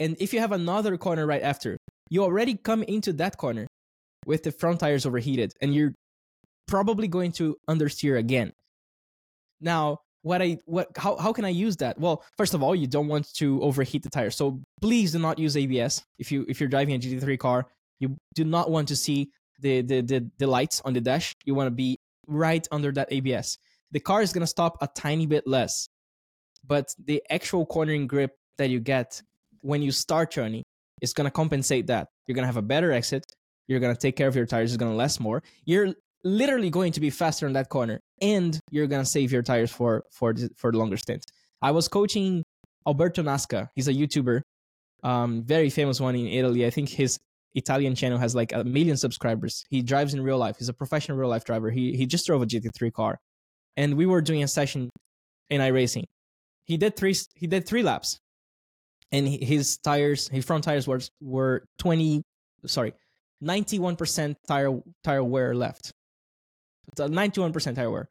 And 0.00 0.16
if 0.18 0.32
you 0.32 0.40
have 0.40 0.52
another 0.52 0.96
corner 0.96 1.26
right 1.26 1.42
after, 1.42 1.76
you 2.10 2.22
already 2.22 2.56
come 2.56 2.82
into 2.82 3.12
that 3.14 3.36
corner 3.36 3.66
with 4.26 4.42
the 4.42 4.52
front 4.52 4.80
tires 4.80 5.06
overheated 5.06 5.52
and 5.60 5.74
you're 5.74 5.94
probably 6.66 7.08
going 7.08 7.32
to 7.32 7.56
understeer 7.68 8.18
again. 8.18 8.52
Now, 9.60 9.98
what 10.22 10.40
I 10.40 10.58
what 10.64 10.88
how 10.96 11.16
how 11.16 11.32
can 11.32 11.44
I 11.44 11.50
use 11.50 11.76
that? 11.76 11.98
Well, 11.98 12.24
first 12.38 12.54
of 12.54 12.62
all, 12.62 12.74
you 12.74 12.86
don't 12.86 13.08
want 13.08 13.32
to 13.34 13.62
overheat 13.62 14.02
the 14.02 14.10
tires. 14.10 14.34
So 14.36 14.62
please 14.80 15.12
do 15.12 15.18
not 15.18 15.38
use 15.38 15.56
ABS. 15.56 16.02
If 16.18 16.32
you 16.32 16.46
if 16.48 16.60
you're 16.60 16.68
driving 16.68 16.94
a 16.94 16.98
GT3 16.98 17.38
car, 17.38 17.66
you 18.00 18.16
do 18.34 18.44
not 18.44 18.70
want 18.70 18.88
to 18.88 18.96
see 18.96 19.30
the 19.60 19.82
the 19.82 20.00
the, 20.00 20.30
the 20.38 20.46
lights 20.46 20.80
on 20.84 20.94
the 20.94 21.00
dash. 21.00 21.34
You 21.44 21.54
want 21.54 21.66
to 21.66 21.70
be 21.70 21.98
right 22.26 22.66
under 22.72 22.90
that 22.92 23.08
ABS. 23.12 23.58
The 23.92 24.00
car 24.00 24.22
is 24.22 24.32
going 24.32 24.40
to 24.40 24.46
stop 24.46 24.78
a 24.80 24.88
tiny 24.88 25.26
bit 25.26 25.46
less 25.46 25.88
but 26.66 26.94
the 27.04 27.22
actual 27.30 27.66
cornering 27.66 28.06
grip 28.06 28.32
that 28.58 28.70
you 28.70 28.80
get 28.80 29.20
when 29.60 29.82
you 29.82 29.90
start 29.90 30.30
turning 30.30 30.62
is 31.00 31.12
going 31.12 31.26
to 31.26 31.30
compensate 31.30 31.86
that. 31.88 32.08
You're 32.26 32.34
going 32.34 32.44
to 32.44 32.46
have 32.46 32.56
a 32.56 32.62
better 32.62 32.92
exit. 32.92 33.24
You're 33.66 33.80
going 33.80 33.94
to 33.94 34.00
take 34.00 34.16
care 34.16 34.28
of 34.28 34.36
your 34.36 34.46
tires. 34.46 34.72
It's 34.72 34.78
going 34.78 34.92
to 34.92 34.96
last 34.96 35.20
more. 35.20 35.42
You're 35.64 35.94
literally 36.22 36.70
going 36.70 36.92
to 36.92 37.00
be 37.00 37.10
faster 37.10 37.46
in 37.46 37.52
that 37.54 37.68
corner, 37.68 38.00
and 38.20 38.58
you're 38.70 38.86
going 38.86 39.02
to 39.02 39.08
save 39.08 39.32
your 39.32 39.42
tires 39.42 39.70
for 39.70 40.04
for 40.10 40.34
for 40.56 40.72
longer 40.72 40.96
stint. 40.96 41.24
I 41.62 41.70
was 41.70 41.88
coaching 41.88 42.42
Alberto 42.86 43.22
Nasca. 43.22 43.68
He's 43.74 43.88
a 43.88 43.94
YouTuber, 43.94 44.40
um, 45.02 45.42
very 45.44 45.70
famous 45.70 46.00
one 46.00 46.14
in 46.14 46.26
Italy. 46.26 46.66
I 46.66 46.70
think 46.70 46.88
his 46.88 47.18
Italian 47.54 47.94
channel 47.94 48.18
has 48.18 48.34
like 48.34 48.52
a 48.52 48.64
million 48.64 48.96
subscribers. 48.96 49.64
He 49.70 49.82
drives 49.82 50.12
in 50.14 50.22
real 50.22 50.38
life. 50.38 50.56
He's 50.58 50.68
a 50.68 50.74
professional 50.74 51.16
real 51.16 51.28
life 51.28 51.44
driver. 51.44 51.70
He 51.70 51.96
he 51.96 52.06
just 52.06 52.26
drove 52.26 52.42
a 52.42 52.46
GT3 52.46 52.92
car, 52.92 53.18
and 53.76 53.96
we 53.96 54.06
were 54.06 54.20
doing 54.20 54.42
a 54.42 54.48
session 54.48 54.90
in 55.50 55.60
iRacing, 55.60 56.04
he 56.64 56.76
did 56.76 56.96
three 56.96 57.14
he 57.34 57.46
did 57.46 57.66
three 57.66 57.82
laps. 57.82 58.20
And 59.12 59.28
his 59.28 59.78
tires 59.78 60.28
his 60.28 60.44
front 60.44 60.64
tires 60.64 60.88
were 60.88 61.00
were 61.20 61.64
20 61.78 62.22
sorry 62.66 62.94
91% 63.42 64.36
tire 64.48 64.80
tire 65.02 65.22
wear 65.22 65.54
left. 65.54 65.92
91% 66.96 67.74
tire 67.74 67.90
wear. 67.90 68.08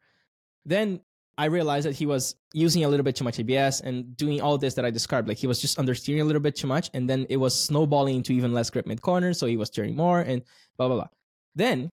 Then 0.64 1.00
i 1.36 1.46
realized 1.46 1.84
that 1.84 1.96
he 1.96 2.06
was 2.06 2.36
using 2.52 2.84
a 2.84 2.88
little 2.88 3.02
bit 3.02 3.16
too 3.16 3.24
much 3.24 3.40
abs 3.40 3.80
and 3.80 4.16
doing 4.16 4.40
all 4.40 4.56
this 4.56 4.74
that 4.74 4.84
i 4.84 4.90
described. 4.90 5.28
Like 5.28 5.38
he 5.38 5.46
was 5.46 5.60
just 5.60 5.78
understeering 5.78 6.20
a 6.20 6.24
little 6.24 6.42
bit 6.42 6.54
too 6.54 6.68
much 6.68 6.90
and 6.94 7.10
then 7.10 7.26
it 7.28 7.36
was 7.36 7.60
snowballing 7.60 8.16
into 8.16 8.32
even 8.32 8.52
less 8.52 8.70
grip 8.70 8.86
mid 8.86 9.02
corner 9.02 9.34
so 9.34 9.46
he 9.46 9.56
was 9.56 9.70
turning 9.70 9.96
more 9.96 10.20
and 10.20 10.42
blah 10.78 10.88
blah 10.88 10.96
blah. 10.96 11.08
Then 11.54 11.90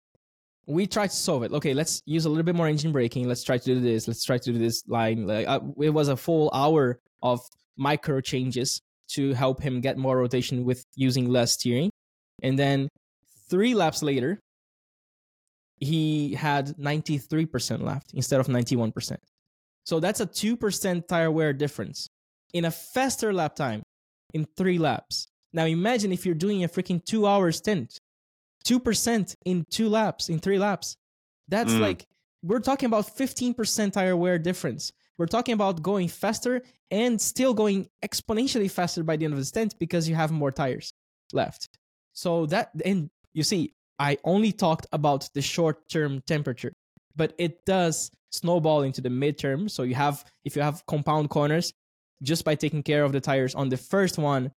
we 0.68 0.86
tried 0.86 1.10
to 1.10 1.16
solve 1.16 1.44
it. 1.44 1.54
Okay, 1.54 1.74
let's 1.74 2.04
use 2.06 2.26
a 2.26 2.30
little 2.30 2.44
bit 2.44 2.56
more 2.56 2.68
engine 2.68 2.92
braking. 2.92 3.28
Let's 3.28 3.44
try 3.44 3.58
to 3.58 3.64
do 3.64 3.80
this. 3.80 4.08
Let's 4.08 4.24
try 4.24 4.38
to 4.38 4.52
do 4.52 4.60
this 4.60 4.84
line. 4.88 5.26
Like 5.26 5.48
uh, 5.48 5.62
it 5.82 5.90
was 5.90 6.10
a 6.10 6.18
full 6.18 6.52
hour 6.54 7.00
of 7.24 7.40
micro 7.78 8.20
changes 8.20 8.82
to 9.10 9.34
help 9.34 9.62
him 9.62 9.80
get 9.80 9.98
more 9.98 10.18
rotation 10.18 10.66
with 10.66 10.84
using 10.96 11.30
less 11.30 11.54
steering. 11.54 11.90
And 12.44 12.60
then 12.60 12.90
three 13.50 13.74
laps 13.74 14.04
later, 14.04 14.40
he 15.80 16.34
had 16.34 16.76
93% 16.78 17.82
left 17.82 18.14
instead 18.14 18.40
of 18.40 18.48
91%. 18.48 19.18
So 19.86 20.02
that's 20.02 20.20
a 20.20 20.26
2% 20.26 21.08
tire 21.08 21.32
wear 21.32 21.54
difference 21.54 22.10
in 22.54 22.66
a 22.66 22.72
faster 22.72 23.32
lap 23.32 23.56
time 23.56 23.84
in 24.34 24.46
three 24.58 24.78
laps. 24.78 25.28
Now 25.54 25.66
imagine 25.66 26.12
if 26.12 26.26
you're 26.26 26.36
doing 26.36 26.66
a 26.66 26.68
freaking 26.68 27.04
two 27.06 27.26
hour 27.26 27.52
stint 27.54 28.00
2% 28.66 29.36
in 29.46 29.66
two 29.70 29.90
laps, 29.90 30.30
in 30.30 30.40
three 30.40 30.60
laps. 30.60 30.98
That's 31.48 31.74
mm. 31.74 31.80
like, 31.80 32.06
we're 32.44 32.60
talking 32.60 32.88
about 32.88 33.06
15% 33.18 33.94
tire 33.94 34.16
wear 34.16 34.38
difference. 34.38 34.92
We're 35.18 35.26
talking 35.26 35.54
about 35.54 35.82
going 35.82 36.08
faster 36.08 36.62
and 36.92 37.20
still 37.20 37.54
going 37.54 37.88
exponentially 38.04 38.70
faster 38.70 39.04
by 39.04 39.18
the 39.18 39.26
end 39.26 39.34
of 39.34 39.40
the 39.40 39.46
stint 39.46 39.76
because 39.80 40.08
you 40.08 40.16
have 40.16 40.32
more 40.32 40.52
tires 40.52 40.94
left. 41.34 41.70
So 42.14 42.46
that, 42.48 42.72
and 42.86 43.10
you 43.34 43.44
see, 43.44 43.74
I 44.00 44.18
only 44.24 44.52
talked 44.52 44.86
about 44.92 45.30
the 45.34 45.42
short 45.42 45.90
term 45.90 46.22
temperature, 46.28 46.74
but 47.16 47.34
it 47.40 47.66
does 47.66 48.12
snowball 48.32 48.84
into 48.84 49.02
the 49.02 49.10
midterm. 49.10 49.70
So 49.70 49.84
you 49.84 49.96
have, 49.96 50.24
if 50.46 50.56
you 50.56 50.62
have 50.62 50.86
compound 50.86 51.30
corners, 51.30 51.74
just 52.22 52.46
by 52.46 52.56
taking 52.56 52.84
care 52.84 53.04
of 53.04 53.12
the 53.12 53.22
tires 53.22 53.56
on 53.56 53.70
the 53.70 53.78
first 53.78 54.18
one, 54.18 54.52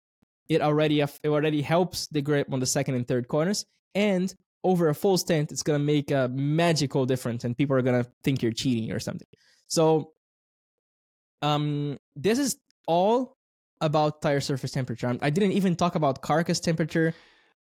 it 0.49 0.61
already 0.61 1.01
it 1.01 1.11
already 1.25 1.63
helps 1.63 2.09
the 2.09 2.21
grip 2.21 2.53
on 2.53 2.61
the 2.61 2.67
second 2.67 2.97
and 2.97 3.07
third 3.07 3.29
corners 3.29 3.65
and 3.95 4.35
over 4.63 4.89
a 4.89 4.95
full 4.95 5.17
stint 5.17 5.51
it's 5.53 5.63
going 5.63 5.79
to 5.79 5.85
make 5.85 6.11
a 6.11 6.29
magical 6.29 7.07
difference 7.07 7.45
and 7.45 7.57
people 7.57 7.77
are 7.77 7.83
going 7.83 8.03
to 8.03 8.09
think 8.23 8.43
you're 8.43 8.53
cheating 8.53 8.93
or 8.93 8.99
something 8.99 9.29
so 9.69 10.13
um 11.43 11.99
this 12.17 12.39
is 12.39 12.57
all 12.87 13.37
about 13.81 14.21
tire 14.21 14.41
surface 14.41 14.73
temperature 14.73 15.17
i 15.23 15.31
didn't 15.31 15.53
even 15.53 15.75
talk 15.75 15.95
about 15.95 16.21
carcass 16.21 16.61
temperature 16.61 17.15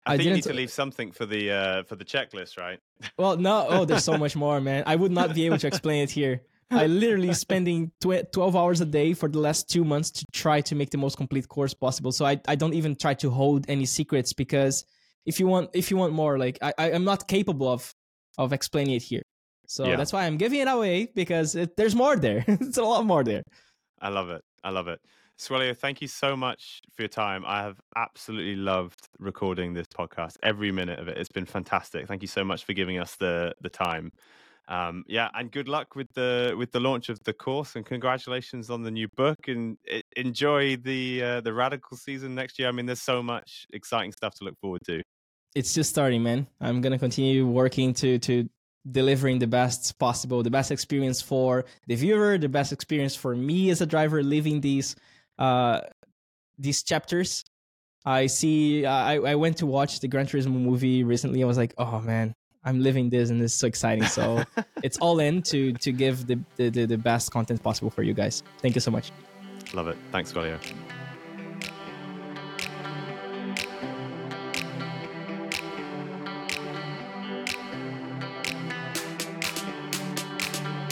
I, 0.06 0.14
I 0.14 0.18
think 0.18 0.28
you 0.30 0.34
need 0.36 0.44
to 0.44 0.54
leave 0.54 0.72
something 0.72 1.12
for 1.12 1.26
the 1.26 1.52
uh, 1.52 1.84
for 1.84 1.98
the 1.98 2.06
checklist, 2.06 2.58
right? 2.58 2.80
Well, 3.18 3.36
no. 3.36 3.66
Oh, 3.68 3.84
there's 3.84 4.06
so 4.06 4.18
much 4.18 4.38
more, 4.38 4.62
man. 4.62 4.84
I 4.88 4.96
would 4.96 5.12
not 5.12 5.36
be 5.36 5.46
able 5.46 5.58
to 5.58 5.68
explain 5.68 6.04
it 6.04 6.12
here. 6.12 6.44
I 6.72 6.88
literally 6.88 7.34
spending 7.34 7.92
tw- 8.02 8.32
12 8.32 8.56
hours 8.56 8.82
a 8.82 8.86
day 8.86 9.14
for 9.14 9.30
the 9.30 9.40
last 9.40 9.70
two 9.70 9.84
months 9.84 10.12
to 10.12 10.26
try 10.34 10.62
to 10.62 10.76
make 10.76 10.90
the 10.90 10.98
most 10.98 11.18
complete 11.18 11.48
course 11.48 11.74
possible. 11.74 12.12
So 12.12 12.26
I, 12.26 12.40
I 12.48 12.56
don't 12.56 12.74
even 12.74 12.96
try 12.96 13.14
to 13.16 13.30
hold 13.30 13.66
any 13.70 13.86
secrets 13.86 14.34
because 14.34 14.86
if 15.28 15.40
you 15.40 15.46
want 15.54 15.70
if 15.74 15.92
you 15.92 15.98
want 15.98 16.14
more 16.14 16.38
like 16.40 16.58
i, 16.62 16.72
I 16.78 16.88
am 16.98 17.04
not 17.04 17.28
capable 17.28 17.68
of 17.78 17.92
of 18.40 18.54
explaining 18.54 18.96
it 18.96 19.04
here 19.04 19.22
so 19.68 19.86
Yeah. 19.86 19.96
that's 19.98 20.14
why 20.14 20.26
i'm 20.26 20.38
giving 20.38 20.60
it 20.62 20.68
away 20.68 21.08
because 21.14 21.54
it, 21.56 21.76
there's 21.78 21.96
more 21.96 22.16
there 22.16 22.44
it's 22.48 22.78
a 22.78 22.84
lot 22.84 23.06
more 23.06 23.24
there 23.24 23.44
I 24.00 24.10
love 24.10 24.30
it. 24.30 24.42
I 24.64 24.70
love 24.70 24.88
it. 24.88 25.00
Suellio, 25.40 25.76
thank 25.76 26.02
you 26.04 26.08
so 26.08 26.36
much 26.36 26.82
for 26.96 27.02
your 27.02 27.10
time. 27.10 27.44
I 27.48 27.64
have 27.64 27.78
absolutely 27.96 28.56
loved 28.56 29.00
recording 29.18 29.74
this 29.74 29.88
podcast. 29.88 30.36
Every 30.44 30.72
minute 30.72 31.00
of 31.00 31.08
it. 31.08 31.18
It's 31.18 31.32
been 31.38 31.48
fantastic. 31.48 32.08
Thank 32.08 32.22
you 32.22 32.28
so 32.28 32.44
much 32.44 32.64
for 32.66 32.74
giving 32.74 33.00
us 33.00 33.16
the 33.16 33.54
the 33.66 33.70
time. 33.70 34.12
Um, 34.68 35.04
yeah, 35.08 35.30
and 35.34 35.50
good 35.52 35.68
luck 35.68 35.96
with 35.96 36.10
the 36.14 36.54
with 36.60 36.72
the 36.72 36.80
launch 36.80 37.10
of 37.10 37.18
the 37.24 37.34
course, 37.34 37.76
and 37.76 37.84
congratulations 37.88 38.70
on 38.70 38.84
the 38.84 38.92
new 38.92 39.08
book. 39.16 39.48
And 39.48 39.78
e- 39.92 40.04
enjoy 40.16 40.76
the 40.78 41.24
uh, 41.24 41.42
the 41.42 41.54
radical 41.54 41.98
season 41.98 42.36
next 42.36 42.60
year. 42.60 42.68
I 42.68 42.72
mean, 42.72 42.86
there's 42.86 43.02
so 43.02 43.24
much 43.24 43.66
exciting 43.74 44.12
stuff 44.12 44.36
to 44.36 44.44
look 44.44 44.58
forward 44.62 44.82
to. 44.86 45.02
It's 45.58 45.74
just 45.74 45.90
starting 45.90 46.22
man. 46.22 46.46
I'm 46.62 46.82
gonna 46.82 47.00
continue 47.00 47.48
working 47.48 47.92
to 47.96 48.20
to 48.20 48.48
delivering 48.90 49.40
the 49.40 49.48
best 49.48 49.98
possible 49.98 50.44
the 50.44 50.52
best 50.52 50.72
experience 50.72 51.20
for 51.20 51.66
the 51.88 51.96
viewer 51.96 52.38
the 52.38 52.48
best 52.48 52.72
experience 52.72 53.18
for 53.18 53.36
me 53.36 53.70
as 53.70 53.82
a 53.82 53.86
driver 53.86 54.24
living 54.24 54.62
these 54.62 54.96
uh 55.40 55.82
these 56.60 56.84
chapters. 56.84 57.44
I 58.06 58.28
see 58.28 58.86
i 58.86 59.16
i 59.16 59.34
went 59.34 59.58
to 59.58 59.66
watch 59.66 60.00
the 60.00 60.08
gran 60.08 60.28
turismo 60.28 60.60
movie 60.70 61.04
recently. 61.04 61.42
I 61.42 61.48
was 61.48 61.58
like 61.58 61.74
oh 61.80 62.02
man 62.02 62.36
i'm 62.64 62.80
living 62.80 63.10
this 63.10 63.32
and 63.32 63.42
this 63.42 63.54
is 63.54 63.58
so 63.58 63.66
exciting. 63.66 64.06
So 64.06 64.44
it's 64.84 65.00
all 65.00 65.20
in 65.20 65.42
to 65.50 65.74
to 65.74 65.92
give 65.92 66.28
the, 66.28 66.38
the 66.58 66.70
the 66.70 66.86
the 66.86 66.98
best 67.00 67.32
content 67.32 67.64
possible 67.64 67.90
for 67.90 68.04
you 68.04 68.14
guys. 68.14 68.44
Thank 68.62 68.76
you 68.76 68.82
so 68.82 68.92
much. 68.92 69.12
Love 69.74 69.88
it. 69.88 69.98
Thanks, 70.12 70.32
Suellio. 70.32 70.60